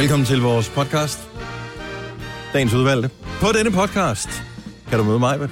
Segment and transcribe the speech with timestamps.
[0.00, 1.28] Velkommen til vores podcast.
[2.52, 3.10] Dagens udvalgte.
[3.40, 4.28] På denne podcast
[4.88, 5.48] kan du møde mig,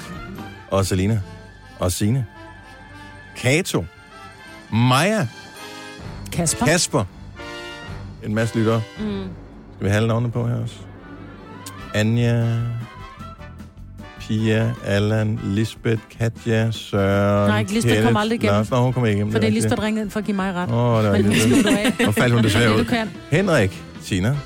[0.70, 1.20] og Selina,
[1.78, 2.26] og Signe,
[3.36, 3.84] Kato,
[4.72, 5.26] Maja,
[6.32, 6.66] Kasper.
[6.66, 7.04] Kasper,
[8.24, 8.82] en masse lyttere.
[8.98, 9.04] Mm.
[9.74, 10.74] Skal vi have alle navnene på her også?
[11.94, 12.58] Anja,
[14.20, 18.56] Pia, Allan, Lisbeth, Katja, Søren, Nej, Lisbeth kom Kenneth, aldrig igennem.
[18.56, 18.70] Lars.
[18.70, 19.32] Nå, hun kom ikke igennem.
[19.32, 19.52] For det er.
[19.52, 20.70] Lisbeth ringede ind for at give mig ret.
[20.70, 21.68] Åh, oh, det var Men nu ikke du
[22.08, 22.14] af.
[22.14, 22.84] Faldt hun desværre Det ud.
[22.84, 23.10] du kan.
[23.30, 24.36] Henrik, Tina.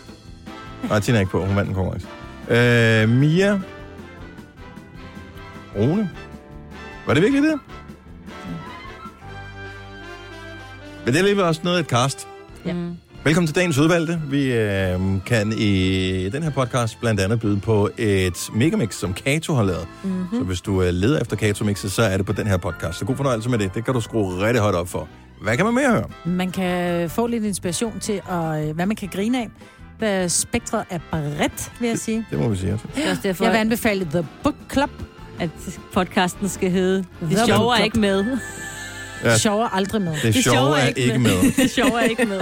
[0.89, 1.47] Nej, Tina er ikke på.
[1.47, 2.07] Hun vandt en konkurrence.
[2.49, 3.61] Øh, Mia.
[5.77, 6.11] Rune.
[7.07, 7.61] Var det virkelig det?
[11.05, 12.29] Men det er lige også noget af et cast.
[12.67, 12.75] Ja.
[13.25, 14.23] Velkommen til dagens udvalgte.
[14.31, 19.55] Vi øh, kan i den her podcast blandt andet byde på et megamix, som Kato
[19.55, 19.87] har lavet.
[20.05, 20.27] Mm-hmm.
[20.39, 22.99] Så hvis du øh, leder efter Kato-mixet, så er det på den her podcast.
[22.99, 23.75] Så god fornøjelse med det.
[23.75, 25.09] Det kan du skrue rigtig højt op for.
[25.43, 26.05] Hvad kan man mere høre?
[26.25, 29.49] Man kan få lidt inspiration til, at, øh, hvad man kan grine af.
[30.01, 32.27] Da spektret er bredt, vil jeg sige.
[32.31, 32.73] Det må vi sige.
[32.73, 32.87] Altså.
[32.97, 34.91] Det er også derfor, Jeg vil anbefale The Book Club.
[35.41, 35.51] at
[35.93, 38.25] podcasten skal hedde Det The sjove er ikke med.
[39.25, 39.29] Ja.
[39.31, 39.39] Ja.
[39.39, 40.15] Sjov er aldrig med.
[40.23, 41.53] Det, sjove er ikke med.
[41.57, 42.41] Det sjove er ikke med.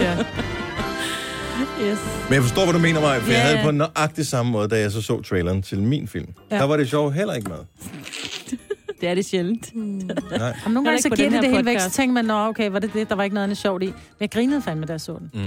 [0.00, 0.16] Ja.
[1.82, 1.98] Yes.
[2.28, 3.42] Men jeg forstår, hvad du mener, mig, for jeg Ja.
[3.42, 6.28] havde det på nøjagtig samme måde, da jeg så så traileren til min film.
[6.50, 6.56] Ja.
[6.58, 7.58] Der var det sjov heller ikke med.
[9.00, 9.70] Det er det sjældent.
[9.74, 10.56] Nej.
[10.66, 12.78] Om nogle gange så giver det det hele væk, så tænker man, nå okay, var
[12.78, 13.08] det det?
[13.08, 13.86] Der var ikke noget andet sjovt i.
[13.86, 15.30] Men jeg grinede fandme, da jeg så den.
[15.34, 15.46] Mm.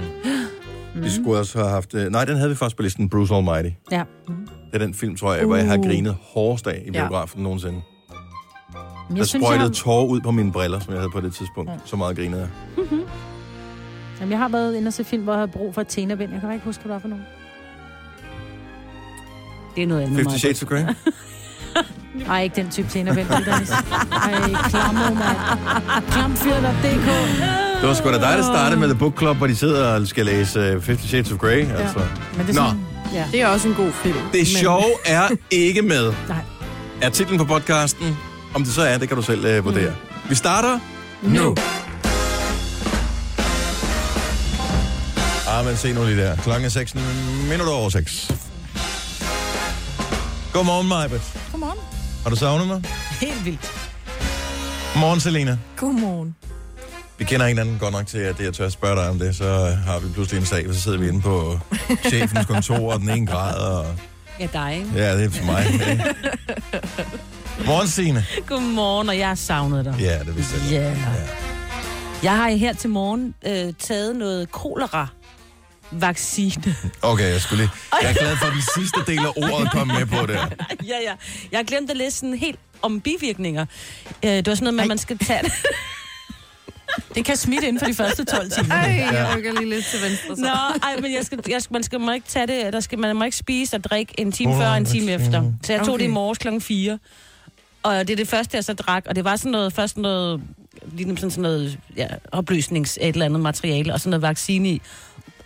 [1.03, 1.94] Vi skulle også have haft...
[1.94, 3.70] øh, Nej, den havde vi faktisk på listen, Bruce Almighty.
[3.92, 4.03] Ja.
[4.27, 4.36] Det
[4.73, 5.83] er den film, tror jeg, hvor jeg har Uh.
[5.86, 7.02] grinet hårdest af i Ja.
[7.08, 7.73] biografen nogensinde.
[7.73, 7.83] Men
[9.09, 11.22] Der jeg synes, jeg sprøjtede har, tårer ud på mine briller, som jeg havde på
[11.22, 11.72] det tidspunkt.
[11.72, 11.77] Ja.
[11.86, 12.50] Så meget grinede jeg.
[14.20, 16.31] jamen, jeg har været inde og se film, hvor jeg havde brug for et tenavind.
[16.31, 17.23] Jeg kan bare ikke huske, hvad det var for nogen.
[19.75, 20.16] Det er noget andet.
[20.16, 20.38] 50 Maja.
[20.38, 20.81] Shades of Grey?
[22.30, 23.28] Ej, ikke den type tenavind.
[23.30, 23.70] Dennis.
[23.70, 25.38] Ej, klammer, mand.
[26.11, 27.08] Klamfyr.dk.
[27.82, 30.08] Det var sgu da dig, der startede med The Book Club, hvor de sidder og
[30.08, 31.67] skal læse uh, 50 Shades of Grey.
[31.67, 31.76] Ja.
[31.76, 31.99] Altså.
[32.38, 32.67] Men det er Nå.
[32.70, 33.26] sådan, ja.
[33.32, 34.17] Det er også en god film.
[34.33, 36.14] Det sjove er ikke med.
[36.27, 36.38] Nej.
[37.02, 38.17] Er titlen på podcasten?
[38.54, 39.89] Om det så er, det kan du selv uh, vurdere.
[39.89, 40.30] Mm.
[40.30, 40.80] Vi starter
[41.22, 41.55] nu.
[45.48, 46.36] Ah, men se nu lige der.
[46.36, 46.95] Klokken er 6
[47.49, 48.32] minutter over 6.
[50.59, 51.21] Godmorgen, Majbet.
[51.52, 51.77] Godmorgen.
[52.23, 52.81] Har du savnet mig?
[53.21, 53.71] Helt vildt.
[54.95, 55.58] Morgen, Selina.
[55.77, 56.36] Godmorgen.
[57.17, 59.36] Vi kender hinanden godt nok til, at jeg tør spørge dig om det.
[59.36, 61.59] Så har vi pludselig en sag, og så sidder vi inde på
[62.09, 63.86] chefens kontor, og den ene grad, og
[64.39, 64.75] Ja, dig.
[64.77, 64.89] ikke?
[64.95, 65.65] ja, det er for mig.
[65.65, 66.03] ikke?
[67.65, 68.25] Morgen, Signe.
[68.48, 69.95] Godmorgen, og jeg har savnet dig.
[69.99, 70.71] Ja, det vidste jeg.
[70.71, 70.95] Ja.
[72.23, 75.08] Jeg har her til morgen øh, taget noget kolera
[75.92, 76.76] vaccine.
[77.02, 77.72] Okay, jeg skulle lige...
[78.02, 80.36] Jeg er glad for, at den sidste del af ordet kom med på det.
[80.88, 81.14] ja, ja.
[81.52, 83.66] Jeg har glemt at læse sådan helt om bivirkninger.
[84.26, 85.52] Øh, det var sådan noget med, at man skal tage det.
[87.16, 88.76] Det kan smitte inden for de første 12 timer.
[88.76, 90.36] Ej, jeg rykker lige lidt til venstre.
[90.36, 90.42] Så.
[90.42, 92.99] Nå, ej, men jeg skal, jeg skal, man skal må ikke tage det, der skal,
[92.99, 95.52] man må ikke spise og drikke en time før og en time efter.
[95.64, 96.04] Så jeg tog Okay.
[96.04, 96.99] det i morges klokken 4.
[97.83, 100.42] Og det er det første, jeg så drak, og det var sådan noget, først noget,
[100.94, 104.82] lige sådan, sådan noget ja, opløsnings et eller andet materiale, og sådan noget vaccine i.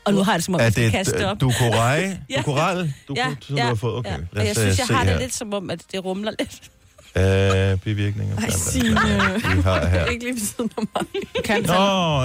[0.06, 1.42] Og nu har jeg det som om, Er jeg det kaste op.
[1.42, 2.02] du korai?
[2.30, 2.38] Ja.
[2.38, 2.94] Du koral?
[3.08, 3.96] Du, Ja, du har fået?
[3.96, 4.40] Okay, ja.
[4.40, 5.20] Og jeg synes, øh, jeg har det her.
[5.20, 6.62] lidt som om, at det rumler lidt.
[7.18, 8.36] Øh, bivirkninger.
[8.36, 9.56] bla, bla.
[9.56, 10.06] Vi har her.
[10.12, 11.44] Ikke lige ved siden af mig.
[11.46, 11.74] Kan Nå,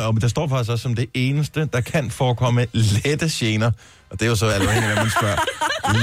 [0.06, 3.70] og men der står faktisk også som det eneste, der kan forekomme lette gener.
[4.10, 5.36] Og det er jo så af, hvad man spørger.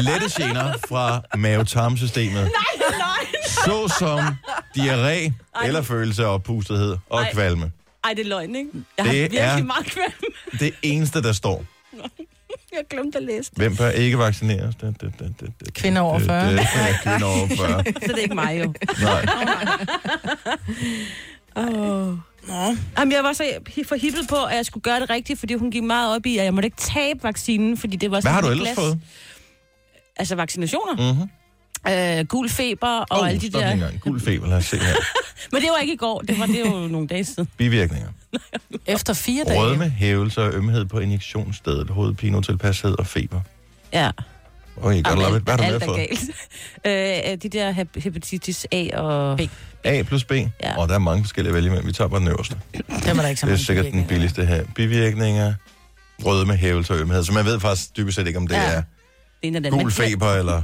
[0.02, 2.34] Lette gener fra mave-tarmsystemet.
[2.34, 3.26] Nej, nej,
[3.66, 4.20] Såsom
[4.78, 5.32] diarré
[5.66, 7.34] eller følelse af oppustethed og Ej.
[7.34, 7.72] kvalme.
[8.06, 8.70] Ej, det er løgn, ikke?
[8.74, 10.34] Jeg Det har virkelig er- meget kvalm.
[10.60, 11.66] Det eneste, der står.
[12.78, 13.58] Jeg glemte at læse det.
[13.58, 14.76] Hvem bør ikke vaccineres?
[14.76, 16.52] Det, det, det, det, det, Kvinder over 40.
[16.52, 17.84] Det, det, det, kvinder over 40.
[18.02, 18.74] Så det er ikke mig, jo.
[19.02, 19.26] Nej.
[21.58, 22.18] Oh.
[22.98, 23.44] Jamen, jeg var så
[23.88, 26.46] forhippet på, at jeg skulle gøre det rigtigt, fordi hun gik meget op i, at
[26.46, 28.76] jeg måtte ikke tabe vaccinen, fordi det var Hvad sådan har du ellers glas.
[28.76, 29.00] fået?
[30.18, 31.14] Altså vaccinationer.
[31.14, 32.20] Mm-hmm.
[32.20, 33.72] Øh, gul feber og Oh, alle de der.
[33.72, 34.00] en gang.
[34.02, 34.96] Gul feber, lad os se her.
[35.52, 37.50] Men det var ikke i går, det var det jo nogle dage siden.
[37.58, 38.08] Bivirkninger.
[38.86, 39.60] Efter fire dage.
[39.60, 43.42] Rødme, hævelse og ømhed på injektionsstedet, hovedpine, utilpashed og feber.
[43.94, 44.12] Ja.
[44.82, 45.44] Okay, godt it.
[45.44, 45.98] Hvad har du med er fået?
[45.98, 46.20] galt.
[46.86, 49.38] Øh, de der hep- hepatitis A og...
[49.38, 49.42] B.
[49.84, 50.32] A plus B.
[50.32, 50.78] Ja.
[50.78, 51.88] Og der er mange forskellige at vælge imellem.
[51.88, 52.56] Vi tager bare den øverste.
[53.06, 54.64] Dem er der ikke så Det er sikkert den billigste her.
[54.76, 55.54] Bivirkninger,
[56.26, 57.24] rødme, hævelse og ømhed.
[57.24, 58.82] Så man ved faktisk dybest set ikke, om det Ja.
[59.44, 60.64] er gul feber eller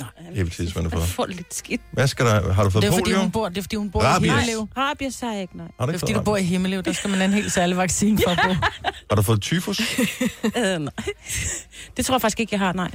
[0.00, 1.08] Nej, man har Jeg fået.
[1.08, 1.80] får lidt skidt.
[1.92, 2.52] Hvad skal der?
[2.52, 3.20] Har du fået Det er, fordi polio?
[3.20, 4.26] hun bor, det er, fordi hun bor Rabies.
[4.26, 4.68] i Nej, Himmelev.
[4.76, 5.66] rabies har jeg ikke, nej.
[5.80, 6.82] Har du Det er, fordi fået du bor i Himmelev.
[6.82, 8.52] Der skal man have en helt særlig vaccine for at bo.
[9.10, 9.80] Har du fået tyfus?
[10.56, 10.92] Øh, nej.
[11.96, 12.90] Det tror jeg faktisk ikke, jeg har, nej.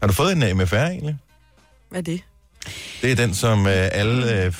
[0.00, 1.16] Har du fået en øh, MFR egentlig?
[1.90, 2.20] Hvad er det?
[3.02, 4.52] Det er den, som øh, alle øh,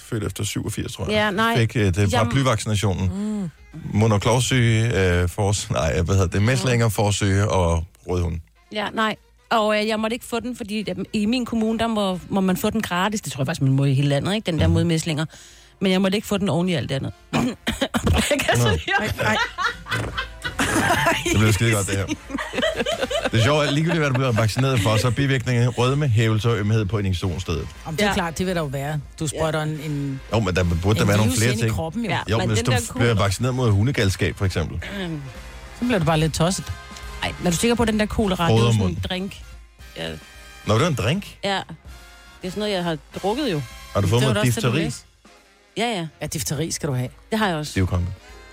[0.00, 1.56] født efter 87, tror jeg, Ja, nej.
[1.58, 1.76] fik.
[1.76, 3.10] Øh, det var blyvaccinationen.
[3.14, 3.50] Mm.
[3.98, 8.40] monoklovsyge, øh, fors, nej, hvad hedder det, mæslinger, forsyge og rødhund.
[8.72, 9.16] Ja, nej.
[9.50, 12.40] Og øh, jeg måtte ikke få den, fordi øh, i min kommune, der må, må
[12.40, 13.20] man få den gratis.
[13.20, 14.46] Det tror jeg faktisk, man må i hele landet, ikke?
[14.46, 15.24] Den der modmæslinger.
[15.80, 17.12] Men jeg måtte ikke få den oven i alt andet.
[17.32, 18.78] jeg kan så
[19.20, 19.36] ej.
[21.32, 22.06] Det bliver skide godt, det her.
[23.32, 26.48] Det er sjovt, at ligegyldigt hvad du bliver vaccineret for, så er bivirkningen rødme, hævelse
[26.50, 27.66] og ømhed på injektionsstedet.
[27.84, 28.14] Om det er Ja.
[28.14, 29.00] klart, det vil der jo være.
[29.20, 31.70] Du sprøjter en, en, Jo, men der burde der være nogle flere ting.
[31.72, 32.10] kroppen, jo.
[32.10, 32.16] Ja.
[32.16, 32.22] Ja.
[32.30, 34.78] Jo, Men hvis den du der bliver cola- vaccineret mod hundegalskab, for eksempel.
[35.78, 36.72] Så bliver du bare lidt tosset.
[37.24, 39.42] Ej, er du sikker på, at den der kolera, det er jo sådan en drink?
[39.96, 40.08] Ja,
[40.66, 41.36] Nå, det er en drink.
[41.44, 41.60] ja.
[42.42, 43.62] Det er sådan noget, jeg har drukket jo.
[43.94, 44.90] Har du fået Det det, du difteri?
[45.76, 46.06] Ja, ja.
[46.20, 47.08] Ja, difteri skal du have.
[47.30, 47.70] Det har jeg også.
[47.70, 48.06] Stivkrampe.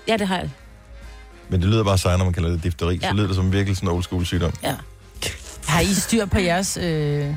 [0.08, 0.50] Ja, det har jeg.
[1.50, 3.00] Men det lyder bare sejt, når man kalder det difteri.
[3.00, 3.14] Så Ja.
[3.14, 4.54] lyder det som virkelig sådan en old school sygdom.
[4.64, 4.76] Ja.
[5.68, 7.36] Har I styr på jeres øh,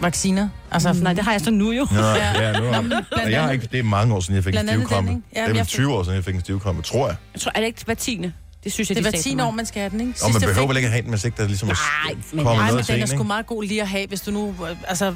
[0.00, 0.48] vacciner?
[0.70, 1.86] Altså, Nej, det har jeg så nu jo.
[1.92, 4.44] Nå, ja, nu Nå, har, blandt jeg har ikke, det er mange år siden, jeg
[4.44, 5.10] fik en stivkrampe.
[5.10, 7.16] Ja, det er vel jeg- 20 år siden, jeg fik en stivkrampe, tror jeg.
[7.34, 8.32] Jeg tror, er det ikke hver tiende?
[8.64, 9.46] Det synes jeg, det de var sagde 10 til mig.
[9.46, 10.12] år, man skal have den, ikke?
[10.22, 11.72] Og man Sidst behøver vel ikke at have den, hvis ikke der ligesom er
[12.04, 14.20] Nej, men- Nej, men noget til den er sgu meget god lige at have, hvis
[14.20, 15.14] du nu øh, altså,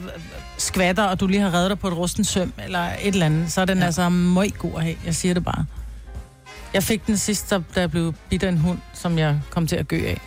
[0.59, 3.53] skvatter, og du lige har reddet dig på et rusten søm, eller et eller andet,
[3.53, 3.85] så er den ja.
[3.85, 4.97] altså meget god at have.
[5.05, 5.65] Jeg siger det bare.
[6.75, 9.77] Jeg fik den sidste, da jeg blev bidt af en hund, som jeg kom til
[9.77, 10.21] at gø af.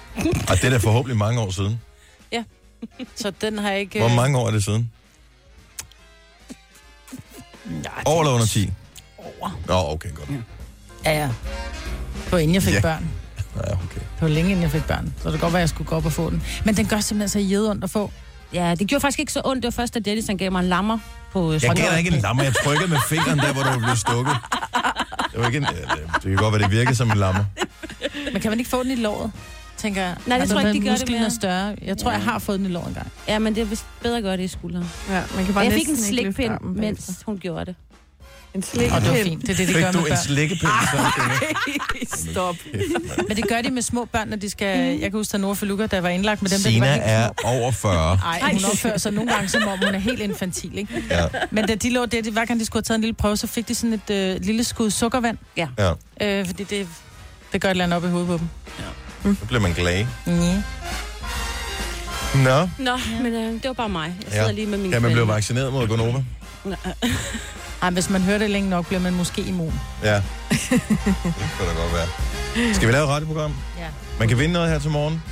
[0.50, 1.82] Og det er da forhåbentlig mange år siden.
[3.16, 4.00] Så den har jeg ikke...
[4.00, 4.92] Hvor øh, mange år er det siden?
[7.84, 8.72] Ja, Over eller under 10?
[9.18, 9.60] Over.
[9.68, 10.30] Nå, okay, godt.
[11.06, 11.30] Ja, ja.
[12.26, 12.82] Det var inden jeg fik Ja.
[12.82, 13.10] børn.
[13.56, 14.00] Ja, okay.
[14.00, 15.14] Det var længe inden jeg fik børn.
[15.18, 16.44] Så det kan godt være, at jeg skulle gå op og få den.
[16.66, 18.12] Men den gør simpelthen så jede ondt at få.
[18.54, 19.64] Ja, det gjorde faktisk ikke så ondt.
[19.64, 20.98] Det var først, da Dennis han gav mig en lammer
[21.32, 22.44] på Jeg gav dig ikke en lammer.
[22.44, 24.34] Jeg trykkede med fingeren der, hvor du blev stukket.
[25.32, 27.44] Det, var ikke en, det, kan godt være, det virkede som en lammer.
[28.34, 29.32] Men kan man ikke få den i låret?
[29.78, 30.16] Tænker jeg.
[30.26, 31.26] Nej, det Altså, tror jeg ikke, de gør det mere.
[31.26, 31.76] er større.
[31.82, 32.18] Jeg tror, Ja.
[32.18, 33.12] jeg har fået den i låret engang.
[33.28, 34.92] Ja, men det er vist bedre at gøre det i skulderen.
[35.10, 37.76] Ja, man kan bare jeg fik en slikpind, mens hun gjorde det.
[38.56, 38.92] En slikpind.
[38.92, 39.42] Og det var fint.
[39.42, 40.18] Det er det, de Fik gør du med en børn.
[40.26, 40.72] slikkepind?
[42.32, 42.56] Stop.
[43.28, 44.78] Men det gør de med små børn, når de skal...
[45.00, 46.96] Jeg kan huske, at Nora Feluca, der var indlagt med dem, der de Sina var
[46.96, 48.20] er over 40.
[48.26, 51.04] Ej, hun opfører sig nogle gange, som om hun er helt infantil, ikke?
[51.10, 53.14] Ja, Men da de lå der, de, hver gang de skulle have taget en lille
[53.14, 55.38] prøve, så fik de sådan et øh, lille skud sukkervand.
[55.58, 55.68] ja.
[56.22, 56.88] Øh, fordi det,
[57.54, 58.38] det gør et eller andet op i hovedet på
[59.24, 59.36] dem.
[59.40, 60.06] Så bliver man glad.
[60.28, 60.62] Ja.
[62.36, 64.14] Nå, Nå, men øh, det var bare mig.
[64.24, 64.52] Jeg sidder Ja.
[64.52, 65.34] lige med min kan man blive kvalme.
[65.34, 66.24] vaccineret mod gonova?
[67.82, 69.74] Ej, hvis man hører det længe nok, bliver man måske immun.
[70.04, 70.16] Ja,
[70.50, 70.82] det
[71.58, 72.74] kan da godt være.
[72.74, 73.56] Skal vi lave et radioprogram?
[73.78, 73.88] Ja.
[74.20, 75.24] Man kan vinde noget her til morgen.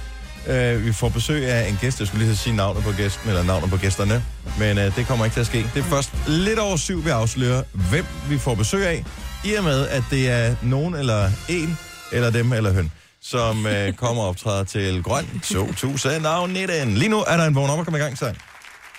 [0.47, 2.00] Uh, vi får besøg af en gæst.
[2.00, 4.24] Jeg skulle lige sige navnet på gæsten, eller navnet på gæsterne.
[4.59, 5.69] Men uh, det kommer ikke til at ske.
[5.74, 9.06] Det er først lidt over syv, vi afslører, hvem vi får besøg af.
[9.44, 11.77] I og med, at det er nogen eller en,
[12.12, 12.91] eller dem eller høn,
[13.21, 16.94] som uh, kommer og optræder til Grøn 2019.
[16.94, 18.38] Lige nu er der en vågn op og komme i gang sang.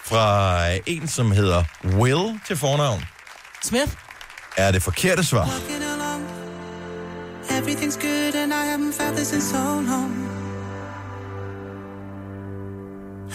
[0.05, 3.05] Fra en, som hedder Will til fornavn.
[3.63, 3.93] Smith?
[4.57, 5.49] Er det forkerte svar?
[7.49, 10.13] Everything's good, and I haven't felt this in so long.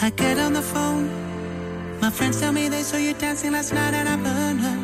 [0.01, 1.09] I get on the phone,
[2.01, 4.77] my friends tell me they saw you dancing last night, and I burn her.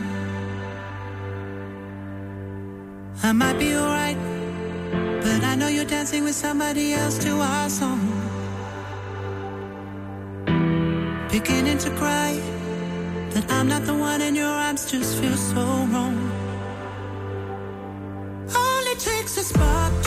[3.23, 4.17] I might be alright,
[5.21, 8.14] but I know you're dancing with somebody else to our song.
[11.31, 12.39] Beginning to cry
[13.31, 16.31] that I'm not the one, in your arms just feel so wrong.
[18.55, 20.04] Only takes a spark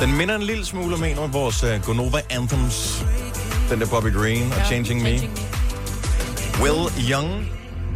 [0.00, 3.04] Den minder en lille smule om en af vores uh, Gonova Anthems.
[3.70, 5.14] Den der Bobby Green og ja, Changing, Me.
[6.62, 7.48] Will Young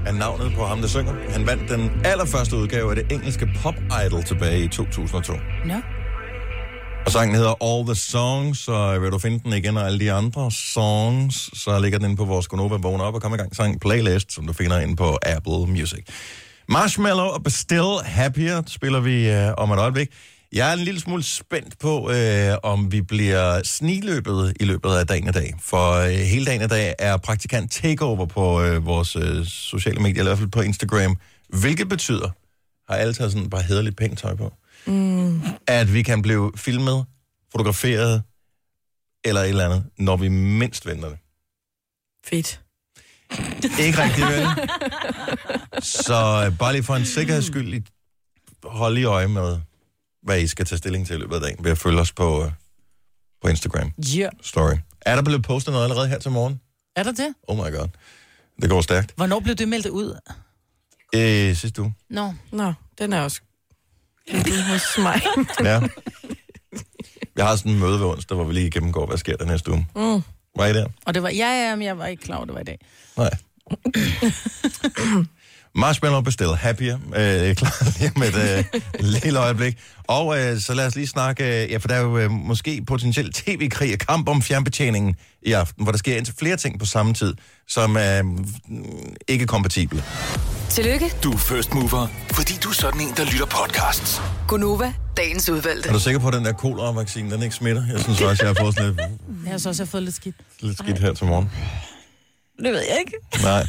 [0.06, 1.14] er navnet på ham, der synger.
[1.30, 3.74] Han vandt den allerførste udgave af det engelske Pop
[4.06, 5.32] Idol tilbage i 2002.
[5.64, 5.74] Nå.
[7.06, 10.12] Og sangen hedder All the Songs, så vil du finde den igen og alle de
[10.12, 13.56] andre songs, så ligger den inde på vores Gonova Vågn op og kom i gang
[13.56, 16.06] sang playlist, som du finder inde på Apple Music.
[16.68, 20.08] Marshmallow og Bestill Happier spiller vi øh, om et øjeblik.
[20.54, 25.06] Jeg er en lille smule spændt på, øh, om vi bliver sniløbet i løbet af
[25.06, 25.54] dagen i dag.
[25.60, 30.22] For øh, hele dagen i dag er praktikant takeover på øh, vores øh, sociale medier,
[30.22, 31.16] i hvert fald på Instagram.
[31.48, 32.30] Hvilket betyder,
[32.92, 34.52] har alle taget sådan bare hederligt pænt tøj på,
[34.86, 35.42] mm.
[35.66, 37.04] at vi kan blive filmet,
[37.52, 38.22] fotograferet
[39.24, 41.18] eller et eller andet, når vi mindst venter det.
[42.26, 42.60] Fedt.
[43.80, 44.46] Ikke rigtig vel?
[45.82, 47.82] Så øh, bare lige for en sikkerheds skyld,
[48.64, 49.58] hold i øje med,
[50.24, 52.44] hvad I skal tage stilling til i løbet af dagen, ved at følge os på,
[52.44, 52.50] øh,
[53.42, 54.28] på Instagram Ja.
[54.42, 54.74] story.
[55.00, 56.60] Er der blevet postet noget allerede her til morgen?
[56.96, 57.34] Er der det?
[57.48, 57.88] Oh my god.
[58.62, 59.12] Det går stærkt.
[59.16, 60.18] Hvornår blev det meldt ud?
[61.14, 61.94] Øh, sidste uge.
[62.10, 62.34] Nå.
[62.52, 63.40] Nå, den er også
[64.68, 65.20] hos mig.
[65.68, 65.80] Ja.
[67.36, 69.70] Jeg har sådan en møde ved onsdag, hvor vi lige gennemgår, hvad sker der næste
[69.70, 69.86] uge.
[69.96, 70.22] Mm.
[70.56, 70.86] Var I der?
[71.06, 72.78] Og det var, ja, ja, men jeg var ikke klar over, det var i dag.
[73.16, 73.30] Nej.
[75.74, 76.98] Marshmallow Bestill Happier.
[77.16, 79.78] Øh, jeg klar lige med et øh, lille øjeblik.
[80.08, 82.82] Og øh, så lad os lige snakke, øh, ja, for der er jo øh, måske
[82.86, 86.86] potentielt tv-krig og kamp om fjernbetjeningen i aften, hvor der sker indtil flere ting på
[86.86, 87.34] samme tid,
[87.68, 88.24] som er øh,
[89.28, 90.04] ikke kompatible.
[90.70, 94.22] Tillykke, Du er first mover, fordi du er sådan en, der lytter podcasts.
[94.48, 95.88] Gunova, dagens udvalgte.
[95.88, 97.82] Er du sikker på, at den der kolera-vaccine, den ikke smitter?
[97.92, 99.00] Jeg synes også, jeg har fået sådan lidt,
[99.44, 100.36] Jeg har så også fået lidt skidt.
[100.60, 101.50] lidt skidt her til morgen.
[102.58, 103.12] Det ved jeg ikke.
[103.42, 103.66] Nej.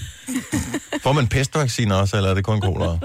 [1.04, 3.00] Får man pestvaccine også, eller er det kun kolera?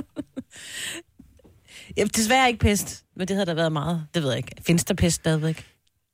[1.97, 4.07] Ja, desværre ikke pest, men det havde der været meget.
[4.15, 4.53] Det ved jeg ikke.
[4.67, 5.67] Findes der pest stadigvæk?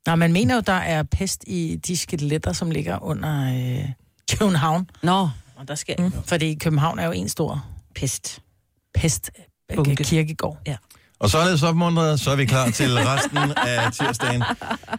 [0.07, 3.89] Nej, man mener jo, der er pest i de skeletter, som ligger under øh,
[4.39, 4.91] København.
[5.03, 6.13] Nå, og der sker mm.
[6.25, 8.39] Fordi København er jo en stor pest.
[8.95, 9.31] pest
[9.71, 10.05] øh, Bunke.
[10.05, 10.59] kirkegård.
[10.67, 10.77] Ja.
[11.21, 14.43] Og således opmuntret, så er vi klar til resten af tirsdagen.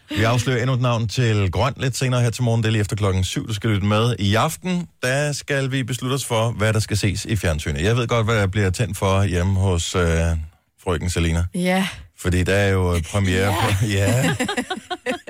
[0.10, 2.64] Vi afslører endnu et navn til Grøn lidt senere her til morgen.
[2.64, 4.16] Det er lige efter klokken 7, du skal lytte med.
[4.20, 7.82] I aften, der skal vi beslutte os for, hvad der skal ses i fjernsynet.
[7.84, 10.04] Jeg ved godt, hvad der bliver tændt for hjemme hos øh,
[10.84, 11.46] frøken Selina.
[11.56, 11.88] Ja,
[12.20, 13.86] Fordi der er jo premiere på...
[13.86, 14.24] Ja,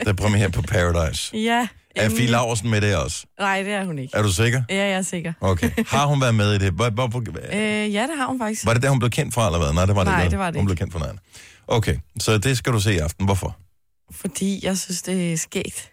[0.03, 1.37] der er premiere på Paradise.
[1.37, 1.67] ja.
[1.97, 3.25] Er Fie Laursen med det også?
[3.39, 4.17] Nej, det er hun ikke.
[4.17, 4.63] Er du sikker?
[4.69, 5.33] Ja, jeg er sikker.
[5.41, 5.71] Okay.
[5.87, 6.71] Har hun været med i det?
[6.73, 7.23] Hvor, hvor, hvor,
[7.53, 8.65] Øh, ja, det har hun faktisk.
[8.65, 9.73] var det der, hun blev kendt fra, eller hvad?
[9.73, 10.67] Nej, det var det Nej, det var det Hun ikke.
[10.67, 11.23] blev kendt fra noget andet.
[11.67, 13.25] Okay, så det skal du se i aften.
[13.25, 13.57] Hvorfor?
[14.11, 15.91] Fordi jeg synes, det er skægt.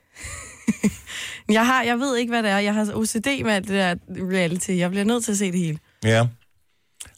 [1.48, 2.58] jeg, har, jeg ved ikke, hvad det er.
[2.58, 3.94] Jeg har OCD med alt det der
[4.32, 4.70] reality.
[4.70, 5.78] Jeg bliver nødt til at se det hele.
[6.04, 6.26] Ja.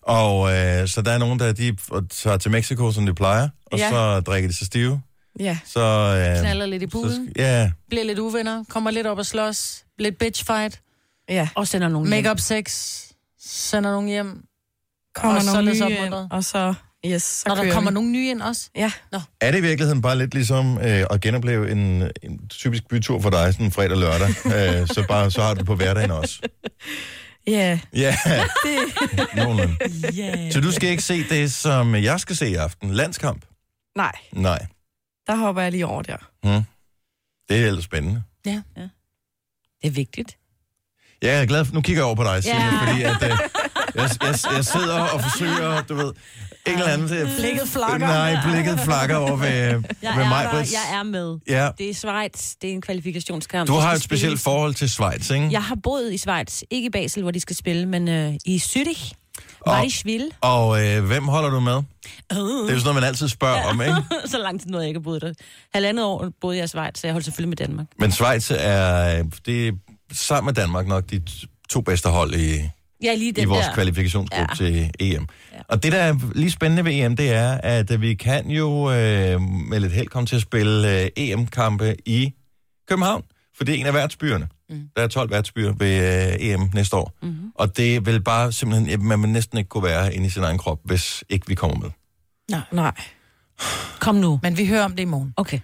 [0.03, 1.77] Og øh, så der er nogen, der de
[2.11, 3.91] tager til Mexico, som de plejer, og Ja.
[3.91, 5.01] så drikker de sig stive.
[5.41, 9.19] Ja, Så, øh, Knaller lidt i så, puden, ja, bliver lidt uvenner, kommer lidt op
[9.19, 10.81] og slås, lidt bitchfight,
[11.29, 11.49] ja.
[11.55, 12.31] Og sender nogen make hjem.
[12.31, 12.67] up sex,
[13.41, 14.45] sender nogen hjem.
[15.15, 16.75] Kommer Og så nogle lidt nye ind, og så,
[17.07, 17.95] yes, så Når der kommer vi.
[17.95, 18.71] nogen nye ind også.
[18.77, 18.93] Ja,
[19.41, 23.31] er det i virkeligheden bare lidt ligesom øh, at genopleve en, en typisk bytur for
[23.31, 24.29] dig, sådan fredag lørdag,
[24.81, 26.41] øh, så, bare, så har du det på hverdagen også.
[27.47, 27.79] ja.
[27.97, 28.17] Ja,
[29.37, 29.77] nogenlunde.
[30.19, 30.53] Yeah.
[30.53, 32.91] Så du skal ikke se det, som jeg skal se i aften.
[32.91, 33.45] Landskamp?
[33.97, 34.67] nej, Nej.
[35.27, 36.17] Der hopper jeg lige over der.
[36.43, 36.63] Hmm.
[37.49, 38.23] Det er ellers spændende.
[38.45, 38.63] Det
[39.85, 40.37] er vigtigt.
[41.23, 42.87] Ja, jeg er glad for, nu kigger jeg over på dig, Signe, Ja.
[42.87, 43.29] fordi at, øh,
[43.95, 46.13] jeg, jeg, jeg sidder og forsøger, du ved,
[46.67, 47.13] en eller anden...
[47.19, 48.07] øh, Blikket flakker.
[48.07, 50.45] Nej, blikket flakker over ved, Jeg ved er mig.
[50.53, 51.39] der, jeg er med.
[51.49, 52.55] Ja, Det er Schweiz.
[52.63, 53.69] Det er en kvalifikationskamp.
[53.69, 55.49] du har et specielt spille- forhold til Schweiz, ikke?
[55.51, 56.63] Jeg har boet i Schweiz.
[56.71, 59.13] Ikke i Basel, hvor de skal spille, men øh, i Zürich.
[59.67, 60.31] Og- Weisswil.
[60.41, 61.75] Og øh, hvem holder du med?
[61.77, 61.83] Uh.
[62.31, 63.95] Det er jo sådan noget, man altid spørger om, ikke?
[64.31, 65.33] så lang tid nåede jeg ikke at boet der.
[65.75, 67.87] Halvandet år boede jeg i Schweiz, så jeg holdt selvfølgelig med Danmark.
[67.99, 69.73] Men Schweiz er, det er
[70.13, 71.23] sammen med Danmark nok de
[71.69, 72.71] to bedste hold i,
[73.03, 73.75] Ja, lige i vores der.
[73.75, 74.71] kvalifikationsgruppe Ja.
[74.71, 75.27] til EM.
[75.53, 75.59] Ja.
[75.69, 79.41] Og det, der er lige spændende ved EM, det er, at vi kan jo øh,
[79.41, 82.33] med lidt held komme til at spille øh, EM-kampe i
[82.89, 83.23] København,
[83.57, 84.49] for det er en af værtsbyerne.
[84.71, 84.89] Mm.
[84.97, 87.13] Der er 12 værtsbyer ved øh, EM næste år.
[87.23, 87.53] Mm-hmm.
[87.55, 90.59] Og det vil bare simpelthen, man vil næsten ikke kunne være inde i sin egen
[90.59, 91.91] krop, hvis ikke vi kommer med.
[92.73, 92.93] Nej.
[94.01, 94.41] Kom nu.
[94.43, 95.35] Men vi hører om det i morgen.
[95.37, 95.61] Okay.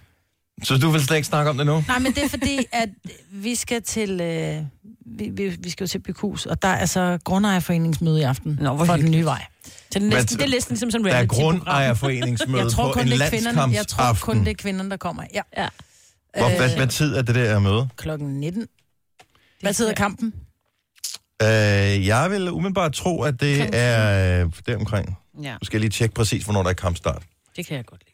[0.63, 1.83] Så du vil slet ikke snakke om det nu?
[1.87, 2.89] Nej, men det er fordi, at
[3.31, 4.21] vi skal til...
[4.21, 4.61] Øh,
[5.05, 8.75] vi, vi, vi skal jo til Bykhus, og der er altså grundejerforeningsmøde i aften Nå,
[8.75, 9.45] hvor for den nye vej.
[9.65, 12.87] Så det er næsten, det er næsten ligesom sådan en Der er grundejerforeningsmøde Jeg tror,
[12.87, 15.23] på kun en det er kvinderne, jeg tror kun, det er kvinderne, der kommer.
[15.33, 15.41] Ja.
[15.57, 15.67] Ja.
[16.37, 17.89] Hvor, hvad, Øh, hvad tid er det der møde?
[17.97, 18.67] Klokken 19.
[19.63, 20.33] Hvad tid er kampen?
[21.41, 25.17] Øh, jeg vil umiddelbart tro, at det er øh, deromkring.
[25.43, 27.23] Ja, Nu skal jeg lige tjekke præcis, hvornår der er kampstart.
[27.55, 28.09] det kan jeg godt lide.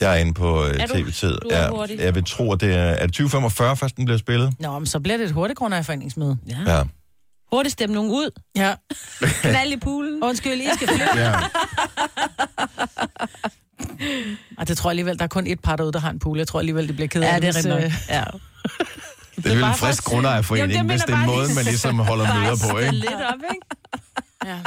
[0.00, 1.32] Jeg er inde på øh, Er du- tv-tid.
[1.42, 1.98] du er Ja, hurtig.
[1.98, 4.54] jeg vil tro, at det er, er det 2045, først den bliver spillet?
[4.60, 6.38] Nå, men så bliver det et hurtigt grundejerforeningsmøde.
[6.48, 6.76] Ja.
[6.76, 6.82] Ja.
[7.52, 8.30] Hurtigt stemme nogen ud.
[8.56, 8.74] Ja.
[9.42, 10.22] Knald i poolen.
[10.22, 11.16] Undskyld, I skal flytte.
[11.16, 11.34] ja.
[14.58, 16.38] Og det tror jeg alligevel, der er kun et par derude, der har en pool.
[16.38, 17.84] Jeg tror alligevel, det bliver ked af Ja, det er hvis, rigtigt nok.
[17.84, 18.24] øh, Ja.
[19.42, 21.54] Det er vel en frisk grundejerforening, Jamen, det hvis det er en bare måde, lige-
[21.56, 22.92] man ligesom holder møder på, ikke?
[22.92, 23.66] lidt op, ikke?
[24.46, 24.58] Ja.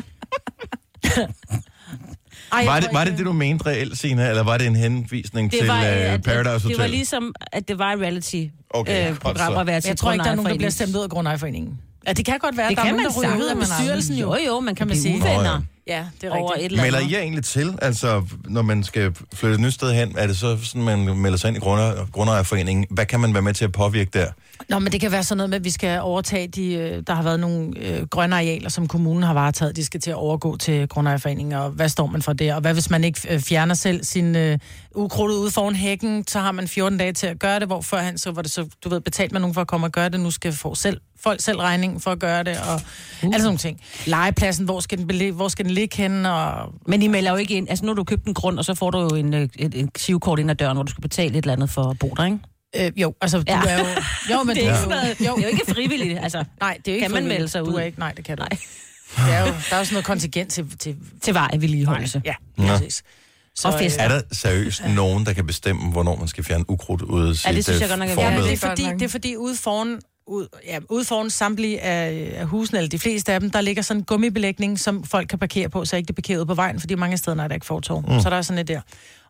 [2.53, 5.51] Ej, Var det, var det det, du mente reelt, Signe, eller var det en henvisning
[5.51, 5.85] det til var, uh,
[6.21, 6.69] Paradise at, Hotel?
[6.69, 9.17] Det var ligesom, at det var et reality Okay, øh,
[9.59, 11.79] at være til Jeg tror ikke, der er nogen, der bliver stemt ud af grundejerforeningen.
[12.07, 13.57] Ja, det kan godt være, Det der kan er nogen, man der ryger ud af
[13.57, 14.35] bestyrelsen jo.
[14.35, 15.15] Jo, jo, man kan man blive sige.
[15.15, 17.11] uvenner Nå, Ja, det er over et eller Melder andet.
[17.11, 20.37] I jer egentlig til, altså når man skal flytte et nyt sted hen, er det
[20.37, 22.85] så sådan, man melder sig ind i grunder, grundejerforeningen?
[22.89, 24.25] Hvad kan man være med til at påvirke der?
[24.69, 26.73] Nå, men det kan være sådan noget med, at vi skal overtage de...
[26.73, 29.75] øh, Der har været nogle øh, grønne arealer, som kommunen har varetaget.
[29.75, 32.53] De skal til at overgå til grundejerforeningen, og hvad står man for det?
[32.53, 34.57] Og hvad hvis man ikke øh, fjerner selv sin øh,
[34.95, 38.17] ukrudt ude foran hækken, så har man 14 dage til at gøre det, hvor førhen
[38.17, 40.19] så var det så, du ved, betalt man nogen for at komme og gøre det,
[40.19, 42.81] nu skal få selv, folk selv regningen for at gøre det, og uh.
[43.23, 43.81] alle sådan nogle ting.
[44.05, 47.37] Legepladsen, hvor skal den, belæ- hvor skal den ligge henne, og Men I melder jo
[47.37, 47.69] ikke ind.
[47.69, 49.75] Altså nu har du købt en grund, og så får du jo en, øh, et,
[49.75, 52.13] et sivkort ind ad døren, hvor du skal betale et eller andet for at bo
[52.17, 52.39] der, ikke?
[52.75, 53.61] Øh, jo, altså, du Ja.
[53.67, 53.85] er jo...
[54.31, 56.43] Jo, men Det er, du sådan noget, det er jo ikke frivilligt, altså.
[56.59, 57.73] Nej, det er jo ikke Kan man melde sig Du ud?
[57.75, 58.49] er ikke, nej, det kan du Nej.
[58.51, 58.67] ikke.
[59.15, 60.65] Det er jo, der er jo sådan noget kontingent til...
[60.79, 62.21] til Til vej vedligeholdelse.
[62.25, 62.67] ja, Nå.
[62.67, 63.03] præcis.
[63.55, 64.01] Så, Og fester.
[64.03, 67.45] Er der seriøst nogen, der kan bestemme, hvornår man skal fjerne ukrudt ud af sit
[67.45, 68.99] Ja, det synes jeg øh, godt nok Ja, det er fordi, godt nok.
[68.99, 72.99] det er fordi ude foran, ude, ja, ude foran samtlige af, af husene, eller de
[72.99, 76.07] fleste af dem, der ligger sådan en gummibelægning, som folk kan parkere på, så ikke
[76.07, 78.01] det parkerer ude på vejen, fordi mange steder er der ikke fortov.
[78.07, 78.19] Mm.
[78.19, 78.81] Så der er sådan et der.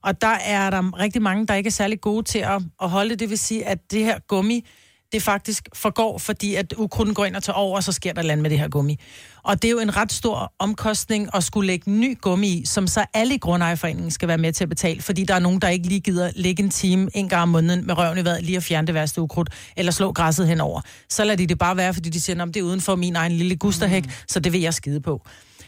[0.03, 3.09] Og der er der rigtig mange, der ikke er særlig gode til at, at holde
[3.09, 3.19] det.
[3.19, 4.65] Det vil sige, at det her gummi,
[5.13, 8.21] det faktisk forgår, fordi at ukrudten går ind og tager over, og så sker der
[8.21, 8.99] land med det her gummi.
[9.43, 12.87] Og det er jo en ret stor omkostning at skulle lægge ny gummi i, som
[12.87, 15.69] så alle i grundejerforeningen skal være med til at betale, fordi der er nogen, der
[15.69, 18.57] ikke lige gider lægge en time en gang om måneden med røven i vejret lige
[18.57, 20.81] at fjerne det værste ukrudt, eller slå græsset henover.
[21.09, 23.15] Så lader de det bare være, fordi de siger, at det er uden for min
[23.15, 24.11] egen lille gusterhæk, mm.
[24.27, 25.21] så det vil jeg skide på.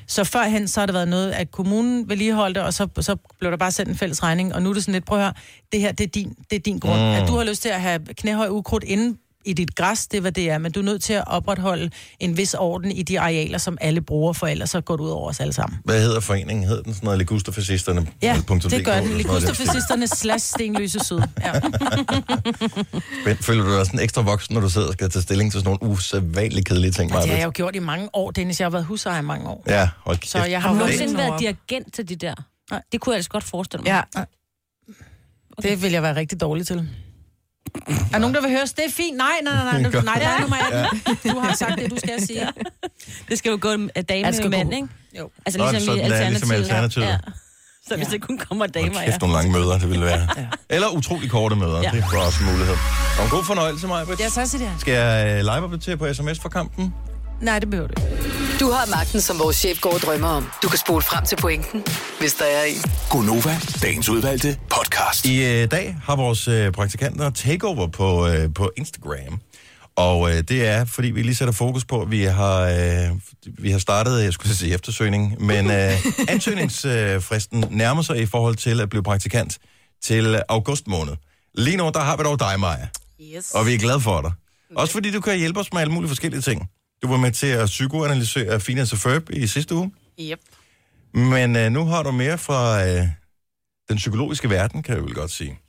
[0.07, 3.57] Så førhen, så har det været noget, at kommunen vedligeholdte, og så, så blev der
[3.57, 5.33] bare sendt en fælles regning, og nu er det sådan lidt, prøv at høre,
[5.71, 6.99] det her, det er din, det er din grund.
[6.99, 7.07] Mm.
[7.07, 10.21] At du har lyst til at have knæhøj ukrudt inde i dit græs, det er,
[10.21, 13.19] hvad det er, men du er nødt til at opretholde en vis orden i de
[13.19, 15.79] arealer, som alle bruger, for ellers så går det ud over os alle sammen.
[15.85, 16.65] Hvad hedder foreningen?
[16.67, 18.07] Hedder den sådan noget Ligusterfascisterne?
[18.21, 19.17] Ja, det gør den.
[19.17, 21.19] Ligusterfascisterne slash stenløse syd.
[21.41, 21.53] Ja.
[23.25, 25.61] Men Føler du dig sådan ekstra voksen, når du sidder og skal tage stilling til
[25.61, 28.59] sådan nogle usædvanligt kedelige ting, Det har jeg jo gjort i mange år, Dennis.
[28.59, 29.63] Jeg har været husejer i mange år.
[29.67, 30.51] Ja, hold Så kæft.
[30.51, 32.33] jeg Har har du været nogensinde været dirigent til de der?
[32.71, 32.81] Nej.
[32.91, 34.03] Det kunne jeg ellers godt forestille mig.
[34.15, 34.23] Ja,
[35.61, 36.89] Det vil jeg være rigtig dårlig til.
[38.13, 39.17] Er nogen, der vil høre, det er fint?
[39.17, 41.31] Nej, nej, nej, nej, nej, nej, nej, nummer 18.
[41.31, 42.47] Du har sagt det, du skal sige.
[43.29, 44.87] Det skal jo gå af dame det med mand, ikke?
[45.19, 45.29] Jo.
[45.45, 46.49] Altså Nå, ligesom, sådan i det er, alternativet.
[46.59, 47.05] ligesom Alternativet.
[47.05, 47.17] Ja.
[47.87, 48.11] Så hvis Ja.
[48.11, 49.05] det kun kommer damer, ja.
[49.05, 50.27] kæft, nogle lange møder, det ville være.
[50.37, 50.45] Ja.
[50.69, 51.89] Eller utrolig korte møder, Ja.
[51.93, 52.75] det er også en mulighed.
[53.19, 54.05] Og en god fornøjelse, Maja.
[54.19, 54.81] Ja, så siger det.
[54.81, 56.93] Skal jeg live-opdatere på sms for kampen?
[57.41, 58.52] Nej, det behøver du ikke.
[58.59, 60.49] Du har magten, som vores chef går og drømmer om.
[60.63, 61.83] Du kan spole frem til pointen,
[62.19, 62.75] hvis der er en.
[63.09, 65.25] Gonova, dagens udvalgte podcast.
[65.25, 69.39] I øh, dag har vores øh, praktikanter takeover på, øh, på Instagram.
[69.95, 73.09] Og øh, det er, fordi vi lige sætter fokus på, at vi har, øh,
[73.59, 78.81] vi har startet, jeg skulle sige eftersøgning, men øh, ansøgningsfristen nærmer sig i forhold til
[78.81, 79.57] at blive praktikant
[80.03, 81.13] til august måned.
[81.55, 82.87] Lige nu, der har vi dog dig, Maja.
[83.35, 83.51] yes.
[83.51, 84.31] Og vi er glade for dig.
[84.75, 86.69] Også fordi du kan hjælpe os med alle mulige forskellige ting.
[87.03, 89.91] Du var med til at psykoanalysere Finance og Ferb i sidste uge.
[90.19, 90.39] Yep.
[91.13, 93.07] Men øh, nu har du mere fra øh,
[93.89, 95.59] den psykologiske verden, kan jeg vel godt sige.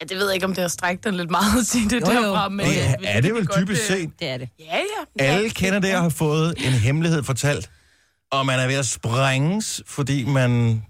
[0.00, 2.00] Ja, det ved jeg ikke, om det har strækt den lidt meget at sige det
[2.08, 2.22] Jo, jo.
[2.22, 2.48] derfra.
[2.48, 4.10] Men, Det øh, er, er det vel godt, typisk øh, set.
[4.20, 4.48] Det er det.
[4.58, 4.64] Ja,
[5.18, 5.24] ja.
[5.24, 7.70] Alle ja, kender det at have fået en hemmelighed fortalt,
[8.30, 10.82] og man er ved at sprænges, fordi man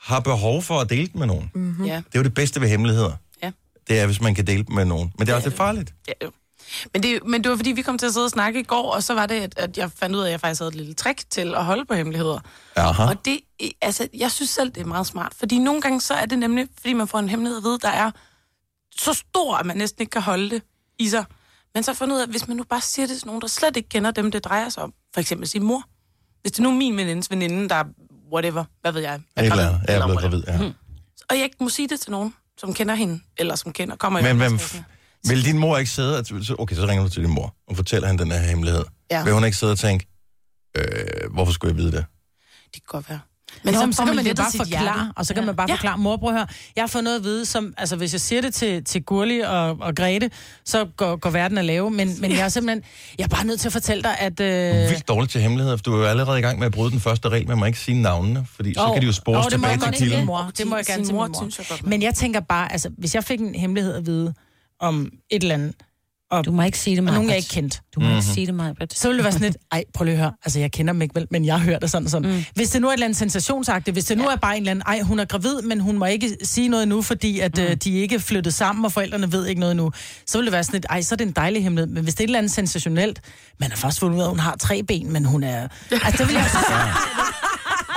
[0.00, 1.50] har behov for at dele den med nogen.
[1.54, 1.84] Mm.
[1.84, 3.12] Ja, Det er jo det bedste ved hemmeligheder.
[3.42, 3.50] ja.
[3.88, 5.12] Det er, hvis man kan dele dem med nogen.
[5.18, 5.94] Men det er også lidt farligt.
[6.08, 6.30] Ja, jo.
[6.92, 8.92] Men det, men det var fordi, vi kom til at sidde og snakke i går,
[8.92, 10.74] og så var det, at, at jeg fandt ud af, at jeg faktisk havde et
[10.74, 12.38] lille trick til at holde på hemmeligheder.
[12.76, 13.02] Aha.
[13.02, 13.40] Og det,
[13.80, 15.32] altså, jeg synes selv, det er meget smart.
[15.38, 18.10] Fordi nogle gange så er det nemlig, fordi man får en hemmelighed vide, der er
[18.96, 20.62] så stor, at man næsten ikke kan holde det
[20.98, 21.24] i sig.
[21.74, 23.42] Men så har fundet ud af, at hvis man nu bare siger det til nogen,
[23.42, 24.92] der slet ikke kender dem, det drejer sig om.
[25.14, 25.82] For eksempel sin mor.
[26.42, 27.84] Hvis det nu er min venindes veninde, der er
[28.32, 29.20] whatever, hvad ved jeg.
[29.36, 29.88] er eller gravid, andet.
[29.88, 30.42] Jeg er blevet whatever.
[30.46, 30.72] gravid, ja.
[31.30, 34.18] Og jeg ikke må sige det til nogen, som kender hende, eller som kender, kommer
[34.18, 34.58] i Men hvem.
[35.28, 36.26] Vil din mor ikke sidde og...
[36.26, 38.84] så- Okay, så ringer du til din mor og fortæller hende den her hemmelighed.
[39.10, 39.24] Ja.
[39.24, 40.06] Vil hun ikke sidde og tænke,
[40.76, 40.84] øh,
[41.34, 42.04] hvorfor skulle jeg vide det?
[42.64, 43.20] Det kan godt være.
[43.64, 45.12] Men så så, så kan man lettet bare forklare, hjerte.
[45.16, 45.46] og så kan Ja.
[45.46, 47.96] man bare forklare, mor, prøv at høre, jeg har fået noget at vide, som, altså
[47.96, 50.30] hvis jeg siger det til, til Gurli og, og Grete,
[50.64, 52.82] så går, går verden at lave, men, men jeg er simpelthen,
[53.18, 54.38] jeg er bare nødt til at fortælle dig, at...
[54.38, 56.66] Du Øh, er vildt dårligt til hemmeligheder, for du er jo allerede i gang med
[56.66, 59.06] at bryde den første regel, man må ikke sige navnene, fordi så Åh, kan de
[59.06, 60.26] jo spores åh, det tilbage til kilden.
[60.26, 60.50] mor.
[60.58, 61.40] Det må jeg gerne til mor, min mor.
[61.40, 64.34] synes jeg godt, Men jeg tænker bare, altså, hvis jeg fik en hemmelighed at vide
[64.82, 65.74] om et eller andet,
[66.30, 67.14] og, Du må ikke sige det, og Maja.
[67.14, 68.16] nogen jeg ikke kendte, Du må Mhm.
[68.16, 68.72] ikke sige det, Maja.
[68.92, 71.02] så ville det være sådan lidt, ej, prøv lige at høre, altså jeg kender dem
[71.02, 72.30] ikke vel, men jeg har hørt det sådan og sådan.
[72.30, 72.44] Mm.
[72.54, 74.70] Hvis det nu er et eller andet sensationsagtigt, hvis det nu er bare en eller
[74.70, 77.62] anden, ej, hun er gravid, men hun må ikke sige noget nu, fordi at mm.
[77.62, 79.92] øh, de ikke er flyttet sammen, og forældrene ved ikke noget nu,
[80.26, 81.94] så vil det være sådan lidt, ej, så er det en dejlig hemmelighed.
[81.94, 83.20] Men hvis det er et eller andet sensationelt,
[83.60, 85.68] man har først fundet ud af, at hun har tre ben, men hun er...
[85.90, 86.42] Altså, det vil jeg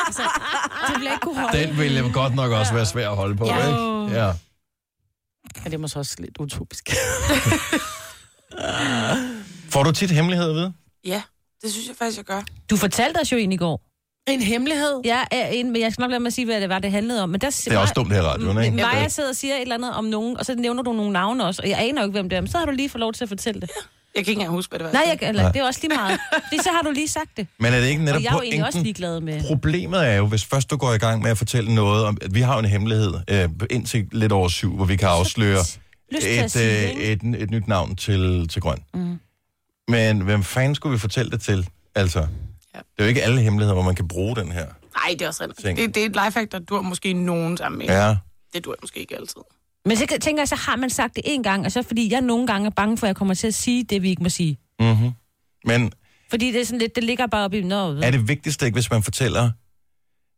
[0.08, 0.22] altså,
[0.88, 1.58] det vil jeg ikke kunne holde.
[1.68, 3.58] Den vil jo godt nok også være svær at holde på, Ja.
[3.58, 4.22] ikke?
[4.26, 4.32] Ja.
[5.58, 6.90] Ja, det er måske også lidt utopisk.
[9.70, 10.74] Får du tit hemmeligheder at vide?
[11.06, 11.22] Ja,
[11.64, 12.42] det synes jeg faktisk, jeg gør.
[12.70, 13.82] Du fortalte os jo en i går.
[14.28, 15.02] en hemmelighed?
[15.06, 17.30] Ja, en, men jeg skal nok lade mig sige, hvad det var, det handlede om.
[17.30, 18.78] Men der, Det er også dumt her i radioen, ikke?
[18.78, 21.46] Maja sidder og siger et eller andet om nogen, og så nævner du nogle navne
[21.46, 23.00] også, og jeg aner jo ikke, hvem det er, men så har du lige fået
[23.00, 23.70] lov til at fortælle det.
[24.16, 24.92] Jeg kan ikke engang huske, hvad det var.
[24.92, 26.20] Nej, jeg, eller, det er også lige meget.
[26.34, 27.48] Fordi så har du lige sagt det.
[27.60, 28.84] Men er det ikke netop Og jeg er jo egentlig også pointen?
[28.84, 29.44] ligeglad med...
[29.48, 32.36] Problemet er jo, hvis først du går i gang med at fortælle noget om, at
[32.36, 35.60] vi har jo en hemmelighed øh, indtil lidt over syv, hvor vi kan afsløre
[36.12, 37.04] et, sige det, øh, ikke?
[37.12, 38.78] et, et nyt navn til, til grøn.
[38.94, 39.20] Mm.
[39.88, 41.68] Men hvem fanden skulle vi fortælle det til?
[41.96, 42.26] Altså, ja.
[42.78, 44.66] det er jo ikke alle hemmeligheder, hvor man kan bruge den her.
[44.66, 45.78] Nej, det er også rigtigt.
[45.78, 47.88] Det, det er et lifehack, der dur måske nogen sammen med.
[47.88, 48.16] Ja.
[48.54, 49.42] Det dur måske ikke altid.
[49.86, 52.22] Men så tænker jeg, så har man sagt det en gang, og så fordi jeg
[52.22, 54.30] nogle gange er bange for, at jeg kommer til at sige det, vi ikke må
[54.30, 54.58] sige.
[54.80, 55.12] Mm-hmm.
[55.66, 55.92] Men
[56.30, 58.06] Fordi det er sådan lidt, det ligger bare oppe i noget.
[58.06, 59.52] er det vigtigste ikke, hvis man fortæller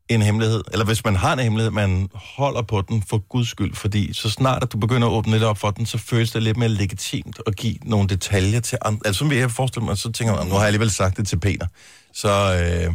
[0.10, 3.75] en hemmelighed, eller hvis man har en hemmelighed, man holder på den for guds skyld,
[3.75, 6.43] fordi så snart at du begynder at åbne lidt op for den, så føles det
[6.43, 9.01] lidt mere legitimt at give nogle detaljer til andre.
[9.05, 11.39] Altså, som jeg forestiller mig, så tænker man, nu har jeg alligevel sagt det til
[11.39, 11.67] Peter,
[12.13, 12.93] så, øh,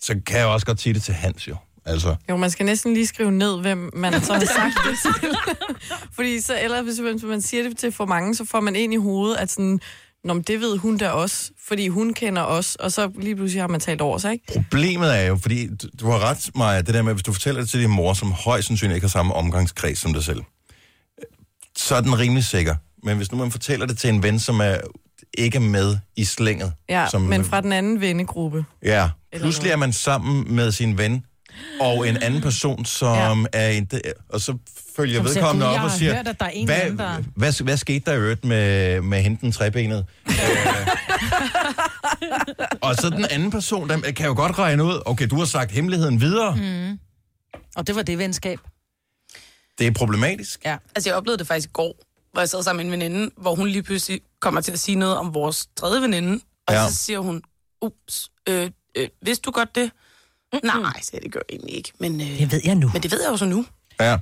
[0.00, 1.56] så kan jeg også godt sige det til Hans jo.
[1.88, 5.30] Altså, Jo, man skal næsten lige skrive ned, hvem man så har sagt det til.
[6.16, 8.76] Fordi så, eller hvis man, hvis man siger det til for mange, så får man
[8.76, 9.80] ind i hovedet, at sådan,
[10.24, 13.62] Nå, men det ved hun da også, fordi hun kender os, og så lige pludselig
[13.62, 14.44] har man talt over sig, ikke?
[14.70, 17.60] Problemet er jo, fordi du, du har ret, Maja, det der med, hvis du fortæller
[17.60, 20.42] det til din mor, som højst sandsynligt ikke har samme omgangskreds som dig selv,
[21.76, 22.74] så er den rimelig sikker.
[23.04, 24.76] Men hvis nu man fortæller det til en ven, som er
[25.38, 28.64] ikke med i slænget, Ja, som, men fra den anden vennegruppe.
[28.82, 31.24] ja, pludselig er man sammen med sin ven,
[31.80, 33.58] og en anden person, som ja.
[33.60, 33.90] er en,
[34.28, 34.58] og så
[34.96, 37.22] følger Som siger, vedkommende "Gud, op og siger, hørt, der er en hvad, anden, der-"
[37.36, 40.06] hvad, hvad skete der i øvrigt med, med hende den trebenet?
[40.26, 40.34] Øh,
[42.80, 45.70] og så den anden person, der kan jo godt regne ud, okay, du har sagt
[45.70, 46.56] hemmeligheden videre.
[46.56, 46.98] Mm.
[47.76, 48.58] Og det var det venskab.
[49.78, 50.64] Det er problematisk.
[50.64, 50.76] Ja.
[50.94, 51.94] Altså, jeg oplevede det faktisk i går,
[52.32, 54.94] hvor jeg sad sammen med en veninde, hvor hun lige pludselig kommer til at sige
[54.94, 56.88] noget om vores tredje veninde, og ja.
[56.88, 57.42] så siger hun,
[57.82, 59.90] ups, øh, øh, vidste du godt det?
[60.64, 62.90] Nej, så det gør jeg egentlig ikke, men, øh, Det ved jeg nu.
[62.92, 63.66] men det ved jeg jo så nu.
[64.00, 64.16] Ja.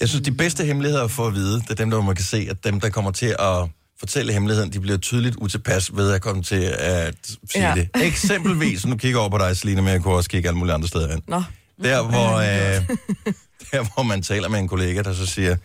[0.00, 2.46] Jeg synes, de bedste hemmeligheder for at vide, det er dem, der man kan se,
[2.50, 3.68] at dem, der kommer til at
[4.00, 7.14] fortælle hemmeligheden, de bliver tydeligt utilpas ved at komme til at
[7.50, 7.74] sige ja.
[7.74, 7.88] Det.
[8.02, 10.74] Eksempelvis, nu kigger jeg over på dig, Selina, men jeg kunne også kigge alle mulige
[10.74, 11.22] andre steder hen.
[11.28, 11.42] Nå,
[11.82, 12.96] Der hvor, øh,
[13.72, 15.56] der, hvor man taler med en kollega, der så siger,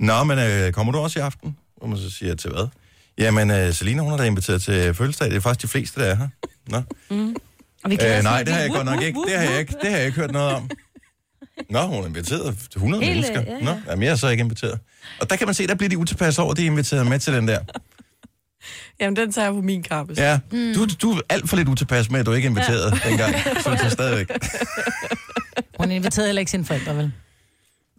[0.00, 1.56] Nå, men øh, kommer du også i aften?
[1.80, 2.66] Og man så siger, til hvad?
[3.18, 5.28] Jamen, øh, Selina, hun har da inviteret til fødselsdag.
[5.30, 6.28] Det er faktisk de fleste, der er her.
[6.68, 6.76] Nå.
[7.10, 7.34] Og
[7.88, 9.20] vi Øh, nej, det har jeg godt nok ikke.
[9.26, 10.70] Det har jeg ikke, det har jeg ikke hørt noget om.
[11.70, 13.40] Nå, hun er inviteret til 100 Hele, mennesker.
[13.40, 13.64] ja, ja.
[13.64, 14.78] Nå, jamen, jeg er så ikke inviteret.
[15.20, 17.18] Og der kan man se, der bliver de utilpas over, at de er inviteret med
[17.18, 17.58] til den der.
[19.00, 20.14] jamen den tager jeg på min kappe.
[20.16, 23.08] Ja, du, du er alt for lidt utilpas med, at du ikke er inviteret ja.
[23.08, 23.34] dengang.
[23.62, 24.30] Så du tager stadigvæk.
[25.78, 27.12] Hun inviterede heller ikke sine forældre, vel?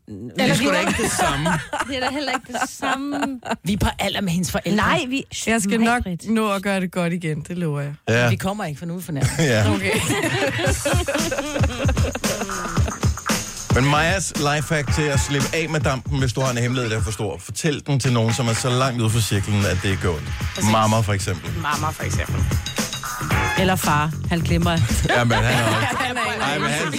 [0.07, 1.49] Det er sgu da ikke det samme.
[1.87, 3.39] Det er da heller ikke det samme.
[3.63, 4.75] Vi er på alder med hendes forældre.
[4.75, 5.23] Nej, vi...
[5.47, 7.93] Jeg skal nok nå at gøre det godt igen, det lover jeg.
[8.09, 9.31] Ja, Vi kommer ikke, for nu er vi fornærmet.
[9.53, 9.73] ja.
[9.73, 9.91] Okay.
[13.75, 16.97] Men Majas lifehack til at slippe af med dampen, hvis du har en hemmelighed, der
[16.97, 17.37] er for stor.
[17.39, 20.31] Fortæl den til nogen, som er så langt ude for cirklen, at det er ondt.
[20.71, 21.51] Mamma for eksempel.
[21.61, 22.43] Mamma, for eksempel.
[23.59, 24.71] Eller far, han glemmer.
[25.09, 25.97] Ja, men han er også...
[25.99, 26.93] Han er Ej, men han,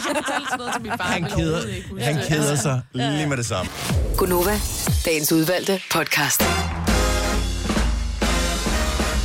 [1.01, 1.61] han, keder,
[2.01, 3.71] han keder sig lige med det samme.
[4.17, 4.61] Gunova,
[5.05, 6.43] dagens udvalgte podcast.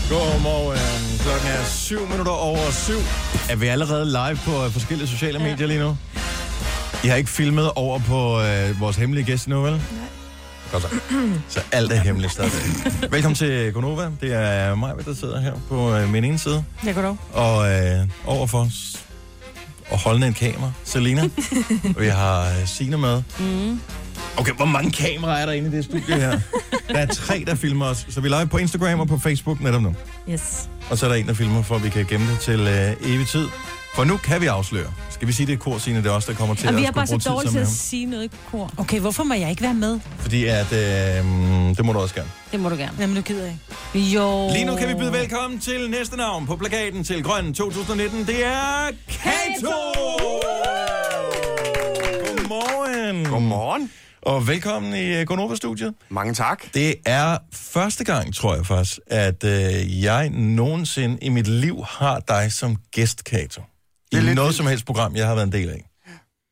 [0.10, 0.80] Godmorgen.
[1.24, 3.00] Klokken er syv minutter over syv.
[3.50, 5.98] Er vi allerede live på øh, forskellige sociale medier lige nu?
[7.04, 9.72] I har ikke filmet over på øh, vores hemmelige gæst endnu, vel?
[9.72, 9.80] Nej.
[10.74, 10.90] Godt så.
[11.50, 13.12] Så alt er hemmeligt stadigvæk.
[13.12, 14.10] Velkommen til Gonova.
[14.22, 16.64] Det er mig, der sidder her på øh, min ene side.
[16.94, 17.18] Går dog.
[17.34, 19.06] Og øh, overfor os
[19.92, 21.30] og holdende et kamera, Selina.
[22.00, 23.24] vi har øh, Signe med.
[23.40, 23.80] Mm.
[24.38, 26.40] Okay, hvor mange kameraer er der inde i det studie her?
[26.90, 28.06] Der er tre, der filmer os.
[28.10, 29.96] Så vi er live på Instagram og på Facebook netop nu.
[30.30, 30.70] Yes.
[30.90, 33.14] Og så er der en, der filmer, for at vi kan gemme det til øh,
[33.14, 33.48] evig tid.
[33.96, 34.94] For nu kan vi afsløre.
[35.10, 36.84] Skal vi sige, det er kor, Signe, det er også der kommer til Og vi
[36.84, 38.72] at er bare så dårlige til at sige noget i kor.
[38.78, 40.00] Okay, hvorfor må jeg ikke være med?
[40.18, 40.80] Fordi at, øh,
[41.78, 42.30] det må du også gerne.
[42.52, 42.92] Det må du gerne.
[43.00, 43.58] Jamen, nu gider jeg
[43.94, 44.10] ikke.
[44.16, 44.50] Jo.
[44.54, 48.26] Lige nu kan vi byde velkommen til næste navn på plakaten til Grøn 2019.
[48.26, 49.78] Det er Kato!
[52.28, 53.26] Godmorgen.
[53.26, 53.92] Godmorgen.
[54.22, 55.94] Og velkommen i uh, Gonova-studiet.
[56.10, 56.64] Mange tak.
[56.74, 62.20] Det er første gang, tror jeg faktisk, at øh, jeg nogensinde i mit liv har
[62.20, 63.62] dig som gæst, Kato.
[64.14, 64.58] I er lidt noget vildt.
[64.58, 65.90] som helst program, jeg har været en del af.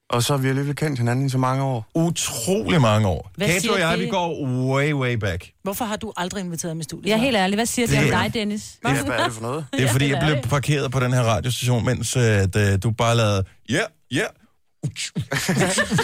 [0.10, 1.86] Og så har vi alligevel kendt hinanden i så mange år.
[1.96, 3.32] Utrolig mange år.
[3.38, 4.06] Hvad Kato siger og jeg, det?
[4.06, 5.50] vi går way, way back.
[5.64, 7.10] Hvorfor har du aldrig inviteret mig i studiet?
[7.10, 7.56] Jeg er helt ærlig.
[7.58, 8.76] Hvad siger det, Det- om dig, Dennis?
[8.88, 9.66] Ja, hvad er det for noget?
[9.74, 10.50] Det er fordi, det jeg blev det.
[10.50, 14.30] parkeret på den her radiostation, mens at, øh, du bare lavede, ja, yeah, ja, yeah.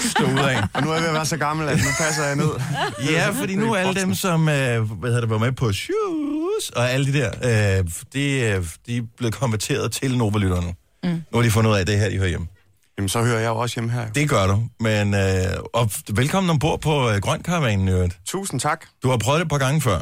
[0.10, 0.64] stå ud af.
[0.74, 2.50] Og nu er jeg ved at være så gammel, at nu passer jeg ned.
[3.12, 6.70] Ja, fordi nu er alle dem, som øh, hvad hedder det, var med på shoes,
[6.76, 7.32] og alle de der,
[7.80, 10.74] øh, de, øh, de er blevet konverteret til Nova-lytterne.
[11.08, 11.24] Mm.
[11.32, 12.48] Nu har de fundet ud af, at det er her, de hører hjemme.
[12.98, 14.02] Jamen, så hører jeg jo også hjemme her.
[14.02, 14.08] jo.
[14.16, 15.22] Det gør du, men øh,
[15.74, 18.20] og velkommen ombord på øh, Grøn Karavanen, øvrigt.
[18.26, 18.86] Tusind tak.
[19.04, 20.00] Du har prøvet det et par gange før,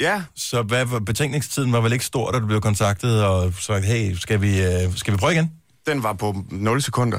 [0.00, 4.14] Ja, så hvad, betænkningstiden var vel ikke stor, da du blev kontaktet og sagt, hey,
[4.14, 5.50] skal vi, øh, skal vi prøve igen?
[5.86, 7.18] den var på 0 sekunder.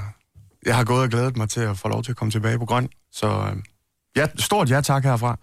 [0.66, 2.66] Jeg har gået og glædet mig til at få lov til at komme tilbage på
[2.66, 2.90] grøn.
[3.12, 3.56] Så øh,
[4.16, 5.38] ja, stort ja tak herfra.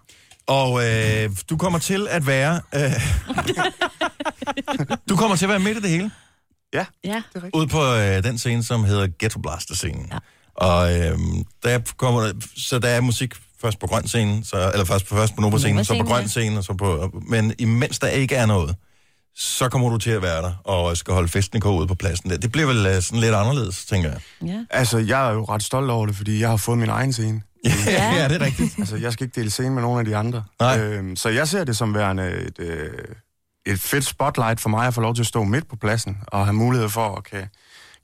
[0.47, 2.61] Og øh, du kommer til at være...
[2.75, 2.93] Øh,
[5.09, 6.11] du kommer til at være midt i det hele.
[6.75, 7.11] Ja, Ja.
[7.15, 7.55] det er rigtigt.
[7.55, 10.09] Ude på øh, den scene, som hedder Ghetto Blaster-scenen.
[10.13, 10.19] Ja.
[10.55, 11.19] Og øh,
[11.63, 15.35] der kommer så der er musik først på grøn scene, så, eller først på, først
[15.35, 18.77] på Nova-scenen, så på grøn scene, og så på, men imens der ikke er noget,
[19.37, 22.31] så kommer du til at være der, og skal holde festen kog ude på pladsen
[22.31, 22.37] der.
[22.37, 24.21] Det bliver vel øh, sådan lidt anderledes, tænker jeg.
[24.47, 24.65] Ja.
[24.71, 27.43] Altså, jeg er jo ret stolt over det, fordi jeg har fået min egen scene.
[27.65, 27.71] Ja,
[28.17, 28.79] ja det er rigtigt.
[28.79, 30.45] Altså, jeg skal ikke dele scene med nogen af de andre.
[30.61, 30.79] Nej.
[30.81, 32.91] Øhm, så jeg ser det som værende et, øh,
[33.67, 36.45] et fedt spotlight for mig at få lov til at stå midt på pladsen og
[36.47, 37.49] have mulighed for at kan,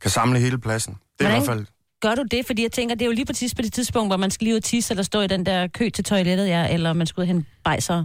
[0.02, 0.92] kan samle hele pladsen.
[0.92, 1.66] Det er i Hvordan- hvert fald...
[2.02, 2.46] Gør du det?
[2.46, 4.54] Fordi jeg tænker, det er jo lige præcis på det tidspunkt, hvor man skal lige
[4.54, 7.20] ud og tisse, eller stå i den der kø til toilettet, ja, eller man skal
[7.20, 8.04] ud og hente bajser.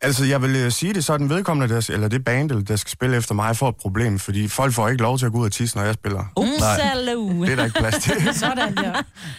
[0.00, 3.16] Altså, jeg vil øh, sige det sådan, vedkommende, der, eller det band, der skal spille
[3.16, 5.52] efter mig, får et problem, fordi folk får ikke lov til at gå ud og
[5.52, 6.24] tisse, når jeg spiller.
[6.36, 7.44] Upsalu.
[7.44, 8.34] Det er der ikke plads til.
[8.34, 8.92] Sådan, ja.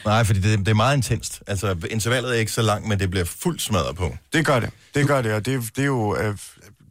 [0.05, 1.43] Nej, fordi det, det er meget intenst.
[1.47, 4.15] Altså, intervallet er ikke så langt, men det bliver fuldt smadret på.
[4.33, 4.69] Det gør det.
[4.95, 6.17] Det gør det, og det, det er jo...
[6.17, 6.37] Øh,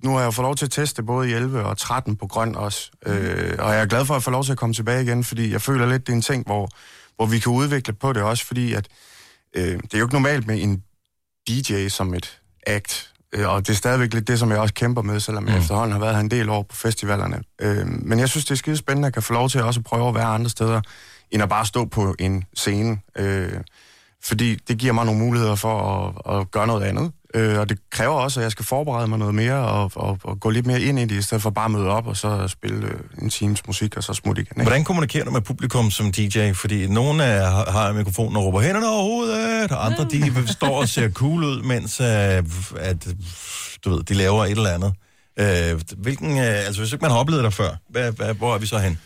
[0.04, 2.26] nu har jeg jo fået lov til at teste både i 11 og 13 på
[2.26, 2.90] grøn også.
[3.06, 5.52] Øh, og jeg er glad for at få lov til at komme tilbage igen, fordi
[5.52, 6.68] jeg føler lidt, det er en ting, hvor,
[7.16, 8.88] hvor vi kan udvikle på det også, fordi at,
[9.54, 10.82] øh, det er jo ikke normalt med en
[11.48, 13.10] DJ som et act.
[13.32, 15.60] Øh, og det er stadigvæk lidt det, som jeg også kæmper med, selvom jeg Mm.
[15.60, 17.42] efterhånden har været her en del år på festivalerne.
[17.60, 19.84] Øh, men jeg synes, det er skide spændende at kan få lov til også at
[19.84, 20.80] prøve at være andre steder,
[21.30, 22.98] end at bare stå på en scene.
[23.18, 23.52] Øh,
[24.24, 25.80] fordi det giver mig nogle muligheder for
[26.26, 27.12] at, at gøre noget andet.
[27.34, 30.40] Øh, og det kræver også, at jeg skal forberede mig noget mere og, og, og
[30.40, 32.48] gå lidt mere ind i det, i stedet for bare at møde op og så
[32.48, 34.52] spille øh, en times musik og så smutte igen.
[34.52, 34.62] Ikke?
[34.62, 36.52] Hvordan kommunikerer du med publikum som DJ?
[36.52, 40.88] Fordi nogle af, har, mikrofonen og råber hænderne over hovedet, og andre de står og
[40.88, 42.06] ser cool ud, mens øh,
[42.76, 43.08] at,
[43.84, 44.94] du ved, de laver et eller andet.
[45.38, 48.58] Øh, hvilken, øh, altså hvis ikke man har oplevet dig før, hvad, hvad, hvor er
[48.58, 48.98] vi så hen?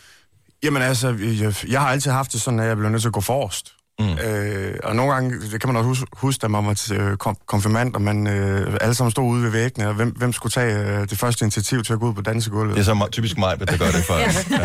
[0.62, 1.08] Jamen altså,
[1.40, 3.74] jeg, jeg har altid haft det sådan, at jeg blev nødt til at gå forrest.
[4.00, 4.18] Mm.
[4.18, 7.16] Øh, og nogle gange, det kan man også huske, huske da man var til øh,
[7.46, 10.98] konfirmand, og man øh, alle sammen stod ude ved væggene, og hvem, hvem skulle tage
[11.00, 12.74] øh, det første initiativ til at gå ud på dansegulvet?
[12.74, 14.50] Det er så meget- typisk mig, der gør det faktisk.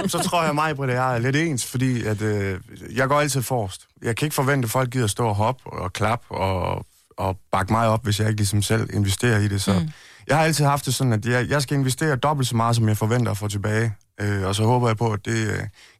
[0.00, 0.08] Ja.
[0.08, 2.60] så tror jeg mig, Britt, jeg er lidt ens, fordi at, øh,
[2.94, 3.86] jeg går altid forrest.
[4.02, 6.86] Jeg kan ikke forvente, at folk gider stå og hoppe og klappe og,
[7.18, 9.62] og bakke mig op, hvis jeg ikke ligesom selv investerer i det.
[9.62, 9.88] Så mm.
[10.28, 12.88] jeg har altid haft det sådan, at jeg, jeg skal investere dobbelt så meget, som
[12.88, 13.92] jeg forventer at få tilbage.
[14.20, 15.58] Øh, og så håber jeg på, at det øh,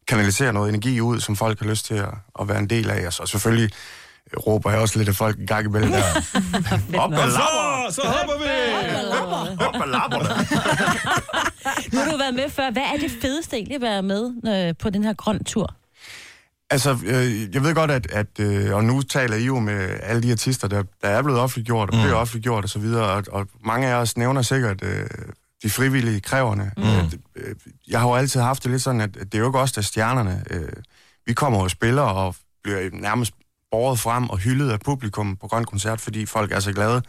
[0.09, 3.07] kanaliserer noget energi ud, som folk har lyst til at, at være en del af.
[3.07, 3.69] Og så selvfølgelig
[4.47, 5.91] råber jeg også lidt af folk en gang imellem.
[5.91, 6.03] Der.
[7.03, 7.89] Op og Og lapper!
[7.89, 8.49] så, så hopper vi!
[9.65, 10.19] Op og lapper!
[11.93, 12.71] Nu har du været med før.
[12.71, 15.75] Hvad er det fedeste egentlig at være med øh, på den her grøn tur?
[16.69, 20.23] Altså, øh, jeg ved godt, at, at øh, og nu taler I jo med alle
[20.23, 22.01] de artister, der, der er blevet offentliggjort, og mm.
[22.01, 25.05] bliver offentliggjort osv., og, og mange af os nævner sikkert øh,
[25.63, 26.71] de frivillige kræverne.
[26.77, 26.83] Mm.
[26.83, 27.03] Øh,
[27.35, 27.55] øh,
[27.87, 29.71] jeg har jo altid haft det lidt sådan, at, at det er jo ikke os,
[29.71, 30.43] der er stjernerne.
[30.49, 30.69] Øh,
[31.25, 33.33] vi kommer og spiller, og bliver nærmest
[33.71, 37.01] båret frem og hyldet af publikum på Grøn Koncert, fordi folk er så glade.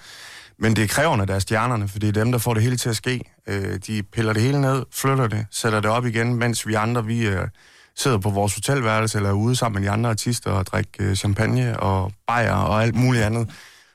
[0.58, 2.76] Men det er kræverne, der er stjernerne, for det er dem, der får det hele
[2.76, 3.20] til at ske.
[3.46, 7.04] Øh, de piller det hele ned, flytter det, sætter det op igen, mens vi andre,
[7.04, 7.48] vi øh,
[7.96, 11.16] sidder på vores hotelværelse eller er ude sammen med de andre artister og drikker øh,
[11.16, 13.50] champagne og bajer og alt muligt andet.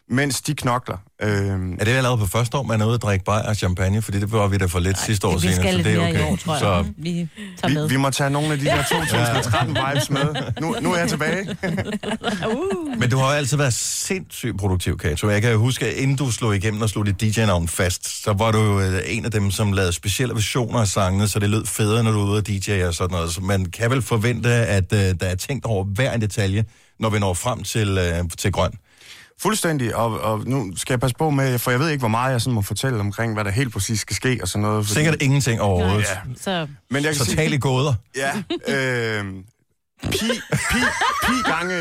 [0.09, 0.97] Mens de knokler.
[1.21, 4.01] Øh, Er det allerede på første år, man er ude at drikke bajer og champagne?
[4.01, 5.97] Fordi det var vi da for lidt sidste år Vi senere, skal så det er
[5.99, 6.19] mere okay.
[6.19, 6.59] i år, tror jeg.
[6.59, 7.27] Så Vi
[7.61, 7.87] tager med.
[7.87, 10.35] vi, vi må tage nogle af de der 2013-vibes med.
[10.61, 11.47] Nu, nu er jeg tilbage.
[12.99, 15.29] Men du har jo altid været sindssygt produktiv, Kato.
[15.29, 18.33] Jeg kan jo huske, at inden du slog igennem og slog dit DJ-navn fast, så
[18.33, 21.49] var du jo øh, en af dem, som lavede specielle versioner af sangene, så det
[21.49, 23.33] lød federe, når du er ude at DJ og sådan noget.
[23.33, 26.65] Så man kan vel forvente, at uh, der er tænkt over hver en detalje,
[26.99, 28.71] når vi når frem til, uh, til grøn.
[29.41, 32.31] Fuldstændig, og, og nu skal jeg passe på med, for jeg ved ikke, hvor meget
[32.31, 34.85] jeg sådan må fortælle omkring, hvad der helt præcis skal ske og sådan noget.
[34.85, 36.01] Fordi, Sikkert ingenting overhovedet.
[36.01, 36.17] Ja.
[36.41, 37.93] Så Men jeg kan Så sige, tal i gåder.
[38.15, 38.31] Ja,
[38.67, 39.25] øh,
[40.03, 40.17] pi,
[40.51, 40.77] pi,
[41.25, 41.75] pi gange,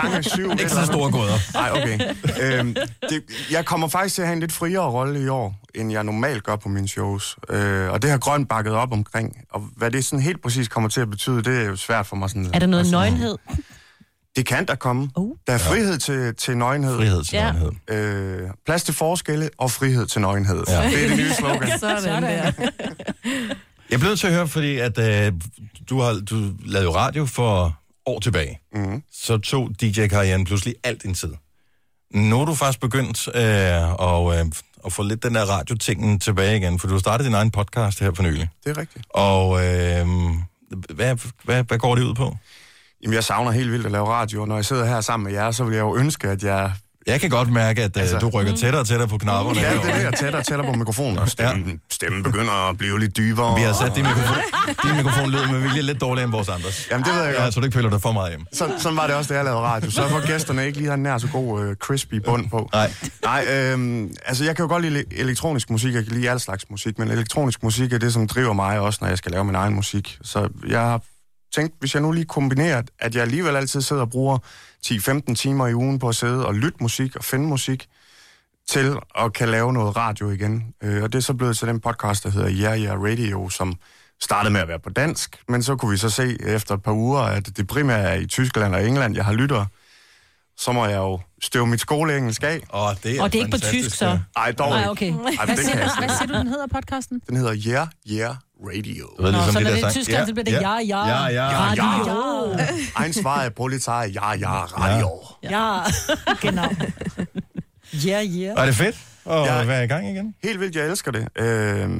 [0.00, 0.50] gange syv.
[0.50, 1.38] Ikke så store gåder.
[1.54, 2.00] Nej, okay.
[2.58, 2.76] Øhm,
[3.08, 6.04] det, jeg kommer faktisk til at have en lidt friere rolle i år, end jeg
[6.04, 7.36] normalt gør på mine shows.
[7.48, 9.36] Øh, og det har Grøn bakket op omkring.
[9.50, 12.16] Og hvad det sådan helt præcis kommer til at betyde, det er jo svært for
[12.16, 12.50] mig sådan...
[12.54, 13.38] er der noget sådan- nøgenhed?
[14.36, 15.10] Det kan der komme.
[15.16, 15.36] Uh.
[15.46, 16.96] Der er frihed til, til nøgenhed.
[16.96, 17.52] Frihed til Ja.
[17.88, 17.94] ja.
[17.94, 20.64] Øh, plads til forskelle og frihed til nøgenhed.
[20.68, 20.80] Ja.
[20.82, 20.90] Ja.
[20.90, 21.78] Det er det nye slogan.
[21.80, 22.52] Sådan der.
[23.90, 25.32] Jeg blev nødt til at høre, fordi at, øh,
[25.90, 28.60] du, har, du lavede jo radio for år tilbage.
[28.74, 29.02] Mm.
[29.12, 31.32] Så tog DJ-karrieren pludselig alt din tid.
[32.14, 34.44] Nu er du faktisk begyndt øh, og, øh,
[34.86, 38.12] at få lidt den der radiotingen tilbage igen, for du startede din egen podcast her
[38.14, 38.48] for nylig.
[38.64, 39.06] Det er rigtigt.
[39.10, 40.06] Og øh,
[40.94, 42.36] hvad, hvad, hvad går det ud på?
[43.02, 45.32] Jamen, jeg savner helt vildt at lave radio, og når jeg sidder her sammen med
[45.32, 46.72] jer, så vil jeg jo ønske, at jeg...
[47.06, 49.60] Jeg kan godt mærke, at øh, Altså- du rykker tættere og tættere på knapperne.
[49.60, 52.78] Ja, det er det, jeg tættere og tættere på mikrofonen, og stemmen, stemmen begynder at
[52.78, 53.54] blive lidt dybere.
[53.56, 54.36] Vi har sat din mikrofon,
[54.84, 56.88] din mikrofon lyder med vilje lidt dårligere end vores andres.
[56.90, 57.54] Jamen, det ved jeg Ja, godt.
[57.54, 58.44] så du ikke føler dig for meget hjem.
[58.52, 59.90] Så, sådan var det også, da jeg lavede radio.
[59.90, 62.68] Så for gæsterne ikke lige har nær så god øh, crispy bund på.
[62.72, 62.92] Nej.
[63.24, 66.64] Nej, øh, altså jeg kan jo godt lide elektronisk musik, jeg kan lide al slags
[66.70, 69.54] musik, men elektronisk musik er det, som driver mig også, når jeg skal lave min
[69.54, 70.18] egen musik.
[70.22, 71.00] Så jeg har
[71.54, 74.38] tænkt, hvis jeg nu lige kombinerer, at jeg alligevel altid sidder og bruger
[74.86, 77.86] 10-15 timer i ugen på at sidde og lytte musik og finde musik,
[78.68, 80.74] til at kan lave noget radio igen.
[80.82, 83.74] Øh, og det er så blevet til den podcast, der hedder Yeah Yeah Radio, som
[84.22, 86.92] startede med at være på dansk, men så kunne vi så se efter et par
[86.92, 89.66] uger, at det primært er i Tyskland og England, jeg har lyttere.
[90.56, 92.60] Så må jeg jo støve mit skoleengelsk af.
[92.74, 94.06] Åh, det er Og det er ikke på tysk, så?
[94.06, 94.18] ja.
[94.36, 94.90] Ej, dog Nej, ikke.
[94.90, 95.06] okay.
[95.12, 97.22] Ej, men Hvad siger, hvad siger du, den hedder, podcasten?
[97.28, 98.34] Den hedder Yeah Yeah
[98.68, 99.06] Radio.
[99.18, 99.90] Du ved, Nå, ligesom så de når der det er.
[99.90, 101.06] Tyskland, så bliver det ja, ja.
[101.08, 101.48] Ja, ja.
[101.58, 103.04] Radio.
[103.04, 105.10] Ein, zwei, Polizei, ja, ja, radio.
[105.42, 105.80] Ja,
[106.40, 106.68] genau.
[108.06, 108.54] Ja, ja.
[108.56, 108.96] Er det fedt
[109.26, 109.64] at Ja.
[109.64, 110.34] være i gang igen?
[110.42, 111.28] Helt vildt, jeg elsker det.
[111.38, 111.90] Øh,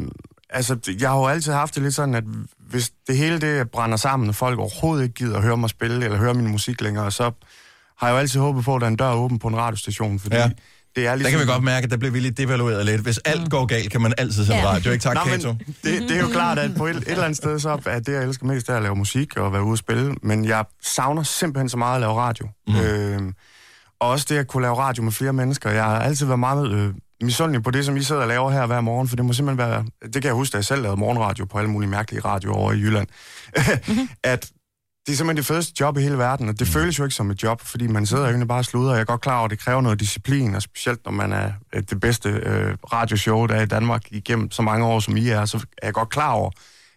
[0.50, 2.24] altså, jeg har jo altid haft det lidt sådan, at
[2.70, 6.04] hvis det hele det brænder sammen, og folk overhovedet ikke gider at høre mig spille,
[6.04, 7.30] eller høre min musik længere, så
[7.98, 10.18] har jeg jo altid håbet på, at der er en dør åben på en radiostation,
[10.18, 10.50] fordi Ja.
[10.96, 11.30] Det er Der ligesom...
[11.30, 13.00] kan vi godt mærke, at der bliver vi lidt devalueret lidt.
[13.00, 14.66] Hvis alt går galt, kan man altid sende Ja.
[14.68, 14.92] radio.
[14.92, 15.52] Ikke tak, Nå, Kato?
[15.52, 17.98] men det, det er jo klart, at på et, et eller andet sted, så er
[17.98, 20.14] det, jeg elsker mest, det er at lave musik og være ude og spille.
[20.22, 22.48] Men jeg savner simpelthen så meget at lave radio.
[22.68, 22.76] Mm.
[22.80, 23.20] Øh,
[24.00, 25.70] og også det at kunne lave radio med flere mennesker.
[25.70, 28.66] Jeg har altid været meget øh, misundelig på det, som I sidder og laver her
[28.66, 29.84] hver morgen, for det må simpelthen være...
[30.04, 32.72] Det kan jeg huske, da jeg selv lavede morgenradio på alle mulige mærkelige radioer over
[32.72, 33.06] i Jylland.
[34.24, 34.50] at
[35.06, 37.30] det er simpelthen det fedeste job i hele verden, og det føles jo ikke som
[37.30, 38.92] et job, fordi man sidder jo egentlig bare og sluder.
[38.92, 41.52] Jeg er godt klar over, at det kræver noget disciplin, og specielt når man er
[41.72, 45.28] øh, det bedste øh, radioshow, der er i Danmark igennem så mange år, som I
[45.28, 46.50] er, så er jeg godt klar over,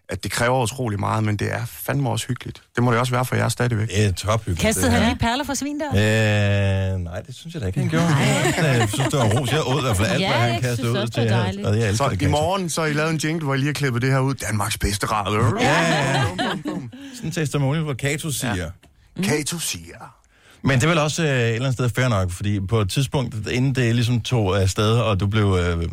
[0.10, 2.62] at det kræver utrolig meget, men det er fandme også hyggeligt.
[2.76, 3.90] Det må det også være for jer stadigvæk.
[3.94, 4.60] Er tophyggeligt.
[4.62, 6.94] Kastede han lige perler for svin der?
[6.94, 8.06] Øh, nej, det synes jeg da ikke, han gjorde.
[8.06, 9.52] Jeg synes, det var ros.
[9.52, 11.24] Jeg åd i hvert fald alt, Ja, hvad han kastede ud til.
[11.24, 11.68] er dejligt.
[11.68, 13.74] Og jeg Så i morgen, så har I lavet en jingle, hvor I lige har
[13.74, 14.34] klippet det her ud.
[14.34, 15.60] Danmarks bedste radio.
[15.60, 16.24] Ja, ja, ja.
[16.46, 16.90] Sådan
[17.24, 18.56] en testimonial, hvor Kato siger.
[18.56, 19.24] Ja.
[19.24, 20.16] Kato siger.
[20.64, 22.90] Men det er vel også øh, et eller andet sted fair nok, fordi på et
[22.90, 25.84] tidspunkt, inden det ligesom tog afsted, og du blev øh,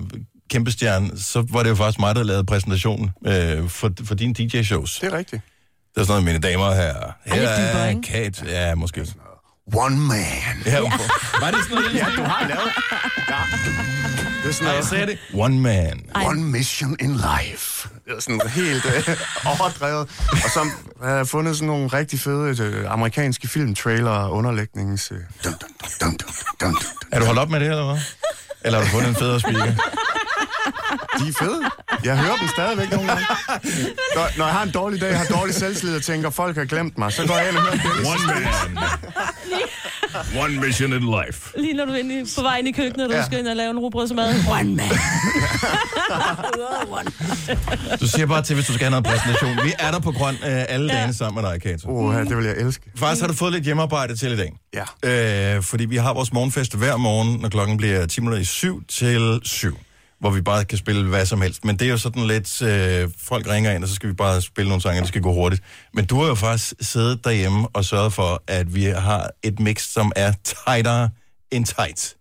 [0.51, 4.99] kæmpestjerne, så var det jo faktisk mig, der lavede præsentationen øh, for, for dine DJ-shows.
[5.01, 5.43] Det er rigtigt.
[5.95, 7.13] Det er sådan noget, mine damer og herrer.
[7.27, 8.01] Her er?
[8.05, 8.45] Kate.
[8.47, 9.07] Ja, måske.
[9.75, 10.19] One man.
[10.67, 11.95] Ja, var det sådan noget?
[11.95, 12.73] Ja, du har lavet.
[13.29, 13.37] Ja.
[14.43, 14.89] Det er sådan jeg noget.
[14.89, 15.19] sagde det.
[15.35, 16.03] One man.
[16.15, 17.89] One mission in life.
[18.05, 19.17] Det er sådan helt øh,
[19.61, 20.09] overdrevet.
[20.31, 20.71] Og så
[21.03, 25.13] har jeg fundet sådan nogle rigtig fede øh, amerikanske filmtrailer og underlægnings...
[25.13, 26.77] Øh, dun, dun, dun, dun, dun, dun, dun.
[27.13, 28.03] Er du holdt op med det, eller hvad?
[28.65, 29.75] Eller har du fundet en federe speaker?
[31.19, 31.61] De er fede.
[32.05, 33.25] Jeg hører dem stadigvæk nogle gange.
[34.17, 36.99] Når, når jeg har en dårlig dag, har dårlig selvslid og tænker, folk har glemt
[36.99, 38.09] mig, så går jeg ind og hører Dennis.
[38.09, 38.47] One man.
[40.43, 41.51] One mission in life.
[41.59, 43.25] Lige når du er inde på vej ind i køkkenet, og du Ja.
[43.27, 44.35] skal ind og lave en rugbrødsmad.
[44.51, 44.89] One man.
[48.01, 49.65] Du siger bare til, hvis du skal have noget præsentation.
[49.65, 51.89] Vi er der på grøn øh, alle dagene sammen med dig, Kato.
[51.89, 52.91] Oh, det vil jeg elske.
[52.99, 54.53] Faktisk har du fået lidt hjemmearbejde til i dag.
[55.05, 55.57] Ja.
[55.57, 58.83] Øh, fordi vi har vores morgenfest hver morgen, når klokken bliver 10 minutter i syv
[58.89, 59.79] til syv.
[60.23, 61.65] Hvor vi bare kan spille hvad som helst.
[61.65, 64.43] Men det er jo sådan lidt, øh, folk ringer ind, og så skal vi bare
[64.43, 65.63] spille nogle sange, og det skal gå hurtigt.
[65.95, 69.83] Men du har jo faktisk siddet derhjemme og sørget for, at vi har et mix,
[69.83, 71.09] som er tightere
[71.51, 72.15] end tight.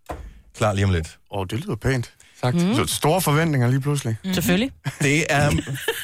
[0.57, 1.17] klar lige om lidt.
[1.31, 2.11] Åh, oh, det lyder pænt.
[2.41, 2.55] Sagt.
[2.55, 2.87] Mm.
[2.87, 4.15] Store forventninger lige pludselig.
[4.25, 4.33] Mm.
[4.33, 4.71] Selvfølgelig.
[5.01, 5.51] Det er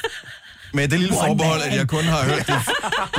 [0.74, 2.52] med det lille forbehold, at jeg kun har hørt de,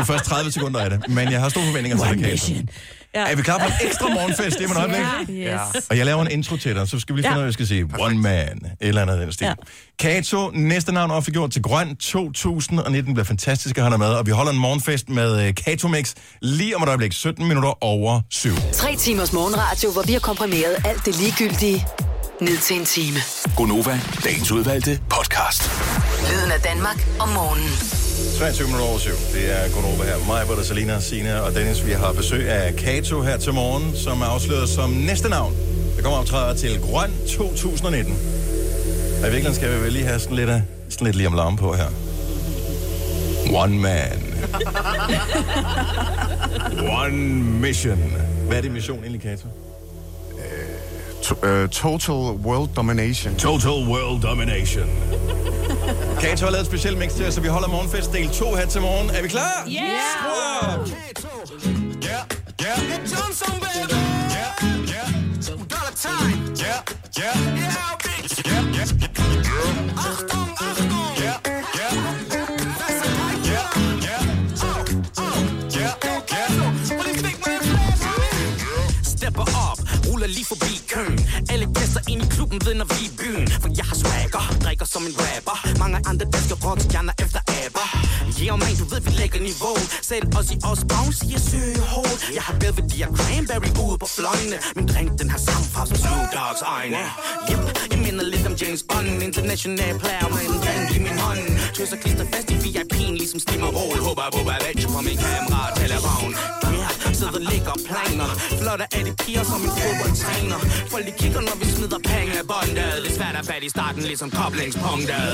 [0.02, 1.10] de første 30 sekunder af det.
[1.10, 2.70] Men jeg har store forventninger til det.
[3.16, 3.32] Ja.
[3.32, 5.38] Er vi klar på en ekstra morgenfest lige om et øjeblik?
[5.40, 5.68] Ja.
[5.76, 5.86] Yes.
[5.90, 7.38] Og jeg laver en intro til dig, så skal vi lige finde Ja.
[7.38, 7.88] ud af, hvad vi skal sige.
[8.00, 9.46] One man, et eller andet den stil.
[9.46, 9.54] Ja.
[10.00, 14.08] Kato, næste navn offentliggjort til Grøn 2019, bliver fantastisk at have dig med.
[14.08, 17.84] Og vi holder en morgenfest med øh, Kato Mix lige om et øjeblik, 17 minutter
[17.84, 18.50] over 7.
[18.74, 21.86] Tre timers morgenradio, hvor vi har komprimeret alt det ligegyldige
[22.42, 23.18] ned til en time.
[23.56, 25.70] Gonova, dagens udvalgte podcast.
[26.32, 28.09] Lyden af Danmark om morgenen.
[28.40, 29.10] 23 minutter over 7.
[29.34, 30.26] Det er Gunova her.
[30.28, 31.86] Mig, Britta, Salina, Sina og Dennis.
[31.86, 35.54] Vi har besøg af Kato her til morgen, som er afsløret som næste navn.
[35.96, 38.14] Der kommer optræder til Grøn 2019.
[38.14, 38.18] Og
[39.20, 41.58] i virkeligheden skal vi vel lige have sådan lidt, af- sådan lidt lige om larm
[41.58, 41.86] på her.
[43.54, 44.34] One man.
[47.04, 48.14] One mission.
[48.48, 49.48] Hvad er det mission egentlig, Kato?
[51.28, 53.36] Uh, total world domination.
[53.36, 54.88] Total World Domination.
[56.22, 58.66] Kato har lavet et specielt mix til os, så vi holder morgenfest del 2 her
[58.66, 59.10] til morgen.
[59.10, 59.66] Er vi klar?
[59.68, 59.80] Yeah!
[62.04, 62.26] Yeah,
[62.62, 62.80] yeah.
[62.90, 63.94] Get Johnson, baby.
[64.36, 64.52] Yeah,
[64.94, 65.08] yeah.
[65.70, 66.40] Dollar time.
[66.56, 66.82] Yeah,
[67.20, 67.36] yeah.
[67.58, 68.34] Yeah, bitch.
[68.48, 69.00] Yeah, yeah.
[69.98, 70.29] Achtung,
[82.50, 85.14] gæster ind ved, når vi er i byen For jeg har swagger, drikker som en
[85.18, 85.58] rapper.
[85.80, 87.88] Mange andre danske rockstjerner efter aber
[88.42, 89.78] Yeah man, du ved vi lægger niveau.
[90.02, 94.58] Selv os i os bounce, siger søge hold Jeg har Belvedere Cranberry ude på fløjene.
[94.78, 97.04] Min drink, den har samme farve som Snoop Dogs øjne.
[97.52, 99.10] Yep, jeg minder lidt om James Bond.
[99.28, 101.44] International player med en drink i min hånd.
[101.76, 105.18] Tøs og klister fast i VIP'en ligesom Stim og Roll Hubba bubba letch på min
[105.24, 106.32] kamera og telefon
[106.80, 108.30] Yeah, sidder ligger og planer.
[108.62, 110.60] Flotte er de piger som en fodboldtræner.
[110.92, 113.70] Folk de kigger når vi smider penge af båndet Det er svært at fatte i
[113.70, 115.32] starten ligesom koblingspunktet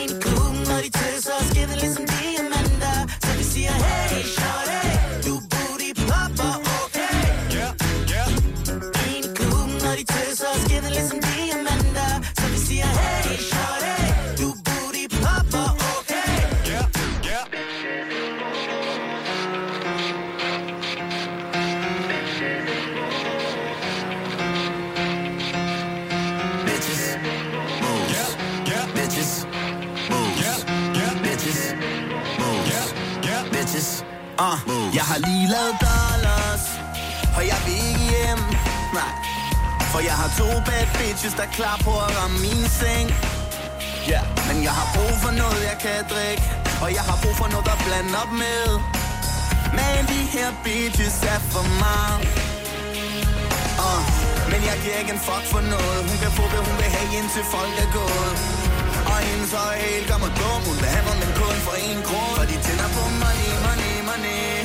[0.00, 2.96] i klubben, når de tøser og skinner ligesom diamanter.
[3.24, 4.82] Så vi siger, hey, shorty,
[5.26, 7.16] du booty popper, okay?
[7.58, 7.72] Yeah,
[8.12, 8.28] yeah.
[9.10, 11.25] I klubben, når de tøser og skinner ligesom
[34.44, 34.58] uh.
[34.98, 36.64] Jeg har lige lavet dollars,
[37.36, 38.42] og jeg vil ikke hjem.
[38.98, 39.14] Nej,
[39.92, 43.08] for jeg har to bad bitches, der er klar på at ramme min seng.
[44.12, 44.24] Yeah.
[44.48, 46.44] men jeg har brug for noget, jeg kan drikke,
[46.82, 48.64] og jeg har brug for noget, der blander op med.
[49.78, 52.20] Men de her bitches er for meget.
[53.86, 54.02] Uh,
[54.50, 57.08] men jeg giver ikke en fuck for noget Hun kan få hvad hun vil have
[57.18, 58.34] indtil folk er gået
[59.12, 61.98] Og hendes øje helt gør mig dum Hun vil have mig, men kun for en
[62.08, 64.64] grund For de tænder på money, money, money.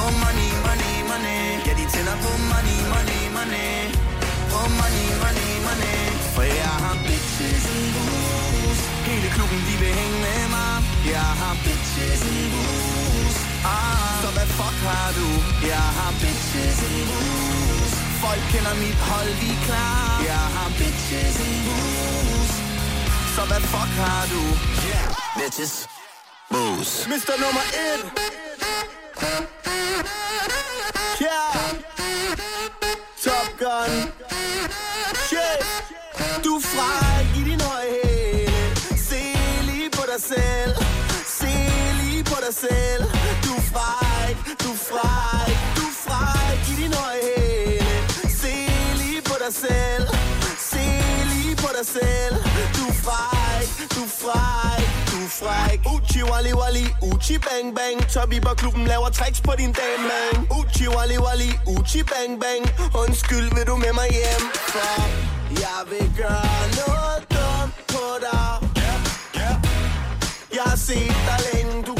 [0.00, 1.42] Oh money, money, money.
[1.66, 3.72] Ja, de tænder på money, money, money.
[4.58, 6.00] Oh money, money, money.
[6.34, 8.78] For jeg har bitches i hus
[9.08, 10.74] Hele klubben, de vil hænge med mig.
[11.14, 13.34] Jeg har bitches i hus
[13.74, 15.28] Ah, så hvad fuck har du?
[15.72, 17.92] Jeg har bitches i hus
[18.24, 20.22] Folk kender mit hold, vi er klar.
[20.30, 22.50] Jeg har bitches i hus
[23.36, 24.42] Så hvad fuck har du?
[24.88, 25.06] Yeah.
[25.38, 25.74] Bitches,
[26.52, 27.34] moves Mr.
[27.44, 28.37] nummer et.
[31.20, 31.82] Yeah.
[33.24, 33.92] Top Gun.
[35.26, 35.60] Shit.
[36.44, 38.76] Du er fræk i din høje hæle.
[39.08, 39.22] Se
[39.62, 40.74] lige på dig selv.
[41.40, 41.52] Se
[42.02, 43.02] lige på dig selv.
[43.44, 48.08] Du er fræk, du er fræk, du er fræk i din høje hæle.
[48.42, 48.54] Se
[49.00, 50.06] lige på dig selv.
[50.72, 50.84] Se
[51.32, 52.34] lige på dig selv.
[52.76, 54.88] Du er fræk, du er fræk,
[55.18, 55.80] du er fræk.
[55.94, 57.98] Uchi wali wali, uchi bang bang.
[58.14, 60.34] Top klubben laver tricks på din dame, man.
[60.58, 62.62] Uchi wali wali, uchi bang bang.
[63.02, 64.44] Undskyld, vil du med mig hjem?
[64.72, 65.00] For
[65.64, 68.68] jeg vil gøre noget dumt på dig.
[70.56, 71.94] Jeg har set dig længe, du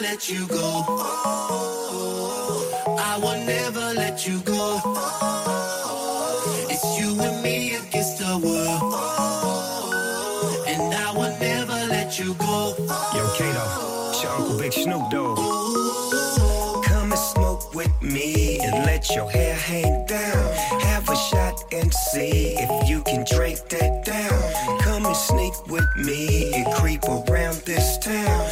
[0.00, 0.84] let you go.
[0.88, 2.64] Oh,
[2.98, 4.80] I will never let you go.
[4.84, 8.80] Oh, It's you and me against the world.
[8.82, 12.74] Oh, And I will never let you go.
[13.14, 15.38] Yo, Kato, it's your Uncle Big Snoop Dogg.
[15.38, 20.54] Oh, Come and smoke with me and let your hair hang down.
[20.82, 24.78] Have a shot and see if you can drink that down.
[24.80, 28.48] Come and sneak with me and creep around this town.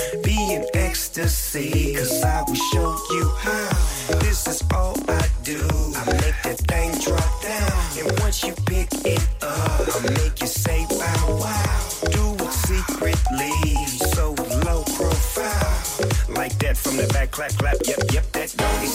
[1.19, 4.19] In ecstasy, cause I will show you how.
[4.21, 5.59] This is all I do.
[5.97, 7.83] I make that thing drop down.
[7.99, 11.89] And once you pick it up, I make you say bow wow.
[12.13, 13.51] Do it secretly,
[14.15, 14.31] so
[14.65, 16.37] low profile.
[16.37, 18.87] Like that from the back, clap, clap, yep, yep, that doggy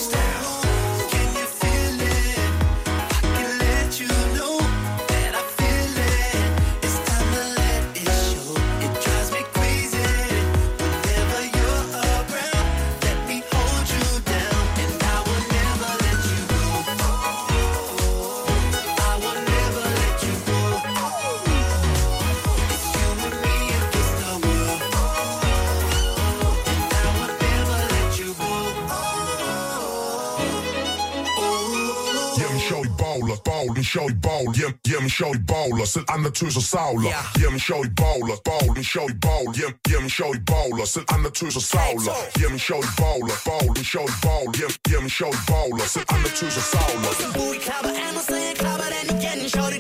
[35.18, 37.12] Jamen i bowler, selv andre tøser savler.
[37.42, 39.48] Jamen sjov i bowler, bowlen sjov i bowl.
[39.58, 40.10] Hjem, Jamen
[40.40, 42.16] i bowler, selv andre tøser savler.
[42.42, 42.60] Jamen
[42.90, 44.50] i bowler, bowlen sjov i bowl.
[44.60, 45.10] Hjem, Jamen
[45.40, 47.14] i bowler, selv andre tøser savler.
[47.38, 49.38] Booty klapper an, og så jeg klapper den igen.
[49.54, 49.80] Shorty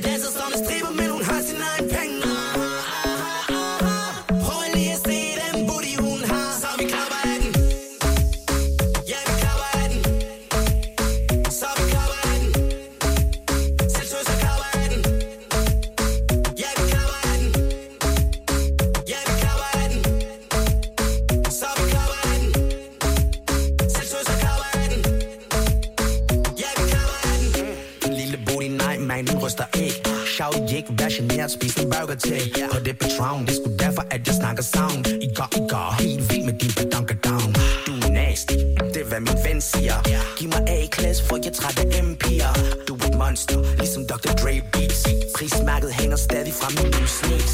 [30.84, 34.21] ikke, vær generet, spis en burger til Og det er Patron, det sgu derfor, at
[34.27, 35.05] jeg snakker sound.
[35.27, 37.49] I går, I går, helt vild med din badonkedon
[37.88, 38.57] Du er nasty,
[38.93, 39.97] det er hvad min ven siger.
[40.38, 42.53] Giv mig A-klasse, for jeg træt af M-piger
[42.88, 44.31] Du er et monster, ligesom Dr.
[44.41, 45.01] Dre beats.
[45.36, 47.53] Prismærket hænger stadig fra min nye sneaks.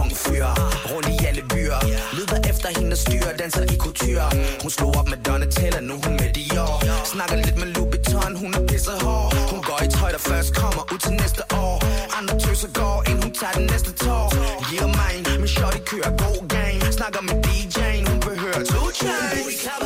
[0.00, 0.46] Ung fyr,
[0.90, 1.80] rundt i alle byer.
[2.16, 4.28] Lyder efter hende styrer, danser i couture.
[4.62, 6.72] Hun slog op med Donatella, nu hun med Dior
[7.12, 9.34] Snakker lidt med Louboutin, hun er pisset hård.
[9.52, 13.22] Hun går i tøj, der først kommer ud til næste år andre tøser går, inden
[13.22, 14.24] hun tager den næste tår
[14.72, 16.92] Yeah, man, min shorty kører god gang.
[16.98, 19.79] Snakker med DJ'en, hun behøver to Booty chains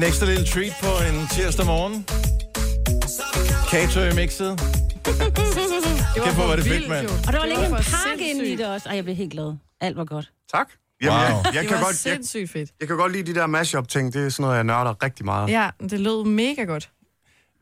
[0.00, 2.06] En ekstra lille treat på en tirsdag morgen.
[3.70, 4.58] Kato i mixet.
[6.24, 7.06] Kæft, hvor var det fedt, mand.
[7.26, 8.88] Og der var lige Det en var pakke ind i det også.
[8.88, 9.52] Ej, jeg blev helt glad.
[9.80, 10.30] Alt var godt.
[10.54, 10.68] Tak.
[11.02, 11.20] Jamen, Wow.
[11.20, 12.70] jeg, jeg, Det kan var godt, jeg, sindssygt fedt.
[12.80, 14.12] jeg kan godt lide de der mashup-ting.
[14.12, 15.48] Det er sådan noget, jeg nørder rigtig meget.
[15.50, 16.90] Ja, det lød mega godt.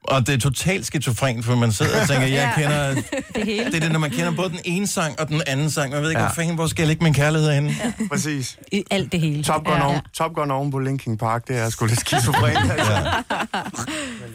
[0.05, 2.63] Og det er totalt skizofrent, for man sidder og tænker, jeg Ja.
[2.63, 2.95] kender...
[3.35, 3.65] Det hele.
[3.65, 5.93] Det er det, når man kender både den ene sang og den anden sang.
[5.93, 6.27] Man ved ikke, Ja.
[6.27, 7.75] hvor fanden, hvor skal jeg lægge min kærlighed henne?
[8.11, 8.59] Præcis.
[8.73, 9.43] I alt det hele.
[9.45, 9.89] Top Gun, Ja, ja, ja.
[9.91, 12.59] oven, Top Gun oven på Linkin Park, det er sgu lidt skizofrent.
[12.73, 13.23] Altså.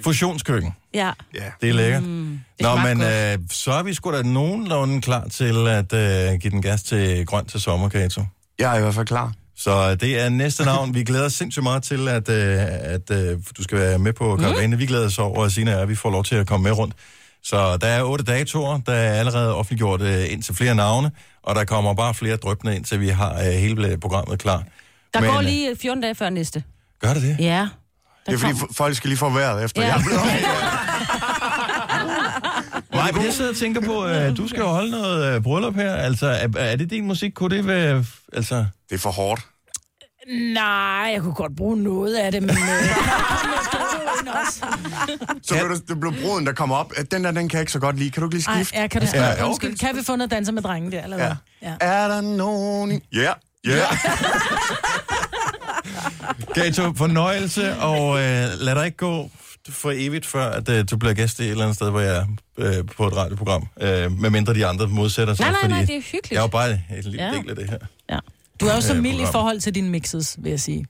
[0.04, 0.74] Fusionskøkken.
[0.94, 1.12] Ja.
[1.36, 1.44] Ja.
[1.62, 2.04] Det er lækkert.
[2.04, 6.40] Mm, Nå, smagte men øh, så er vi sgu da nogenlunde klar til at øh,
[6.40, 8.22] give den gas til grønt til sommer, Kato.
[8.60, 9.32] Jeg er i hvert fald klar.
[9.64, 10.94] Så det er næste navn.
[10.96, 14.36] Vi glæder os sindssygt meget til, at, øh, at øh, du skal være med på
[14.36, 14.72] karavanen.
[14.72, 14.80] Mm.
[14.80, 16.96] Vi glæder os over, at Sina og vi får lov til at komme med rundt.
[17.44, 21.12] Så der er otte datoer, der er allerede offentliggjort øh, ind til flere navne,
[21.44, 24.64] og der kommer bare flere drøbende ind, til vi har øh, hele programmet klar.
[25.14, 26.64] Der Men, går øh, lige 14 dage før næste.
[27.00, 27.36] Gør det det?
[27.40, 27.68] Ja.
[28.26, 29.82] Det er fordi, folk skal lige få vejret efter.
[29.82, 29.88] Ja.
[29.88, 30.22] Jeg er blevet
[32.94, 35.76] Nej, men jeg sidder og tænker på, at du skal jo holde noget øh, bryllup
[35.76, 35.96] her.
[35.96, 37.32] Altså, er, er det din musik?
[37.34, 38.06] Kunne det være...
[38.34, 38.66] Altså...
[38.90, 39.42] Det er for hårdt.
[40.28, 42.50] Nej, jeg kunne godt bruge noget af det, men...
[42.50, 42.58] Øh,
[45.44, 46.94] Så blev det, det blev bruden, der kommer op.
[47.12, 48.12] Den der, den kan jeg ikke så godt lide.
[48.12, 48.80] Kan du ikke lige Ej, skifte?
[48.80, 49.74] ja, kan du Ja, ja, okay.
[49.76, 51.32] Kan vi få noget danser med drenge der, eller hvad?
[51.62, 51.70] Ja.
[51.70, 51.76] Ja.
[51.82, 53.02] Er der nogen...
[53.14, 53.32] Ja,
[53.68, 53.86] ja.
[56.56, 59.30] Gato, fornøjelse, og øh, lad dig ikke gå
[59.70, 62.16] for evigt, før at, øh, du bliver gæst i et eller andet sted, hvor jeg
[62.16, 62.26] er
[62.58, 63.68] øh, på et radioprogram.
[63.82, 65.44] Øh, medmindre de andre modsætter sig.
[65.44, 66.32] Nej, nej, fordi nej, det er hyggeligt.
[66.32, 67.32] Jeg er jo bare en lille Ja.
[67.32, 67.78] del af det her.
[68.10, 68.20] Ja.
[68.64, 70.86] Du er jo så Øh, mild i forhold til dine mixes, vil jeg sige.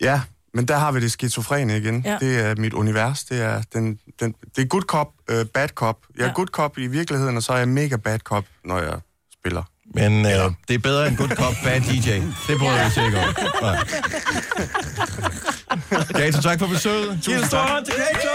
[0.00, 0.20] Ja,
[0.54, 2.02] men der har vi det skizofrene igen.
[2.04, 2.16] Ja.
[2.20, 3.24] Det er mit univers.
[3.24, 5.96] Det er, den, den, det er good cop, uh, bad cop.
[6.16, 6.32] Jeg er Ja.
[6.32, 8.94] good cop i virkeligheden, og så er jeg mega bad cop, når jeg
[9.40, 9.62] spiller
[9.94, 10.32] Men øh,
[10.68, 12.10] det er bedre end good cop, bad DJ.
[12.48, 13.34] Det jeg sig ikke om.
[16.14, 17.18] Kato, tak for besøget.
[17.24, 18.28] Stor hånd til Kato!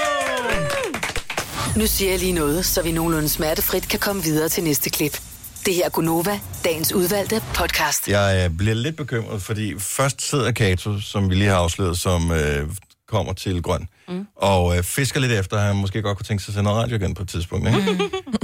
[1.80, 5.20] Nu siger jeg lige noget, så vi nogenlunde smertefrit kan komme videre til næste klip.
[5.66, 8.08] Det her er Gunova, dagens udvalgte podcast.
[8.08, 12.32] Jeg øh, bliver lidt bekymret, fordi først sidder Kato, som vi lige har afsløret, som
[12.32, 12.70] øh,
[13.08, 14.26] kommer til Grøn, mm.
[14.36, 16.84] og øh, fisker lidt efter, at han måske godt kunne tænke sig at sende noget
[16.84, 17.68] radio igen på et tidspunkt.
[17.68, 18.00] Ikke?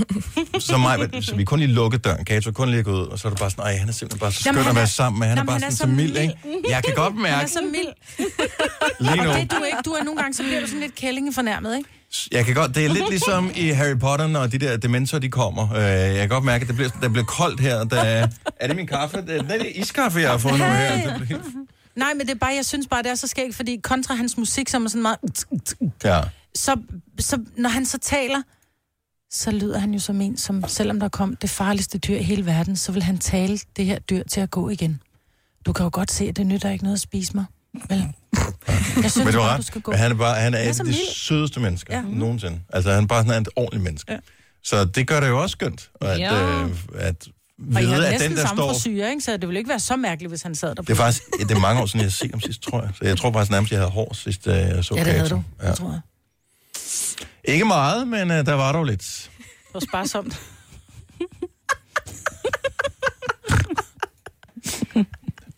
[0.59, 2.26] så, mig, så vi kun lige lukket døren.
[2.26, 3.93] Kato er kun lige gået ud, og så er det bare sådan, nej, han er
[3.93, 5.28] simpelthen bare så skøn Jamen, at være er- sammen med.
[5.28, 6.70] Han er Jamen, bare han sådan er så så mild, ikke?
[6.70, 7.93] Jeg kan godt Han er mærke, så mild.
[8.99, 9.78] lige nu, Og det er du ikke.
[9.86, 11.89] Du er nogle gange, så bliver du sådan lidt kællinge fornærmet, ikke?
[12.32, 15.30] Jeg kan godt, det er lidt ligesom i Harry Potter, når de der dementorer, de
[15.30, 15.74] kommer.
[15.74, 17.84] Øh, jeg kan godt mærke, at det bliver, der bliver koldt her.
[17.84, 18.28] Der er,
[18.68, 19.18] det min kaffe?
[19.18, 20.93] Det er, det er iskaffe, jeg har fået nu her.
[20.95, 21.55] Det bliver helt-
[21.95, 24.38] Nej, men det er bare, jeg synes bare, det er så skægt, fordi kontra hans
[24.38, 25.18] musik, som er sådan meget...
[26.03, 26.22] Ja.
[26.55, 26.76] Så,
[27.20, 28.41] så når han så taler,
[29.32, 32.45] så lyder han jo som en, som selvom der kom det farligste dyr i hele
[32.45, 35.01] verden, så vil han tale det her dyr til at gå igen.
[35.66, 37.45] Du kan jo godt se, at det nytter ikke noget at spise mig.
[37.89, 38.07] Vel?
[39.03, 39.65] Jeg synes Men du har bare, du ret.
[39.65, 39.91] skal gå.
[39.91, 41.13] Han er, bare, han er, Han er et af de mild.
[41.15, 42.03] sødeste mennesker ja.
[42.09, 42.15] Ja.
[42.15, 42.59] nogensinde.
[42.73, 44.11] Altså, han er bare sådan et ordentligt menneske.
[44.11, 44.17] Ja.
[44.63, 46.33] Så det gør det jo også skønt, at, Ja.
[46.63, 47.27] øh, at
[47.75, 48.73] Og I har vide, at den, der samme står...
[48.73, 49.21] frisyr, ikke?
[49.21, 50.81] Så det ville ikke være så mærkeligt, hvis han sad der.
[50.81, 52.91] Det er faktisk det er mange år siden, jeg har set ham sidst, tror jeg.
[52.99, 55.29] Så jeg tror faktisk nærmest, jeg havde hår sidst, øh, jeg så Ja, det havde
[55.29, 55.43] du.
[55.63, 55.71] Ja.
[55.73, 56.01] Tror jeg.
[57.53, 59.29] Ikke meget, men øh, der var dog lidt.
[59.38, 60.41] Det var sparsomt.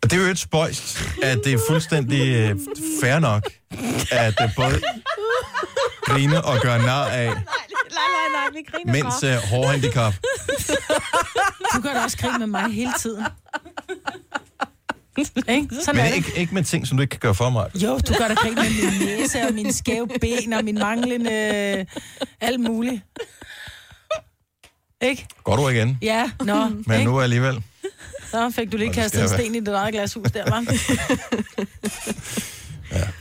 [0.08, 2.56] Og det er jo et spøjst, at det er fuldstændig øh,
[3.02, 3.50] fair nok,
[4.12, 4.82] at det både
[6.02, 10.14] grine og gøre nar af, Nej, nej, nej, vi griner mens øh, hårhandicap.
[11.76, 13.26] Du gør da også krig med mig hele tiden.
[15.18, 15.76] ikke?
[15.86, 16.16] Sådan er Men det.
[16.16, 17.70] ikke, ikke med ting, som du ikke kan gøre for mig.
[17.76, 21.32] Jo, du gør da krig med min næse og mine skæve ben og min manglende...
[21.32, 21.86] øh,
[22.42, 23.02] alt muligt.
[25.02, 25.28] Ikke?
[25.44, 25.98] Går du igen?
[26.02, 26.66] Ja, nå.
[26.86, 27.12] Men ikke?
[27.12, 27.64] nu alligevel.
[28.32, 30.60] Så fik du lige Nå, det kastet en sten i dit eget glashus der, var.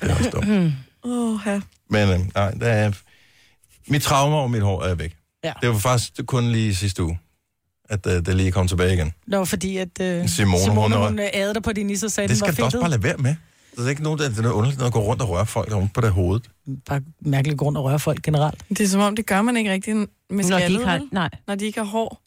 [0.00, 0.72] Det er også dumt.
[1.04, 1.60] Åh, ja.
[1.90, 2.92] Men øh, nej, der er...
[3.88, 5.16] Mit traume over mit hår er væk.
[5.44, 5.52] Ja.
[5.62, 7.18] Det var faktisk kun lige sidste uge,
[7.90, 9.12] at øh, det lige kom tilbage igen.
[9.26, 12.10] Nå, fordi at uh, Simone, Simone hun- hun øh, ædede dig på din is og
[12.10, 13.34] sagde, Det skal du også bare lade være med.
[13.76, 15.46] Det er ikke nogen, der, det er noget underligt noget at gå rundt og røre
[15.46, 16.40] folk rundt på det hoved.
[16.86, 18.64] Bare mærkelig grund at røre folk generelt.
[18.68, 21.30] Det er som om, det gør man ikke rigtig med Når de ikke har- nej.
[21.46, 22.22] Når de ikke har hår.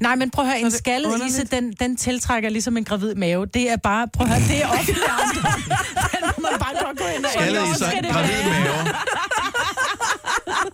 [0.00, 3.14] Nej, men prøv at høre, en det skaldet isse, den, den tiltrækker ligesom en gravid
[3.14, 3.46] mave.
[3.46, 4.96] Det er bare, prøv at høre, det er offentlig.
[6.12, 8.50] Den må man bare godt gå ind og Skaldet Jo, i sig, skal det gravid
[8.50, 8.94] mave.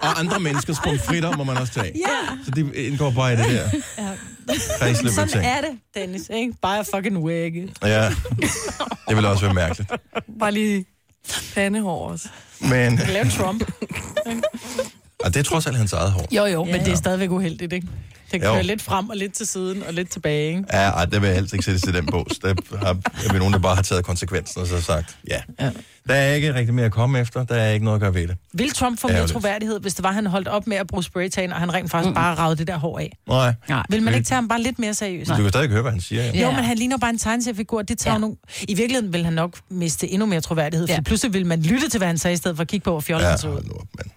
[0.00, 1.92] Og andre menneskers pomfritter må man også tage.
[1.96, 2.36] Ja.
[2.44, 4.08] Så det indgår bare i det der Ja.
[4.78, 5.44] kredsløb Sådan ting.
[5.46, 6.22] er det, Dennis.
[6.34, 6.52] Ikke?
[6.62, 7.68] Bare a fucking wig.
[7.82, 8.08] Ja,
[9.08, 9.92] det vil også være mærkeligt.
[10.40, 10.84] Bare lige
[11.54, 12.28] pandehår også.
[12.60, 13.62] Men, Lav Trump.
[15.24, 16.26] og det er trods alt hans eget hår.
[16.32, 16.84] Jo, jo, men Ja.
[16.84, 17.86] det er stadigvæk uheldigt, ikke?
[18.34, 18.52] Jo.
[18.52, 20.64] kører lidt frem og lidt til siden og lidt tilbage, ikke?
[20.72, 22.38] Ja, ej, det vil jeg helst ikke sætte til den bås.
[22.42, 22.96] Der har,
[23.28, 25.40] er vi nogen, der bare har taget konsekvensen og så sagt, ja.
[25.60, 25.70] Ja.
[26.08, 27.44] Der er ikke rigtig mere at komme efter.
[27.44, 28.36] Der er ikke noget at gøre ved det.
[28.52, 31.52] Vil Trump få mere troværdighed, hvis det var, han holdt op med at bruge spraytan,
[31.52, 32.14] og han rent faktisk mm.
[32.14, 33.18] bare ragede det der hår af?
[33.28, 33.54] Nej.
[33.68, 33.82] Nej.
[33.90, 35.30] Vil man ikke tage ham bare lidt mere seriøst?
[35.30, 36.22] Du kan stadig høre, hvad han siger.
[36.24, 36.40] Ja.
[36.42, 37.82] Jo, men han ligner bare en tegneseriefigur.
[37.82, 38.18] Det tager ja.
[38.20, 38.36] nogle...
[38.68, 41.00] I virkeligheden vil han nok miste endnu mere troværdighed, for Ja.
[41.00, 43.00] pludselig vil man lytte til, hvad han sagde, i stedet for at kigge på, hvor
[43.00, 43.54] fjollet Ja, han så ud.
[43.64, 44.10] nu mand.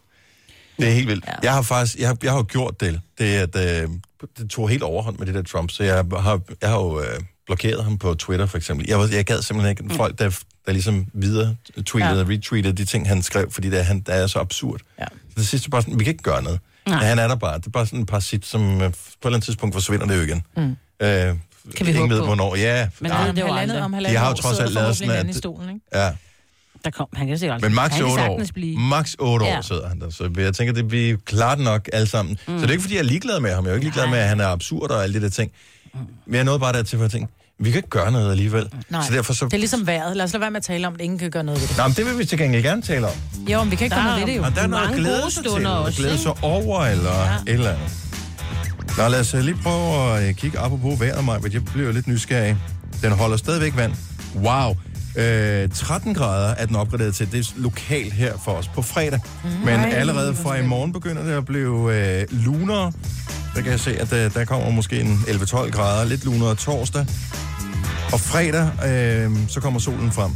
[0.79, 1.25] Det er helt vildt.
[1.27, 1.31] Ja.
[1.43, 3.01] Jeg har faktisk, jeg har, jeg har jo gjort det.
[3.17, 3.89] Det, er, at, øh,
[4.37, 7.19] det tog helt overhånd med det der Trump, så jeg har, jeg har jo øh,
[7.45, 8.85] blokeret ham på Twitter for eksempel.
[8.89, 9.89] Jeg, var- jeg gad simpelthen ikke mm.
[9.89, 11.55] folk, der, der ligesom videre
[11.85, 14.79] tweetede og retweetede de ting, han skrev, fordi det er, han, det er så absurd.
[14.99, 15.05] Ja.
[15.05, 16.59] Så det sidste bare sådan, vi kan ikke gøre noget.
[16.87, 16.97] Nej.
[17.01, 17.57] Ja, han er der bare.
[17.57, 18.91] Det er bare sådan en parasit, som øh, på et
[19.23, 20.43] eller andet tidspunkt forsvinder det jo igen.
[20.57, 20.63] Mm.
[20.63, 21.35] Øh,
[21.75, 22.25] Kan vi ingen ved, på.
[22.25, 22.55] hvornår.
[22.55, 23.17] Ja, Men ja.
[23.31, 23.81] det jo halvandet, aldrig.
[23.83, 25.81] om De halvandet har jo trods alt lavet sådan, at- stolen, ikke?
[25.93, 26.11] ja.
[26.85, 27.61] Der kom, han kan sikkert.
[27.61, 28.41] Men max han kan 8 år.
[28.53, 28.79] Blive...
[28.79, 29.61] Max 8 år Ja.
[29.61, 30.09] sidder han der.
[30.09, 32.37] Så jeg tænker, det vi klarer det nok alle sammen.
[32.47, 32.53] Mm.
[32.57, 33.63] Så det er ikke, fordi jeg er ligeglad med ham.
[33.63, 35.51] Jeg er jo ikke ligeglad med, at han er absurd og alle de der ting.
[36.25, 38.69] Men jeg nåede bare dertil, for at tænke, vi kan ikke gøre noget alligevel.
[38.89, 39.45] Nej, Så derfor så...
[39.45, 40.17] det er ligesom vejret.
[40.17, 41.77] Lad os lade være med at tale om, at ingen kan gøre noget ved det.
[41.77, 43.13] Nå, men det vil vi til gengæld gerne tale om.
[43.49, 44.43] Jo, men vi kan ikke Der gøre noget ved det jo.
[44.43, 47.35] Og der er noget at Mange glæde sig til, også, glæde sig over, eller ja.
[47.35, 47.89] et eller andet.
[48.97, 52.07] Nå, lad os øh, lige prøve at øh, kigge apropos vejret, mig, jeg bliver lidt
[52.07, 52.57] nysgerrig.
[53.01, 53.93] Den holder stadigvæk vand.
[54.35, 54.75] Wow.
[55.17, 57.31] Øh, 13 grader er den opgraderet til.
[57.31, 59.19] Det er lokalt her for os på fredag.
[59.43, 59.49] Mm.
[59.49, 62.91] Men allerede fra i morgen begynder det at blive øh, lunere.
[63.55, 66.05] Der kan jeg se, at øh, der kommer måske en 11-12 grader.
[66.05, 67.05] Lidt lunere torsdag.
[68.13, 70.31] Og fredag, øh, så kommer solen frem.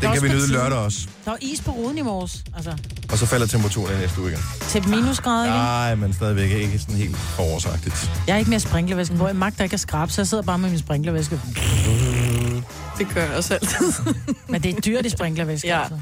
[0.00, 0.98] Den også kan vi nyde lørdag også.
[1.24, 2.44] Der var is på ruden i morges.
[2.56, 2.72] Altså,
[3.12, 4.40] Og så falder temperaturen i næste uge igen.
[4.68, 5.54] til minusgrader igen.
[5.54, 8.10] Nej, men stadigvæk ikke sådan helt forårsagtigt.
[8.26, 10.58] Jeg er ikke mere sprinklervæske, hvor jeg magter ikke at skrabe, så jeg sidder bare
[10.58, 11.40] med min sprinklervæske.
[12.98, 13.92] Det gør jeg også altid.
[14.48, 15.80] Men det er dyrt i sprinklervæske, Ja.
[15.80, 16.00] altså.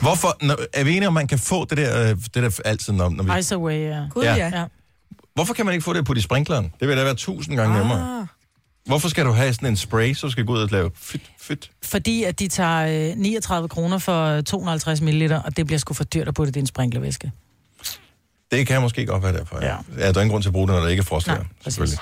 [0.00, 2.92] Hvorfor, når, er vi enige om, man kan få det der, øh, det der altid,
[2.92, 3.38] når, når vi...
[3.38, 4.02] Ice away, ja.
[4.10, 4.34] Gud, Ja.
[4.36, 4.64] ja.
[5.34, 6.72] Hvorfor kan man ikke få det på de sprinkleren?
[6.80, 8.20] Det vil da være tusind gange nemmere.
[8.20, 8.26] Ah.
[8.86, 11.20] Hvorfor skal du have sådan en spray, så du skal gå ud og lave fyt,
[11.40, 11.70] fyt?
[11.84, 16.04] Fordi at de tager øh, 39 kroner for 250 ml, og det bliver sgu for
[16.04, 17.32] dyrt at putte det i en sprinklervæske.
[18.50, 19.66] Det kan måske godt være derfor, ja.
[19.66, 19.76] ja.
[19.98, 21.98] Der er ingen grund til at bruge det, når der ikke er frost her, selvfølgelig.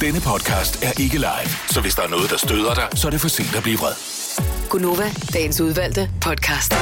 [0.00, 3.10] Denne podcast er ikke live, så hvis der er noget, der støder dig, så er
[3.10, 3.92] det for sent at blive vred.
[4.70, 6.72] Gunova, dagens udvalgte podcast.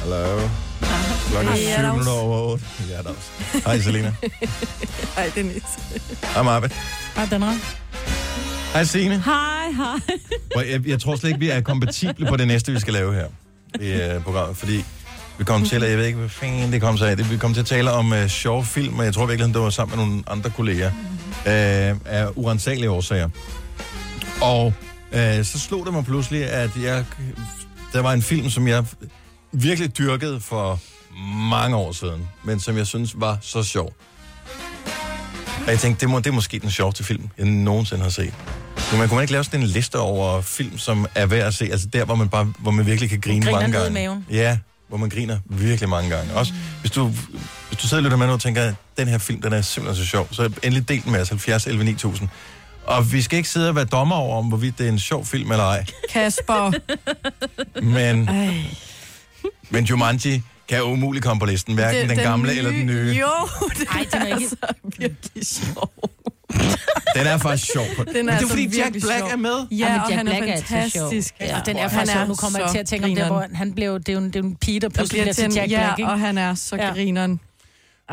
[0.00, 0.40] Hallo.
[1.30, 1.92] Klokken er Hej, 7 Adams.
[1.92, 2.64] minutter over 8.
[2.90, 3.62] Ja, der også.
[3.66, 4.12] Hej, Selina.
[5.16, 5.62] Ej, Dennis.
[6.34, 6.72] Hej, Marvind.
[7.16, 7.56] Hej, Danmark.
[8.72, 9.22] Hej, Signe.
[9.24, 10.64] Hej, hej.
[10.70, 13.26] Jeg, jeg tror slet ikke, vi er kompatible på det næste, vi skal lave her
[13.80, 14.84] i uh, programmet, fordi
[15.38, 17.16] vi kom til, at jeg ved ikke, hvad fanden det kom sig af.
[17.16, 19.62] Det- Vi kom til at tale om uh, sjove film, og jeg tror virkelig, det
[19.62, 23.28] var sammen med nogle andre kolleger uh, af urensagelige årsager.
[24.42, 24.66] Og
[25.12, 27.04] uh, så slog det mig pludselig, at jeg,
[27.92, 28.84] der var en film, som jeg
[29.52, 30.80] virkelig dyrkede for
[31.50, 33.92] mange år siden, men som jeg synes var så sjov.
[35.66, 38.34] Og jeg tænkte, det, må, det er måske den sjoveste film, jeg nogensinde har set.
[38.90, 41.54] Men man kunne man ikke lave sådan en liste over film, som er værd at
[41.54, 41.64] se?
[41.64, 43.94] Altså der, hvor man, bare, hvor man virkelig kan grine mange ned i gange.
[43.94, 44.26] maven.
[44.30, 44.58] Ja,
[44.88, 46.34] hvor man griner virkelig mange gange.
[46.34, 47.06] Også hvis du,
[47.68, 49.60] hvis du sidder og lytter med nu og tænker, at den her film, den er
[49.62, 52.28] simpelthen så sjov, så endelig del den med os, 70 11 9000.
[52.84, 55.26] Og vi skal ikke sidde og være dommer over, om hvorvidt det er en sjov
[55.26, 55.84] film eller ej.
[56.12, 56.72] Kasper.
[57.80, 58.54] Men, Ej.
[59.70, 63.16] men Jumanji kan umuligt komme på listen, hverken den, den gamle eller den nye.
[63.20, 64.34] Jo, det Ej, den er ikke...
[64.34, 64.56] altså
[64.98, 65.92] virkelig sjov.
[67.16, 67.84] Den er faktisk sjov.
[67.84, 69.28] Den er men det er altså fordi Jack Black sjov.
[69.32, 69.66] er med.
[69.70, 71.34] Ja, Jamen, og Jack han Black er er fantastisk.
[71.38, 71.48] sjov.
[71.48, 72.26] Ja, og den er faktisk sjov.
[72.28, 73.98] Nu kommer jeg til at tænke om det, hvor han blev...
[73.98, 75.98] Det er jo, det er en pige, der pludselig bliver til en- Jack ja, Black,
[75.98, 76.10] ikke?
[76.10, 76.90] og han er så Ja.
[76.90, 77.40] grineren.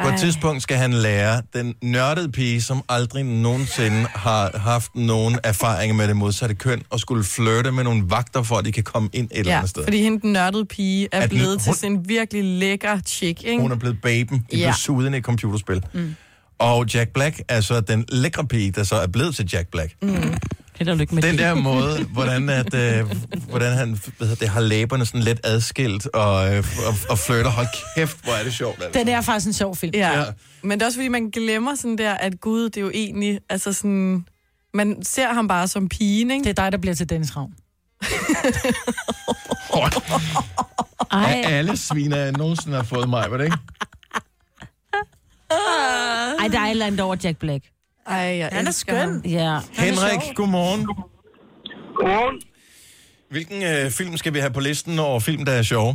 [0.03, 5.39] På et tidspunkt skal han lære den nørdede pige, som aldrig nogensinde har haft nogen
[5.43, 8.83] erfaring med det modsatte køn, og skulle flirte med nogle vagter, for at de kan
[8.83, 9.83] komme ind et eller Ja, andet sted.
[9.83, 13.43] fordi hende den nørdede pige er At blevet til hun- sådan en virkelig lækker chick,
[13.43, 13.61] ikke?
[13.61, 14.45] Hun er blevet baben.
[14.51, 14.65] De Ja.
[14.67, 15.83] blev suget ind i et computerspil.
[15.93, 16.15] Mm.
[16.59, 19.95] Og Jack Black er så den lækre pige, der så er blevet til Jack Black.
[20.01, 20.33] Mm.
[20.75, 21.39] Held og lykke med Den det.
[21.39, 23.11] der måde, hvordan, at, øh,
[23.49, 27.49] hvordan han hvad det, har læberne sådan lidt adskilt og, øh, og, og flirter.
[27.49, 28.83] Hold kæft, hvor er det sjovt.
[28.83, 28.99] Altså.
[28.99, 29.91] Den er faktisk en sjov film.
[29.95, 30.11] Ja.
[30.11, 30.19] Ja.
[30.19, 30.25] ja.
[30.63, 33.39] Men det er også fordi, man glemmer sådan der, at Gud, det er jo egentlig,
[33.49, 34.25] altså sådan,
[34.73, 36.43] man ser ham bare som pigen, ikke?
[36.43, 37.53] Det er dig, der bliver til Dennis Ravn.
[41.11, 43.57] Ej, Af alle sviner, jeg nogensinde har fået mig, var det ikke?
[46.45, 47.63] Ej, der er et eller andet over Jack Black.
[48.07, 49.09] Ej, jeg Han er elsker skøn.
[49.11, 49.21] ham.
[49.39, 49.51] Ja.
[49.83, 50.81] Henrik, godmorgen.
[51.97, 52.37] Godmorgen.
[53.33, 55.93] Hvilken øh, film skal vi have på listen over film, der er sjove?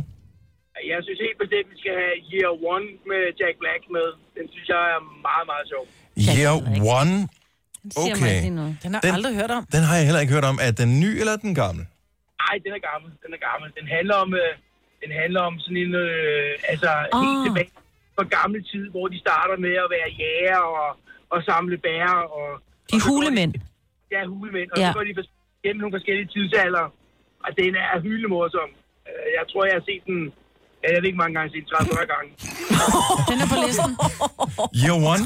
[0.91, 4.07] Jeg synes helt bestemt, vi skal have Year One med Jack Black med.
[4.37, 5.83] Den synes jeg er meget, meget sjov.
[6.27, 6.53] Year
[6.99, 7.15] One.
[7.95, 8.31] Siger mig Okay.
[8.35, 8.73] ikke lige noget.
[8.83, 9.63] Den har Den- jeg aldrig hørt om.
[9.75, 10.57] Den har jeg heller ikke hørt om.
[10.67, 11.83] Er den ny eller den gamle?
[12.43, 13.09] Nej, den er gammel.
[13.23, 13.67] Den er gammel.
[13.79, 14.51] Den handler om, øh,
[15.03, 17.21] den handler om sådan en, øh, altså Ah.
[17.25, 17.69] helt tilbage
[18.21, 20.87] fra gammel tid, hvor de starter med at være jæger og,
[21.33, 22.09] og samle bær.
[22.37, 22.47] Og,
[22.91, 23.51] De er hulemænd.
[24.15, 24.67] ja, hulemænd.
[24.73, 24.87] Og Ja.
[24.87, 25.13] så går de
[25.65, 26.85] gennem nogle forskellige tidsalder.
[27.45, 28.69] Og den er hyldende morsom.
[29.09, 30.19] Øh, Jeg tror, jeg har set den,
[30.83, 32.29] ja, jeg ved ikke mange gange, set den 30 gange.
[33.29, 33.91] Den er på listen.
[34.81, 35.21] Year One?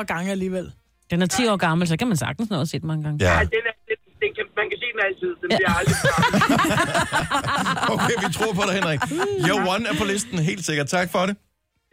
[0.00, 0.66] 30-40 gange alligevel.
[1.10, 3.16] Den er 10 år gammel, så kan man sagtens nå at se den mange gange.
[3.26, 3.32] Ja.
[3.38, 5.30] Ja, den er, den, den kan, man kan se den altid.
[5.42, 5.96] Den bliver aldrig.
[7.94, 9.00] Okay, vi tror på dig, Henrik.
[9.46, 10.86] Year One er på listen, helt sikkert.
[10.88, 11.36] Tak for det.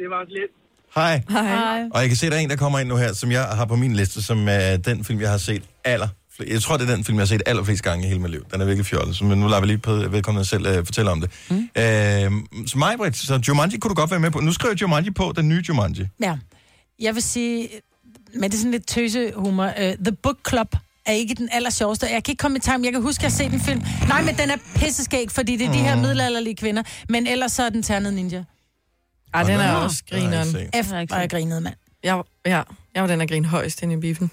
[0.01, 0.51] Det var lidt.
[0.95, 1.15] Hej.
[1.29, 1.89] Hej.
[1.93, 3.43] Og jeg kan se, at der er en, der kommer ind nu her, som jeg
[3.43, 6.07] har på min liste, som er den film, jeg har set aller
[6.47, 8.45] jeg tror, det er den film, jeg har set allerflest gange i hele mit liv.
[8.53, 11.11] Den er virkelig fjollet, så men nu lader vi lige på vedkommende selv uh, fortælle
[11.11, 11.29] om det.
[11.49, 11.57] Mm.
[11.57, 14.39] Uh, så mig, Britt, så Jumanji kunne du godt være med på.
[14.39, 16.07] Nu skriver Jumanji på, den nye Jumanji.
[16.19, 16.37] Ja.
[16.99, 17.69] Jeg vil sige,
[18.33, 19.65] men det er sådan lidt tøsehumor.
[19.65, 20.75] Uh, The Book Club
[21.05, 22.05] er ikke den aller sjoveste.
[22.05, 23.81] Jeg kan ikke komme i tanke, jeg kan huske, at jeg har set en film.
[24.07, 26.83] Nej, men den er pisseskæg, fordi det er de her middelalderlige kvinder.
[27.09, 28.43] Men ellers så er den ternet ninja.
[29.33, 30.69] Ej, den er også grineren.
[31.11, 31.75] har jeg grinede, mand.
[32.03, 32.63] Jeg, ja,
[32.95, 34.31] jeg var den, der grinede højst inde i biffen.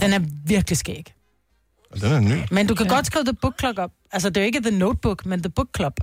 [0.00, 1.14] Den er virkelig skæg.
[1.90, 2.42] Og Den er ny.
[2.50, 3.90] Men du kan godt skrive The Book Club op.
[4.12, 6.00] Altså, det er jo ikke The Notebook, men The Book Club.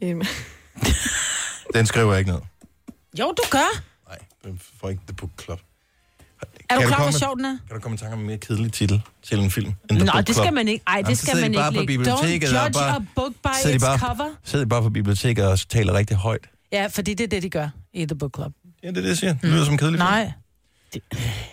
[0.00, 0.24] Det er,
[1.74, 2.40] Den skriver jeg ikke ned.
[3.18, 3.82] Jo, du gør.
[4.08, 5.60] Nej, den får ikke The Book Club.
[6.70, 7.56] Er du Kan klar, hvor sjov den er?
[7.68, 9.72] Kan du komme i tanke om en mere kedelig titel til en film?
[9.90, 10.84] End Book det skal man ikke.
[10.86, 12.96] Ej, det så skal man ikke på biblioteket Don't judge bare...
[12.96, 14.28] a book by its bare, cover.
[14.44, 16.44] sidder de bare på biblioteket og taler rigtig højt.
[16.72, 18.52] Ja, fordi det er det, de gør i The Book Club.
[18.82, 19.34] Ja, det er det, jeg siger.
[19.42, 20.08] Det lyder som en kedelig film.
[20.08, 20.32] Nej.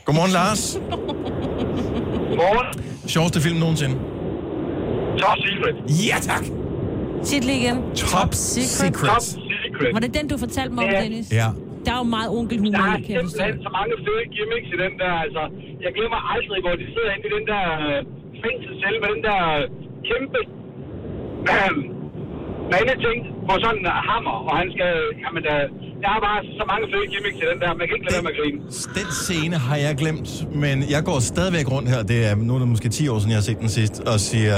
[0.06, 0.78] Godmorgen, Lars.
[2.38, 2.84] Morgen.
[3.08, 3.96] Sjoveste film nogensinde.
[5.20, 6.06] Top Secret.
[6.08, 6.44] Ja, tak.
[7.24, 7.78] Sig det lige igen.
[7.96, 8.94] Top Secret.
[8.94, 9.94] Top Secret.
[9.94, 11.02] Var det den, du fortalte mig om, Ja.
[11.02, 11.32] Dennis?
[11.32, 11.50] Ja.
[11.86, 13.38] Der er jo meget Der onkelhumor er i, kan jeg forstå.
[13.38, 15.44] simpelthen så mange fede gimmicks i den der, altså.
[15.86, 17.98] Jeg glemmer aldrig, hvor de sidder inde i den der øh,
[18.44, 19.40] fængselscelle med den der
[20.10, 20.40] kæmpe
[21.54, 21.74] øh,
[22.74, 23.20] mandeting.
[23.50, 24.92] på sådan en hammer, og han skal...
[25.24, 25.64] Jamen, øh,
[26.04, 28.26] der er bare så mange fede gimmicks til den der, man kan ikke lade være
[28.28, 28.60] med at grine.
[29.00, 30.30] Den scene har jeg glemt,
[30.64, 33.32] men jeg går stadigvæk rundt her, det er nu er det måske 10 år siden,
[33.32, 34.58] jeg har set den sidst, og siger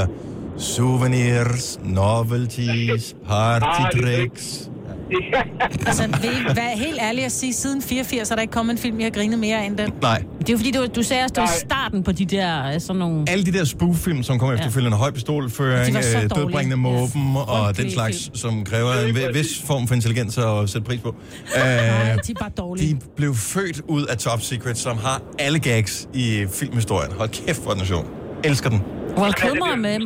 [0.58, 4.72] souvenirs, novelties, party tricks.
[5.88, 9.00] Altså, I hvad, helt ærligt at sige, siden 84 er der ikke kommet en film,
[9.00, 9.90] jeg har grinet mere af end den.
[10.02, 10.24] Nej.
[10.40, 12.80] Det er jo fordi, du, du sagde også, det var starten på de der øh,
[12.82, 13.26] sådan nogle...
[13.28, 17.92] Alle de der spoof-film, som kommer efterfølgende, høj pistolføring, De øh, dødbringende måben og den
[17.92, 21.16] slags, som kræver en vi- vis form for intelligens at sætte pris på.
[21.58, 22.94] Øh, Nej, de er bare dårlige.
[22.94, 27.12] de blev født ud af Top Secret, som har alle gags i filmhistorien.
[27.18, 28.06] Hold kæft, hvor den er sjov.
[28.44, 28.82] Elsker den.
[29.18, 30.00] Val Kilmer er med.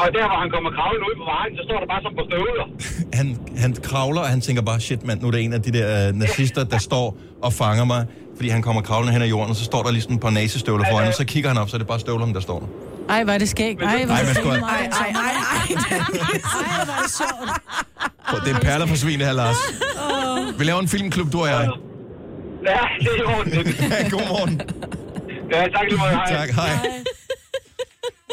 [0.00, 2.22] Og, der, hvor han kommer kravlende ud på vejen, så står der bare som på
[2.28, 2.66] støvler.
[3.18, 3.26] Han,
[3.62, 6.08] han kravler, og han tænker bare, shit mand, nu er det en af de der
[6.08, 8.06] øh, nazister, der står og fanger mig.
[8.36, 10.30] Fordi han kommer kravlende hen ad jorden, og så står der lige sådan et par
[10.30, 12.66] nazistøvler foran, og så kigger han op, så er det bare støvlerne, der står der.
[13.14, 13.82] Ej, hvor er det skægt.
[13.82, 14.46] Ej, hvor er det fint.
[14.46, 15.66] Ej, ej, ej, ej.
[15.88, 18.44] Ej, hvor er det sjovt.
[18.46, 19.56] Det er perler for svin, det her, Lars.
[20.58, 21.68] Vi laver en filmklub, du og jeg.
[22.66, 23.52] Ja, det er i orden.
[24.12, 24.60] Godmorgen.
[25.52, 26.14] Ja, tak lige meget.
[26.14, 26.36] Hej.
[26.36, 26.70] Tak, hej.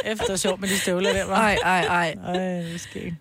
[0.05, 1.35] Efter sjovt med de støvler der, var.
[1.35, 2.15] Ej, ej, ej.
[2.25, 3.15] Ej, det er skægt.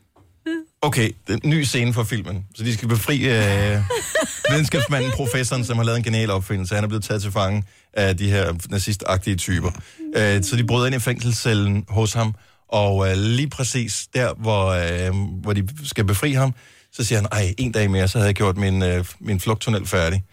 [0.82, 2.46] Okay, den ny scene for filmen.
[2.54, 3.78] Så de skal befri øh,
[4.50, 6.74] videnskabsmanden, professoren, som har lavet en genial opfindelse.
[6.74, 9.70] Han er blevet taget til fange af de her nazistagtige typer.
[10.16, 12.34] Øh, så de bryder ind i fængselscellen hos ham,
[12.68, 16.54] og øh, lige præcis der, hvor, øh, hvor de skal befri ham,
[16.92, 19.86] så siger han, ej, en dag mere, så havde jeg gjort min, øh, min flugttunnel
[19.86, 20.24] færdig.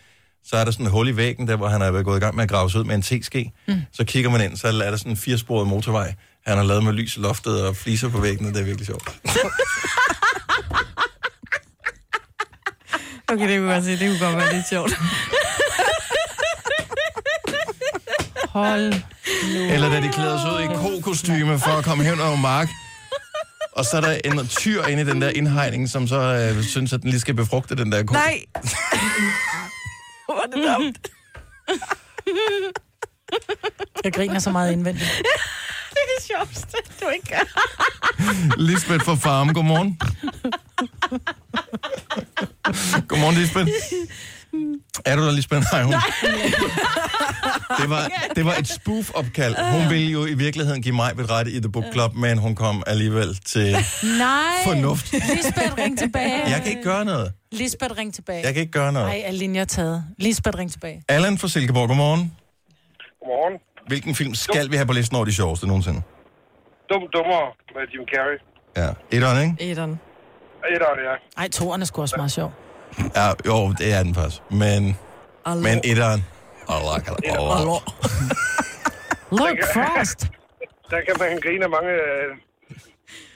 [0.44, 2.36] Så er der sådan et hul i væggen, der hvor han er gået i gang
[2.36, 3.52] med at grave sig ud med en teske.
[3.68, 3.82] Mm.
[3.94, 6.14] Så kigger man ind, så er der sådan en firesporet motorvej.
[6.48, 8.50] Han har lavet med lys i loftet og fliser på væggene.
[8.54, 9.10] Det er virkelig sjovt.
[13.28, 13.92] Okay, det kunne godt se.
[13.92, 14.92] Det kunne godt være lidt sjovt.
[18.50, 18.94] Hold
[19.54, 19.60] nu.
[19.74, 22.70] Eller da de klæder sig ud i kokostyme for at komme hen over mark.
[23.72, 26.94] Og så er der en tyr inde i den der indhegning, som så øh, synes,
[26.94, 28.14] at den lige skal befrugte den der ko.
[28.14, 28.44] Nej!
[30.26, 31.08] Hvor er det dumt.
[34.04, 35.10] Jeg griner så meget indvendigt.
[36.22, 37.46] Det det sjoveste, du ikke gør.
[38.70, 40.00] Lisbeth fra Farm, godmorgen.
[43.08, 43.68] godmorgen, Lisbeth.
[45.06, 45.66] Er du der, Lisbeth?
[45.74, 45.94] Nej, hun.
[47.82, 49.56] Det var, det var et spoof-opkald.
[49.72, 52.56] Hun ville jo i virkeligheden give mig et ret i The Book Club, men hun
[52.56, 53.76] kom alligevel til
[54.18, 54.42] Nej.
[54.66, 55.14] fornuft.
[55.14, 56.44] Lisbeth, ring tilbage.
[56.50, 57.32] Jeg kan ikke gøre noget.
[57.52, 58.44] Lisbeth, ring tilbage.
[58.46, 59.08] Jeg kan ikke gøre noget.
[59.08, 60.04] Nej, er linjer taget.
[60.18, 61.04] Lisbeth, ring tilbage.
[61.08, 62.32] Allan fra Silkeborg, godmorgen.
[63.20, 63.60] Godmorgen.
[63.92, 66.02] Hvilken film skal vi have på listen over de sjoveste nogensinde?
[66.90, 67.42] Dum dummer
[67.76, 68.38] med Jim Carrey.
[68.78, 69.72] Ja, etteren, ikke?
[69.72, 70.00] Etteren.
[70.74, 71.16] Etteren, ja.
[71.42, 72.52] Ej, toeren er sgu også meget sjov.
[73.16, 74.42] Ja, jo, det er den faktisk.
[74.52, 74.98] Men,
[75.46, 75.62] Allo.
[75.62, 76.26] men etteren...
[76.68, 76.96] Allah,
[77.28, 77.82] Allah, Allah.
[79.40, 80.20] Look, Frost.
[80.92, 82.30] Der kan man grine af mange øh,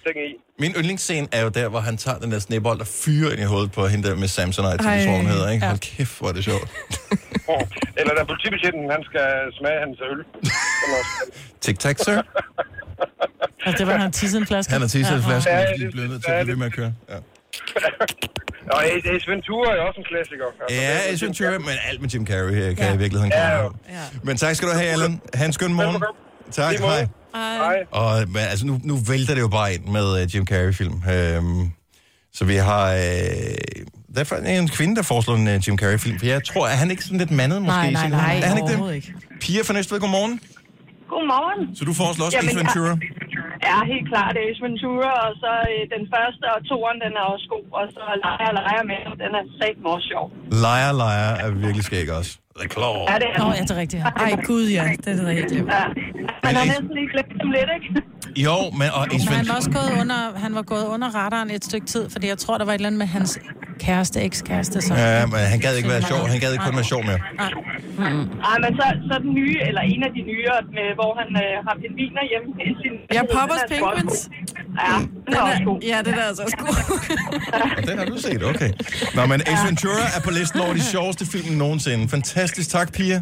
[0.04, 0.32] ting i.
[0.60, 3.44] Min yndlingsscene er jo der, hvor han tager den der snebold og fyrer ind i
[3.44, 5.66] hovedet på hende der med Samsonite, som hun hedder, ikke?
[5.66, 5.70] Ja.
[5.70, 6.70] Hold kæft, hvor er det sjovt.
[7.98, 9.28] Eller da politibetjenten, han skal
[9.60, 10.20] smage hans øl.
[11.66, 12.22] Tic-tac, sir.
[13.66, 14.72] Altså, det var, han tissede en flaske.
[14.74, 16.66] Han har tisset en flaske, Ja, og bliver nødt til ja, at blive ved med
[16.66, 16.94] at køre.
[17.10, 17.16] Ja.
[18.76, 20.46] Og Ace Ventura er også en klassiker.
[20.46, 22.98] Altså, Ja, det er- Ace Ventura, men alt med Jim Carrey her kan jeg i
[22.98, 23.72] virkeligheden Ja, jo.
[24.24, 25.22] Men tak skal du have, Allan.
[25.34, 26.04] Ha' en skøn morgen.
[26.52, 27.08] Tak, hej.
[27.36, 27.76] Hej.
[27.92, 31.04] Og men, altså, nu, nu vælter det jo bare ind med uh, Jim Carrey-film.
[31.10, 31.72] Øhm,
[32.34, 32.94] så vi har...
[32.94, 33.00] Øh,
[34.16, 36.20] der er en kvinde, der foreslår en uh, Jim Carrey-film.
[36.20, 37.78] For jeg tror, er han ikke sådan lidt mandet måske?
[37.78, 39.14] Nej, nej, nej, Er han ikke det?
[39.42, 40.40] Pia fra Næstved, godmorgen.
[41.10, 41.76] Godmorgen.
[41.76, 42.98] Så du foreslår også Ace Ventura?
[43.68, 47.48] Ja, helt klart Ace Ventura, og så øh, den første og toeren, den er også
[47.56, 50.26] god, og så leger og leger med, den er satme også sjov.
[50.66, 52.34] Liar, liar er virkelig skæg også.
[52.62, 52.96] The Claw.
[53.12, 54.02] Ja, det er Nå, ja, det er rigtigt.
[54.26, 55.64] Ej, gud ja, det er det rigtigt.
[55.78, 55.84] Ja.
[56.46, 57.90] Man har næsten lige glemt dem lidt, ikke?
[58.48, 59.58] Jo, men og Ace Men han var Ventura...
[59.58, 62.66] også gået under, han var gået under radaren et stykke tid, fordi jeg tror, der
[62.66, 63.32] var et eller andet med hans
[63.86, 64.78] kæreste, ekskæreste.
[64.82, 64.94] Så.
[64.94, 66.22] Ja, men han gad ikke være sjov.
[66.34, 67.20] Han gad ikke kun være sjov mere.
[68.46, 70.46] Nej, men så, så den nye, eller en af de nye,
[70.78, 72.94] med, hvor han øh, har pingviner hjemme i sin...
[73.18, 74.30] Ja, Poppers den er Penguins.
[74.86, 75.80] Ja, den er også god.
[75.82, 76.76] Ja, det er altså også god.
[77.88, 78.72] Den har du set, okay.
[79.16, 82.10] Nå, men Ace Ventura er på listen over de sjoveste film nogensinde.
[82.10, 82.70] Fantastisk.
[82.70, 83.22] Tak, Pia.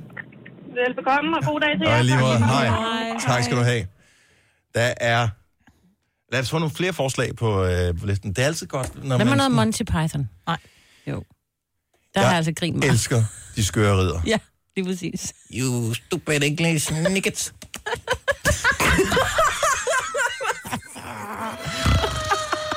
[0.75, 1.93] Velbekomme, og god dag til jer.
[1.95, 2.67] Og i lige måde, hej.
[2.67, 3.17] Hej.
[3.19, 3.85] Tak skal du have.
[4.75, 5.27] Der er...
[6.31, 8.29] Lad os få nogle flere forslag på, øh, på listen.
[8.33, 10.29] Det er altid godt, når Hvad med man noget Monty Python?
[10.47, 10.57] Nej.
[11.07, 11.23] Jo.
[12.15, 12.89] Der har altså grin med.
[12.89, 13.23] elsker
[13.55, 14.21] de skøre ridder.
[14.25, 14.37] Ja,
[14.75, 15.33] lige præcis.
[15.53, 17.53] You stupid English niggets.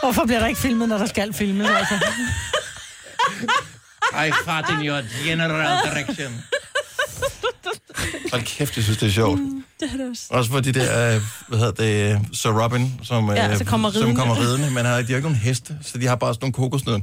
[0.06, 1.68] Hvorfor bliver der ikke filmet, når der skal filmes?
[1.68, 1.94] Altså?
[4.28, 6.32] I fart in your general direction.
[8.32, 9.40] Hold kæft, jeg synes, det er sjovt.
[9.80, 10.22] Det er det også.
[10.30, 14.16] Også for de der, hvad hedder det, Sir Robin, som, Ja, øh, så kommer som
[14.16, 14.70] kommer ridende.
[14.70, 17.00] Men har, de har ikke nogen heste, så de har bare sådan nogle kokosnødder.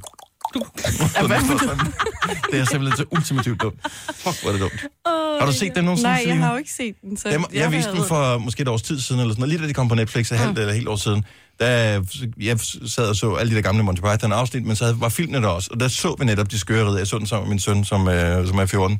[2.52, 3.80] det er simpelthen så ultimativt dumt.
[4.16, 4.86] Fuck, hvor er det dumt.
[5.06, 7.18] Oh, Har du set den nogensinde, Nej, jeg har jo ikke set den.
[7.18, 9.62] Så Dem, jeg viste dem for måske et års tid siden, eller sådan noget, lige
[9.64, 11.26] da de kom på Netflix, et halvt eller helt år siden.
[11.60, 12.04] Der
[12.40, 15.10] jeg sad og så alle de der gamle Monty Python afsnit, men så havde, var
[15.10, 16.98] filmene der også, og der så vi netop de skøre ridder.
[16.98, 19.00] Jeg så den sammen med min søn, som, øh, som er 14.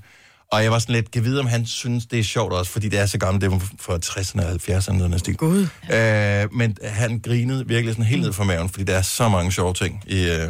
[0.52, 2.90] Og jeg var sådan lidt, kan vide, om han synes, det er sjovt også, fordi
[2.90, 5.36] det er så gammelt, det var fra 60'erne og 70'erne, den her stil.
[5.38, 5.68] God.
[5.94, 9.52] Øh, men han grinede virkelig sådan helt ned fra maven, fordi der er så mange
[9.52, 10.50] sjove ting i, øh,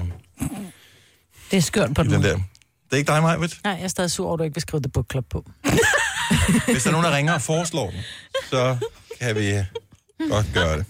[1.52, 2.14] Det er skørt på i den.
[2.14, 2.36] den der.
[2.36, 2.44] Det
[2.92, 3.50] er ikke dig, Majved?
[3.64, 5.46] Nej, jeg er stadig sur over, at du ikke vil skrive The Book Club på.
[6.72, 8.00] Hvis der er nogen, der ringer og foreslår den,
[8.50, 8.78] så
[9.22, 9.54] kan vi
[10.30, 10.86] godt gøre det.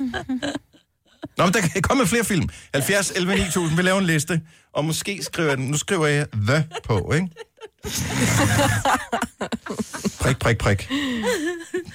[1.37, 2.49] Nå, men der kan komme flere film.
[2.73, 3.77] 70, 11, 9000.
[3.77, 4.41] Vi laver en liste,
[4.73, 5.65] og måske skriver jeg den.
[5.65, 7.27] Nu skriver jeg The på, ikke?
[10.19, 10.89] Prik, prik, prik.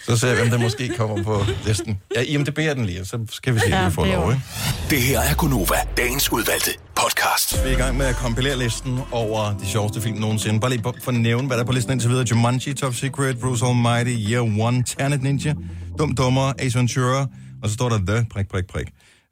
[0.07, 2.01] Så ser jeg, hvem der måske kommer på listen.
[2.17, 4.43] Ja, IMDB'er den lige, så skal vi se, om vi får lov, ikke?
[4.91, 7.65] Det her er Gunova, dagens udvalgte podcast.
[7.65, 10.61] Vi er i gang med at kompilere listen over de sjoveste film nogensinde.
[10.61, 12.27] Bare lige for at nævne, hvad der er på listen indtil videre.
[12.31, 15.55] Jumanji, Top Secret, Bruce Almighty, Year One, Ternet Ninja,
[15.99, 17.27] Dum Dummer, Ace Ventura,
[17.63, 18.87] og så står der The, prik, prik, prik.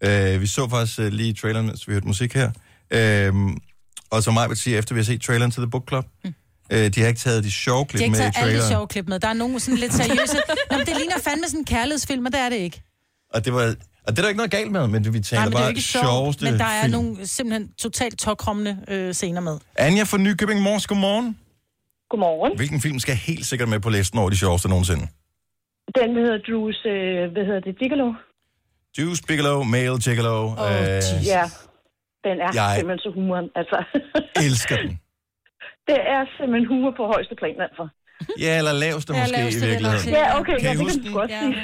[0.04, 2.50] Uh, vi så faktisk uh, lige traileren, mens vi hørte musik her.
[3.30, 3.52] Uh,
[4.10, 6.34] og som mig vil sige, efter vi har set traileren til The Book Club, mm.
[6.72, 8.52] uh, de har ikke taget de sjove klip De har ikke med i taget alle
[8.52, 8.72] de traileren.
[8.72, 9.20] sjove klip med.
[9.20, 10.36] Der er nogle sådan lidt seriøse.
[10.70, 12.82] Nå, men det ligner fandme sådan en kærlighedsfilm, og det er det ikke.
[13.34, 13.74] Og det, var,
[14.06, 15.72] og det er der ikke noget galt med, men vi taler Nej, men det er
[15.72, 16.92] bare sjoveste men der er film.
[16.92, 19.58] nogle simpelthen totalt tokrommende øh, scener med.
[19.76, 21.38] Anja fra Nykøbing Mors, godmorgen.
[22.10, 22.56] Godmorgen.
[22.56, 25.06] Hvilken film skal helt sikkert med på listen over de sjoveste nogensinde?
[25.98, 28.08] Den der hedder Drews, øh, hvad hedder det, Gigolo?
[28.98, 30.36] Juice Bigelow, Male Gigolo.
[30.46, 31.44] Oh, øh, Ja,
[32.26, 33.46] den er Jeg- simpelthen så humoren.
[33.60, 33.78] Altså,
[34.46, 34.90] elsker den.
[35.88, 37.84] det er simpelthen humor på højeste plan, altså.
[38.40, 40.08] Ja, eller laveste Ja, måske laveste i virkeligheden.
[40.10, 41.54] Ja, okay, Kan ja, I det huske kan du godt sige.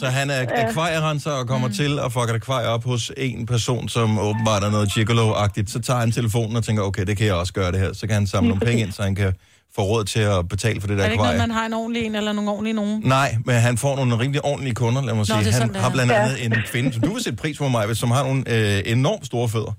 [0.00, 1.74] Så han er akvarierenser og kommer mm.
[1.74, 5.70] til og fucker akvarier op hos en person, som åbenbart er noget gigolo-agtigt.
[5.70, 7.92] Så tager han telefonen og tænker, okay, det kan jeg også gøre det her.
[7.92, 9.32] Så kan han samle nogle penge ind, så han kan
[9.80, 11.48] få råd til at betale for det Er der det ikke noget, akvarie.
[11.48, 13.00] man har en ordentlig en eller nogle ordentlige nogen?
[13.04, 15.38] Nej, men han får nogle rimelig ordentlige kunder, lad mig Nå, sige.
[15.38, 15.92] er Han sådan, har er.
[15.92, 16.22] blandt Ja.
[16.22, 19.26] andet en kvinde, som du vil sætte pris på mig, som har nogle øh, enormt
[19.26, 19.72] store fødder.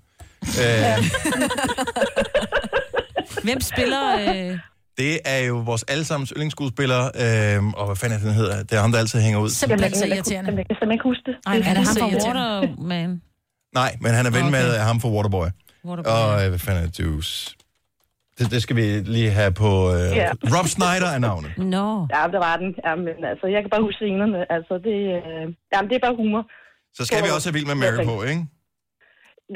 [0.44, 1.04] Øh,
[3.44, 4.20] Hvem spiller...
[4.20, 4.58] Øh...
[4.98, 8.64] det er jo vores allesammens yndlingsskuespiller, øh, og hvad fanden er det, han hedder?
[8.64, 9.50] Det er ham, der altid hænger ud.
[9.50, 10.50] Simpelthen så irriterende.
[10.50, 11.36] Jeg kan simpelthen ikke huske det.
[11.48, 12.08] Ej, Er det ham fra.
[12.08, 13.22] Waterman?
[13.76, 14.52] Nej, men han er ven Okay.
[14.52, 15.48] med ham for Waterboy.
[15.86, 17.56] Waterboy, Og øh, hvad fanden er det?
[18.42, 18.86] Det, det skal vi
[19.16, 19.70] lige have på...
[19.96, 20.30] Øh, Ja.
[20.56, 21.52] Rob Snyder er navnet.
[21.76, 21.88] Nå.
[22.16, 22.70] Ja, det var den.
[22.88, 24.40] Ja, men altså, jeg kan bare huske scenerne.
[24.56, 26.44] Altså, det, øh, jamen, det er bare humor.
[26.98, 28.44] Så skal vi også have Vild med Mary på, ikke?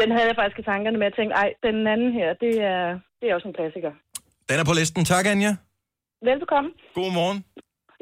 [0.01, 2.81] Den havde jeg faktisk i tankerne med at tænke, ej, den anden her, det er,
[3.19, 3.91] det er også en klassiker.
[4.49, 5.01] Den er på listen.
[5.13, 5.51] Tak, Anja.
[6.29, 6.69] Velbekomme.
[6.99, 7.39] God morgen.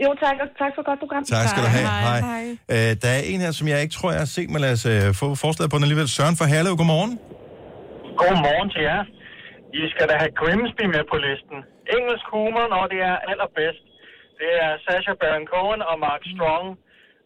[0.04, 1.24] Jo, tak, og tak for et godt program.
[1.36, 1.88] Tak skal du have.
[2.32, 2.44] Hej.
[2.76, 4.86] Øh, der er en her, som jeg ikke tror, jeg har set, men lad os
[4.94, 6.08] øh, få forslaget på den alligevel.
[6.18, 7.14] Søren fra Herlev, godmorgen.
[8.22, 9.02] Godmorgen til jer.
[9.80, 11.58] I skal da have Grimsby med på listen.
[11.96, 13.86] Engelsk humor, når det er allerbedst.
[14.40, 16.66] Det er Sasha Baron Cohen og Mark Strong.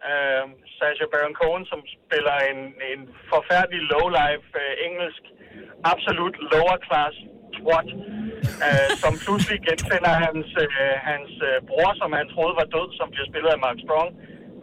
[0.09, 2.59] Øhm, uh, Sasha Baron Cohen, som spiller en,
[2.91, 5.23] en forfærdelig low-life uh, engelsk,
[5.91, 7.15] absolut lower class
[7.57, 7.89] twat,
[8.65, 13.07] uh, som pludselig genfinder hans, uh, hans uh, bror, som han troede var død, som
[13.13, 14.09] bliver spillet af Mark Strong.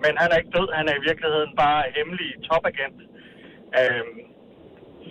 [0.05, 2.99] Men han er ikke død, han er i virkeligheden bare hemmelig topagent.
[3.79, 4.07] Uh,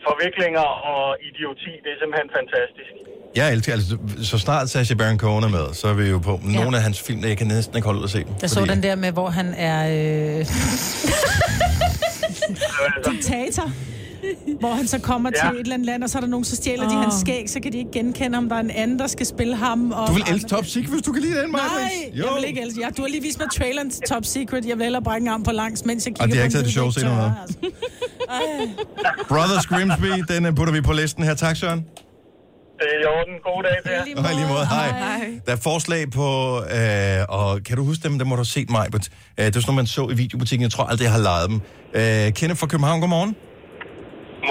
[0.08, 2.92] forviklinger og idioti, det er simpelthen fantastisk.
[3.36, 3.98] Jeg elsker, altså,
[4.30, 6.60] så snart Sacha Baron Cohen er med, så er vi jo på ja.
[6.60, 8.34] nogle af hans film, jeg kan næsten ikke holde ud at se dem.
[8.42, 10.46] Jeg så den der med, hvor han er øh...
[13.12, 13.72] diktator.
[14.60, 15.50] Hvor han så kommer ja.
[15.50, 16.92] Til et eller andet land, og så er der nogen, så stjæler oh.
[16.92, 18.50] de hans skæg, så kan de ikke genkende ham.
[18.50, 19.92] Der er en anden, der skal spille ham.
[19.92, 20.08] Og...
[20.08, 22.24] Du vil elske Top Secret, hvis du kan lide den, Nej, Maja.
[22.24, 22.82] jeg vil ikke elske.
[22.82, 24.66] Ja, du har lige vist mig traileren til Top Secret.
[24.66, 26.46] Jeg vil hellere brække en arm på langs, mens jeg kigger Og de har på
[26.46, 27.32] ikke taget det sjove scener med.
[27.42, 27.58] altså.
[29.30, 31.34] Brothers Grimsby, den øh, putter vi på listen her.
[31.34, 31.86] Tak, Søren.
[32.80, 33.34] Det er i orden.
[33.44, 34.36] God dag til jer.
[34.40, 34.88] Lige måde, hej.
[35.46, 38.70] Der er forslag på, øh, og kan du huske dem, der må du have set
[38.70, 38.88] mig.
[38.94, 39.02] Øh, det
[39.38, 40.64] er sådan noget, man så i videobutikken.
[40.64, 41.62] Jeg tror aldrig, jeg har lejet dem.
[41.94, 43.36] Øh, Kenneth fra København, godmorgen.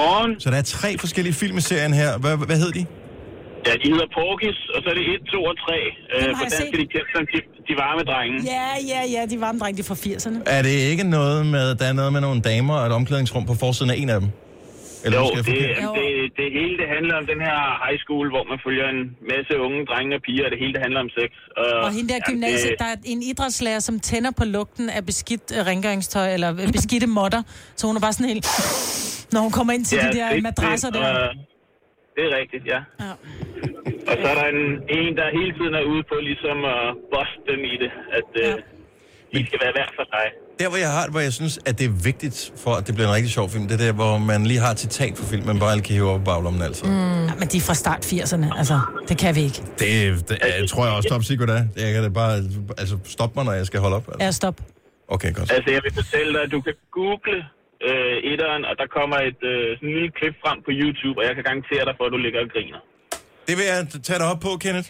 [0.01, 0.41] Morgen.
[0.41, 2.11] Så der er tre forskellige film i serien her.
[2.23, 2.85] Hvad, hvad hed de?
[3.67, 5.73] Ja, de hedder Porgis, og så er det 1, 2 og 3.
[5.75, 6.75] Øh, har på jeg dansk set.
[6.75, 7.39] er de kendt som de,
[7.69, 8.37] de varme drenge.
[8.57, 10.39] Ja, ja, ja, de varme drenge, de fra 80'erne.
[10.59, 13.55] Er det ikke noget med, der er noget med nogle damer og et omklædningsrum på
[13.65, 14.29] forsiden af en af dem?
[15.05, 15.57] Eller jo, det, det,
[16.41, 19.81] det hele det handler om den her high school, hvor man følger en masse unge
[19.91, 21.31] drenge og piger, og det hele det handler om sex.
[21.61, 24.91] Og, Og hende der ja, gymnasiet, det- der er en idrætslærer, som tænder på lugten
[24.91, 27.43] af beskidt øh, rengøringstøj, eller øh, beskidte modder.
[27.77, 28.47] Så hun er bare sådan helt...
[29.33, 31.15] Når hun kommer ind til Ja, de der det- madrasser det, der.
[31.15, 31.35] og
[32.17, 32.81] Det er rigtigt, ja.
[33.05, 33.13] ja.
[34.11, 34.63] Og så er der en,
[34.99, 37.91] en, der hele tiden er ude på ligesom at bosse dem i det.
[38.19, 38.55] At, ja.
[39.35, 40.27] de skal være hver for sig.
[40.61, 42.95] Der, hvor jeg har det, hvor jeg synes, at det er vigtigt for, at det
[42.95, 45.25] bliver en rigtig sjov film, det er der, hvor man lige har et citat for
[45.25, 46.85] filmen, man bare lige kan hive op i baglommen, altså.
[46.87, 47.25] Mm.
[47.29, 49.61] Ja, men de er fra start 80'erne, altså, det kan vi ikke.
[49.79, 51.63] Det, det jeg tror jeg også top secret er.
[51.77, 52.33] Jeg kan det bare,
[52.79, 54.07] altså, stoppe mig, når jeg skal holde op.
[54.09, 54.25] Altså.
[54.25, 54.57] Ja, stop.
[55.09, 55.53] Okay, godt.
[55.53, 57.45] Altså, jeg vil fortælle dig, at du kan google
[57.89, 61.25] øh, etteren, og der kommer et øh, sådan en lille klip frem på YouTube, og
[61.29, 62.81] jeg kan garantere dig for, at du ligger og griner.
[63.49, 64.89] Det vil jeg tage dig op på, Kenneth.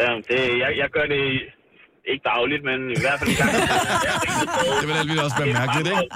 [0.00, 1.22] Ja, det, jeg, jeg gør det
[2.12, 3.52] ikke dagligt, men i hvert fald en gang.
[4.80, 6.06] Det vil alligevel også være mærkeligt, ikke?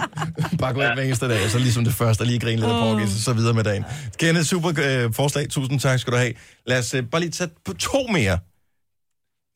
[0.62, 2.70] Bare gå ind hver eneste dag, og så ligesom det første, og lige grine lidt
[2.70, 3.84] og så videre med dagen.
[4.20, 5.44] Kenneth, super øh, forslag.
[5.48, 6.34] Tusind tak skal du have.
[6.66, 8.38] Lad os øh, bare lige tage på to mere.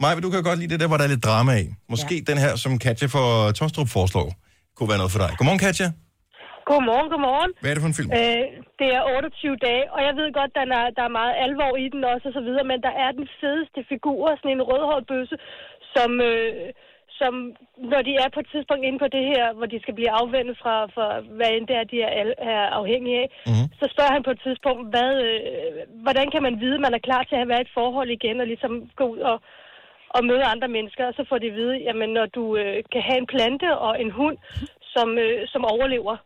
[0.00, 1.66] Maja, du kan godt lide det der, hvor der er lidt drama i.
[1.90, 2.32] Måske ja.
[2.32, 4.28] den her, som Katja for Tostrup foreslår,
[4.76, 5.30] kunne være noget for dig.
[5.38, 5.92] Godmorgen, Katja.
[6.70, 7.52] Godmorgen, godmorgen.
[7.60, 8.10] Hvad er det for en film?
[8.20, 8.44] Øh,
[8.80, 11.86] det er 28 dage, og jeg ved godt, der er, der er meget alvor i
[11.94, 15.36] den også, og så videre, men der er den fedeste figur, sådan en rødhåret bøsse,
[15.94, 16.68] som, øh,
[17.20, 17.32] som
[17.92, 20.56] når de er på et tidspunkt inde på det her, hvor de skal blive afvendet
[20.62, 21.06] fra, fra
[21.36, 22.12] hvad end det er, de er,
[22.54, 23.66] er afhængige af, mm.
[23.80, 25.70] så spørger han på et tidspunkt, hvad, øh,
[26.04, 28.46] hvordan kan man vide, at man er klar til at være et forhold igen, og
[28.52, 29.36] ligesom gå ud og,
[30.16, 33.02] og møde andre mennesker, og så får de at vide, jamen når du øh, kan
[33.08, 34.36] have en plante og en hund,
[34.94, 36.16] som, øh, som overlever.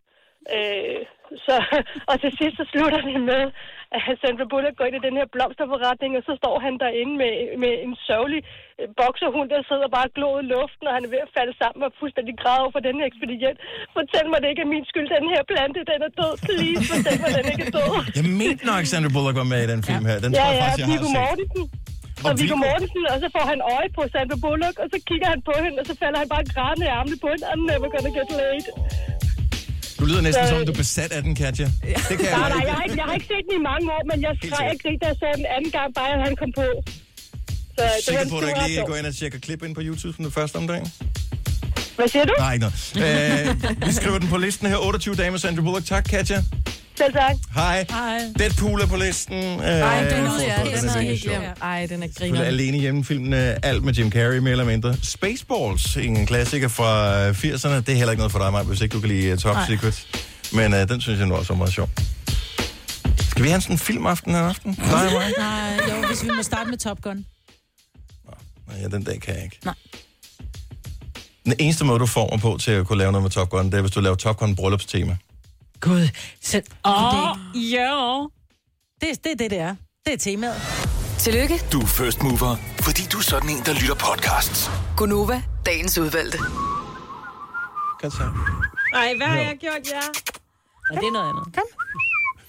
[0.56, 1.00] Øh,
[1.46, 1.54] så,
[2.10, 3.44] og til sidst så slutter det med,
[3.96, 7.32] at Sandra Bullock går ind i den her blomsterforretning, og så står han derinde med,
[7.62, 8.40] med en sørgelig
[8.80, 11.80] øh, bokserhund, der sidder bare glår i luften, og han er ved at falde sammen
[11.86, 13.58] og fuldstændig græde over for den her ekspedient.
[13.96, 16.32] Fortæl mig, det ikke er min skyld, den her plante, den er død.
[16.46, 17.90] Please, fortæl mig, den ikke er død.
[18.18, 20.16] Jeg mente nok, Sandra Bullock var med i den film her.
[20.24, 21.08] Den tror ja, jeg ja, faktisk, jeg Viggo.
[21.20, 21.64] Mortensen.
[22.26, 25.40] Og Viggo- Mortensen, og så får han øje på Sandra Bullock, og så kigger han
[25.48, 27.44] på hende, og så falder han bare grædende i armene på hende.
[27.52, 28.66] I'm never gonna get laid.
[30.00, 31.64] Du lyder næsten Så- som, du er besat af den, Katja.
[31.64, 33.86] Det kan jeg Nej, nej, jeg har, ikke, jeg har ikke set den i mange
[33.96, 36.52] år, men jeg skreg ikke rigtig, da jeg så den anden gang, bare han kom
[36.60, 36.66] på.
[37.76, 39.80] Så det Sikker på, at du ikke lige går ind og tjekker klip ind på
[39.84, 40.86] YouTube som det første om dagen?
[41.96, 42.34] Hvad siger du?
[42.38, 42.76] Nej, ikke noget.
[42.96, 44.76] Øh, vi skriver den på listen her.
[44.76, 45.84] 28 dage med Sandra Bullock.
[45.86, 46.42] Tak, Katja.
[47.00, 47.36] Selv tak.
[47.54, 47.86] Hej.
[47.90, 48.18] Hej.
[48.38, 49.34] Deadpool er på listen.
[49.36, 51.44] Øh, Ej, den jeg, for- den er helt glemt.
[51.62, 52.42] Ej, den er griner.
[52.44, 54.96] alene hjemme filmen øh, alt med Jim Carrey, mere eller mindre.
[55.02, 57.68] Spaceballs, en klassiker fra øh, 80'erne.
[57.68, 59.54] Det er heller ikke noget for dig, Maja, hvis ikke du kan lide uh, Top
[59.54, 59.66] Nej.
[59.66, 60.06] Secret.
[60.52, 61.88] Men uh, den synes jeg nu også er meget sjov.
[63.30, 64.78] Skal vi have sådan en filmaften her aften?
[64.78, 65.04] Nej?
[65.38, 67.24] Nej, jo, hvis vi må starte med Top Gun.
[68.68, 69.58] Nej, ja, den dag kan jeg ikke.
[69.64, 69.74] Nej.
[71.44, 73.66] Den eneste måde, du får mig på til at kunne lave noget med Top Gun,
[73.66, 75.16] det er, hvis du laver Top Gun bryllupstema.
[75.80, 76.08] Gud.
[76.40, 78.26] Så, Åh, det, ja.
[79.00, 79.74] det, det er det, det er.
[80.06, 80.56] Det er temaet.
[81.18, 84.70] Tillykke, Du er first mover, fordi du er sådan en, der lytter podcasts.
[84.96, 86.38] Gunova, dagens udvalgte.
[88.00, 88.22] Godt så.
[88.94, 90.00] Ej, hvad har jeg gjort, ja?
[90.94, 91.44] Ja, det er noget andet.
[91.54, 91.62] Kom.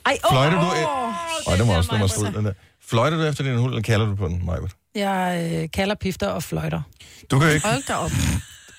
[0.05, 0.65] Ej, åh, Fløjter du...
[0.65, 2.53] åh, Åh, det må er også, det mig, strid, den der.
[2.89, 4.71] Fløjter du efter din hund, eller kalder du på den, Majbert?
[4.95, 6.81] Jeg øh, kalder pifter og fløjter.
[7.31, 7.67] Du kan jo ikke...
[7.67, 8.11] Hold da op.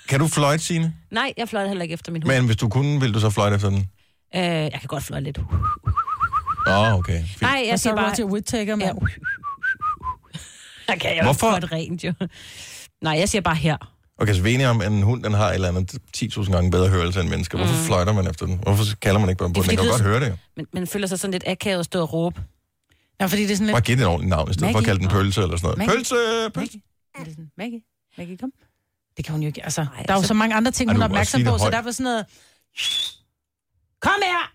[0.09, 0.95] Kan du fløjte, Signe?
[1.11, 2.35] Nej, jeg fløjter heller ikke efter min hund.
[2.35, 3.91] Men hvis du kunne, ville du så fløjte efter den?
[4.37, 5.39] Øh, jeg kan godt fløjte lidt.
[5.39, 7.25] Åh, oh, okay.
[7.27, 7.43] Fint.
[7.43, 8.09] Nej, jeg så siger bare...
[8.19, 8.87] Roger Whittaker med?
[10.87, 11.47] Der kan jeg Hvorfor?
[11.51, 11.61] Hvorfor?
[11.61, 12.13] godt rent, jo.
[13.03, 13.77] Nej, jeg siger bare her.
[14.19, 16.53] Okay, så vi er enige om, at en hund den har et eller andet 10.000
[16.53, 17.59] gange bedre hørelse end mennesker.
[17.59, 17.81] Hvorfor Mm.
[17.87, 18.59] fløjter man efter den?
[18.63, 19.69] Hvorfor kalder man ikke bare på den?
[19.71, 20.39] Den kan det godt høre det.
[20.57, 22.41] Men man føler sig sådan lidt akavet at stå og råbe.
[23.21, 24.75] Ja, fordi det er sådan Bare giv den et ordentligt navn, i stedet for at
[24.75, 24.87] Maggie.
[24.87, 25.79] kalde den pølse eller sådan noget.
[25.79, 25.97] Maggie.
[25.97, 26.15] Pølse!
[26.55, 26.81] pølse.
[27.19, 27.81] Det sådan, Maggie,
[28.19, 28.51] Maggie, kom.
[29.17, 29.65] Det kan hun jo ikke.
[29.65, 31.59] Altså, Ej, der er jo så- mange andre ting, Ej, hun er opmærksom det på,
[31.59, 31.73] så højt.
[31.73, 32.25] derfor sådan noget...
[34.03, 34.53] Kom her!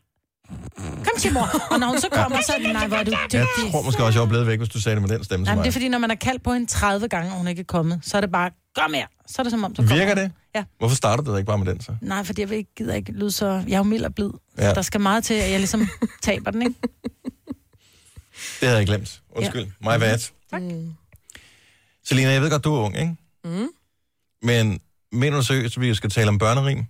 [0.77, 1.47] Kom til mor.
[1.71, 3.71] Og når hun så kommer, så er det, nej, hvor er du Jeg dygtig.
[3.71, 5.55] tror måske også, jeg var blevet væk, hvis du sagde det med den stemme Nej,
[5.55, 7.59] men det er fordi, når man har kaldt på hende 30 gange, og hun ikke
[7.59, 9.07] er kommet, så er det bare, kom her.
[9.27, 10.23] Så er det som om, så kommer Virker hun.
[10.23, 10.31] det?
[10.55, 10.63] Ja.
[10.79, 11.95] Hvorfor starter du da ikke bare med den så?
[12.01, 13.63] Nej, fordi jeg vil ikke, gider ikke lyde så...
[13.67, 14.29] Jeg er jo mild og blid.
[14.57, 14.67] Ja.
[14.67, 14.73] Ja.
[14.73, 15.87] Der skal meget til, at jeg ligesom
[16.23, 16.75] taber den, ikke?
[18.59, 19.21] Det havde jeg glemt.
[19.35, 19.61] Undskyld.
[19.83, 19.97] Ja.
[19.97, 20.17] My bad.
[20.51, 20.61] Tak.
[22.05, 23.15] Selina, jeg ved godt, du er ung, ikke?
[23.43, 23.67] Mm.
[24.41, 24.79] Men
[25.11, 26.85] mener du seriøst, at vi skal tale om børnerim?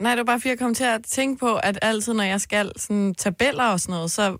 [0.00, 2.40] Nej, det var bare fordi, jeg kom til at tænke på, at altid, når jeg
[2.40, 4.36] skal sådan, tabeller og sådan noget, så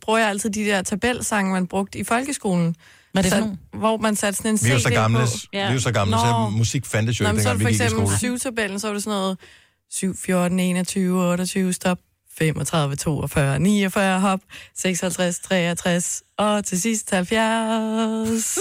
[0.00, 2.76] bruger jeg altid de der tabelsange, man brugte i folkeskolen.
[3.12, 3.78] Hvad er det for så?
[3.78, 5.26] Hvor man satte sådan en Vi er CD så gamle, på.
[5.52, 7.64] vi er så gamle, så musik fandtes jo Nå, ikke, så er dengang det vi
[7.64, 8.18] for gik i eksempel skole.
[8.38, 9.38] syvtabellen, så var det sådan noget
[9.90, 11.98] 7, 14, 21, 28, stop,
[12.38, 14.40] 35, 42, 49, hop,
[14.74, 18.58] 56, 63, og til sidst 70.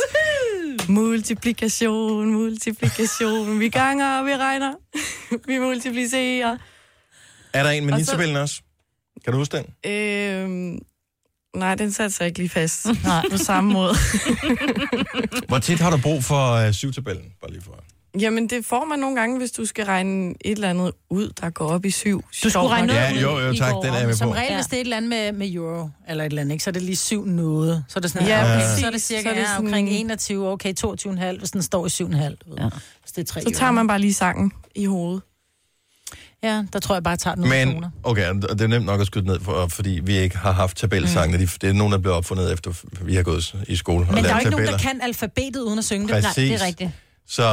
[0.90, 3.60] Multiplikation, multiplikation.
[3.60, 4.74] Vi ganger, vi regner,
[5.48, 6.58] vi multiplicerer.
[7.54, 8.62] Er der en med Og så- også?
[9.24, 9.92] Kan du huske den?
[9.92, 10.80] Øhm,
[11.56, 13.26] nej, den satte sig ikke lige fast Nej.
[13.32, 13.94] på samme måde.
[15.48, 17.26] Hvor tit har du brug for uh, syvtabellen?
[17.42, 17.84] Bare lige for.
[18.20, 21.50] Jamen, det får man nogle gange, hvis du skal regne et eller andet ud, der
[21.50, 22.22] går op i syv.
[22.44, 23.82] Du skulle regne noget Ja, ud jo, jo, i tak, går.
[23.82, 24.34] den er jeg med Som på.
[24.34, 24.56] regel, Ja.
[24.56, 26.70] hvis det er et eller andet med, med euro, eller et eller andet, ikke, så
[26.70, 27.84] er det lige syv noget.
[27.88, 29.46] Så er det sådan, Ja, ja, okay, så er det cirka Så er det ja,
[29.48, 32.38] sådan- omkring 21, okay, 22,5, hvis den står i 7,5.
[32.58, 32.70] Ja.
[33.02, 35.22] Hvis det er 3 Så tager man bare lige sangen i hovedet.
[36.44, 37.90] Ja, der tror jeg bare, jeg tager den Men, kroner.
[38.04, 40.78] okay, og det er nemt nok at skyde ned, for, fordi vi ikke har haft
[40.78, 41.38] tabellsangene.
[41.38, 41.48] Mm.
[41.62, 42.72] Det er nogen, der blev opfundet efter,
[43.02, 44.78] vi har gået i skole og Men der er jo ikke nogen, tabeller.
[44.78, 46.24] der kan alfabetet uden at synge det.
[46.24, 46.38] Præcis.
[46.38, 46.90] Nej, det er rigtigt.
[47.28, 47.44] Så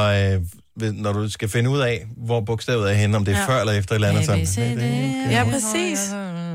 [0.81, 3.43] øh, når du skal finde ud af, hvor bogstavet er henne, om det er Ja.
[3.43, 3.49] ja.
[3.49, 5.31] før eller efter et eller andet, D.
[5.31, 5.99] Ja, præcis.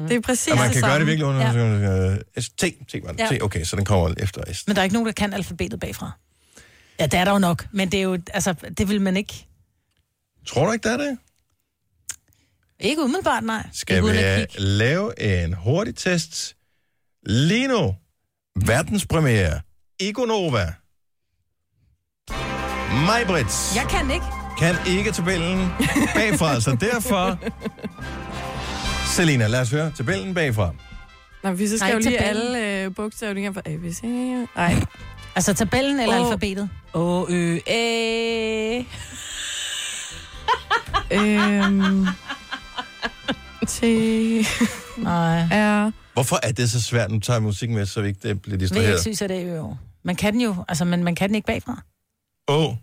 [0.09, 2.17] Det er præcis Og man kan gøre det virkelig under...
[2.35, 2.41] Ja.
[2.41, 2.95] S, T, T.
[3.19, 3.27] Ja.
[3.31, 4.67] T, okay, så den kommer efter S.
[4.67, 6.11] Men der er ikke nogen, der kan alfabetet bagfra.
[7.01, 9.47] Ja, det er der jo nok, men det er jo, altså, det vil man ikke.
[10.47, 11.19] Tror du ikke, det er det?
[12.81, 13.67] Ikke umiddelbart, nej.
[13.73, 16.57] Skal vi øh, lave en hurtig test?
[17.27, 17.97] Lige nu,
[18.67, 19.61] verdenspremiere,
[20.01, 20.73] Igonova.
[23.07, 24.27] Majbrits Jeg kan ikke.
[24.59, 25.69] kan ikke tabellen
[26.15, 27.39] bagfra, så derfor...
[29.07, 30.71] Selina, lad os høre tabellen bagfra.
[31.45, 32.55] Nå, vi så skal Nej, jo lige tabellen.
[32.57, 34.03] alle øh, bogstavninger for A, B, C.
[34.57, 34.85] Nej.
[35.35, 36.27] Altså tabellen eller Åh.
[36.27, 36.69] alfabetet?
[36.95, 38.79] Å, ø, æ.
[41.13, 42.07] øhm,
[43.69, 43.83] T.
[44.99, 45.43] Nej.
[45.53, 45.91] R.
[46.13, 47.11] Hvorfor er det så svært?
[47.11, 49.01] Nu tager jeg musikken med, så vi ikke det bliver Ved jeg distraheret.
[49.01, 49.77] synes, at det er jo.
[50.05, 51.83] Man kan den jo, altså, men man kan den ikke bagfra.
[52.49, 52.77] Å,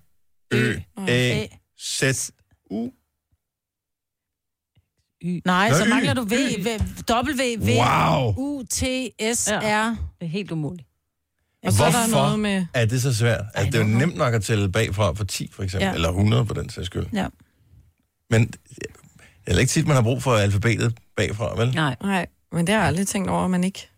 [0.53, 0.73] Ø.
[1.07, 1.47] A,
[1.79, 2.31] Z,
[2.71, 2.89] U.
[5.45, 6.67] Nej, Nå, så mangler du V, v,
[7.09, 8.33] W, V, Wow.
[8.37, 8.83] U, T,
[9.33, 9.59] S, Ja.
[9.89, 9.95] R.
[10.19, 10.87] Det er helt umuligt.
[11.65, 12.65] Og så er der Hvorfor noget med...
[12.73, 13.45] er det så svært?
[13.53, 15.83] Altså, det er jo nemt nok at tælle bagfra for 10, for eksempel.
[15.85, 15.89] Ja.
[15.89, 15.95] Ja.
[15.95, 17.05] Eller 100 på den sags skyld.
[17.13, 17.27] Ja.
[18.29, 21.75] Men det er ikke tit, man har brug for alfabetet bagfra, vel?
[21.75, 21.95] Nej.
[22.01, 23.89] Nej, men det har jeg aldrig tænkt over, at man ikke...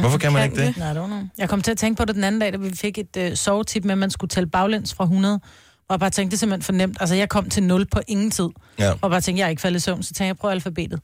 [0.00, 0.76] Hvorfor kan man ikke det?
[0.76, 1.22] Nej, det know.
[1.38, 3.36] Jeg kom til at tænke på det den anden dag, da vi fik et øh,
[3.36, 5.34] sovetip med, at man skulle tælle baglæns fra 100.
[5.34, 6.96] Og jeg bare tænkte, det er simpelthen for nemt.
[7.00, 8.48] Altså, jeg kom til 0 på ingen tid.
[8.78, 8.92] Ja.
[9.00, 11.00] Og bare tænkte, jeg er ikke faldet i søvn, så tænkte jeg, prøv alfabetet.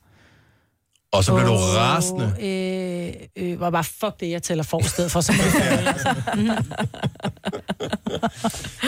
[1.12, 2.34] Og så bliver du Åh, rasende.
[2.40, 5.42] Øh, øh, var bare, fuck det, jeg tæller for stedet for, så må
[5.88, 6.14] altså.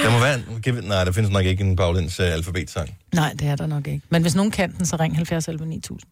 [0.03, 0.35] Der må være
[0.67, 2.97] en, nej, der findes nok ikke en baglæns uh, alfabetsang.
[3.15, 4.03] Nej, det er der nok ikke.
[4.11, 6.11] Men hvis nogen kan den, så ring 70 11 9000.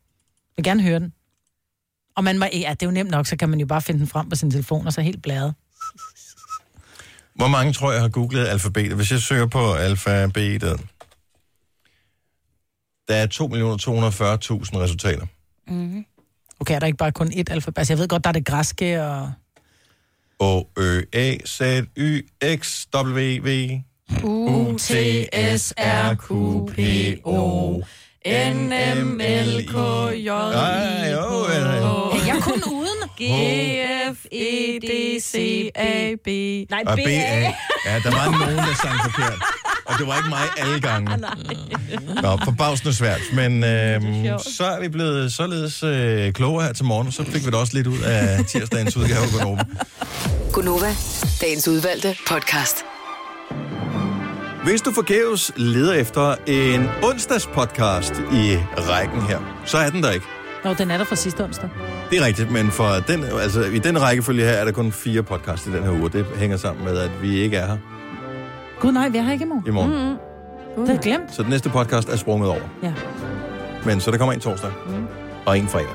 [0.57, 1.13] Jeg vil gerne høre den.
[2.17, 4.01] Og man må, ja, det er jo nemt nok, så kan man jo bare finde
[4.01, 5.55] den frem på sin telefon, og så helt bladret.
[7.35, 8.97] Hvor mange tror jeg har googlet alfabetet?
[8.97, 10.81] Hvis jeg søger på alfabetet,
[13.09, 15.27] der er 2.240.000 resultater.
[15.69, 16.07] Mm-hmm.
[16.61, 17.79] Okay, er der ikke bare kun ét alfabet?
[17.79, 19.33] Altså, jeg ved godt, der er det græske og...
[20.39, 21.61] O, Ø, A, Z,
[21.97, 23.81] Y, X, W, V,
[24.25, 24.91] U, T,
[25.59, 26.29] S, R, Q,
[26.75, 26.79] P,
[27.25, 27.83] O,
[28.27, 28.73] N,
[29.05, 29.75] M, L, K,
[30.15, 31.27] J, I, K,
[32.13, 32.97] Er jeg kun uden?
[33.21, 33.25] G,
[34.15, 36.29] F, E, D, C, A, B.
[36.71, 37.53] Nej, B, A.
[37.87, 39.39] Ja, der var nogen, der sang forkert.
[39.87, 41.17] Og det var ikke mig alle gange.
[42.23, 43.21] Nå, forbavsende svært.
[43.33, 47.13] Men øhm, så er vi blevet således øh, klogere her til morgen.
[47.13, 49.65] Så fik vi da også lidt ud af tirsdagens udgave af Gonova.
[50.53, 50.95] Gunova,
[51.41, 52.77] dagens udvalgte podcast.
[54.67, 60.27] Hvis du forgæves leder efter en onsdagspodcast i rækken her, så er den der ikke.
[60.65, 61.69] Nå, den er der fra sidste onsdag.
[62.11, 65.23] Det er rigtigt, men for den, altså, i den rækkefølge her er der kun fire
[65.23, 66.11] podcasts i den her uge.
[66.11, 67.77] Det hænger sammen med, at vi ikke er her
[68.81, 69.65] Gud nej, vi er her ikke i morgen.
[69.67, 69.91] i morgen.
[69.91, 69.99] Mm.
[69.99, 70.87] Mm-hmm.
[70.87, 71.35] Det er glemt.
[71.35, 72.61] Så den næste podcast er sprunget over.
[72.83, 72.93] Ja.
[73.85, 75.07] Men så der kommer en torsdag mm.
[75.47, 75.95] og en fredag.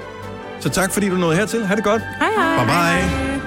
[0.60, 1.66] Så tak fordi du nåede hertil.
[1.66, 2.02] Ha' det godt.
[2.20, 2.66] Hej hej.
[2.66, 3.41] Bye bye.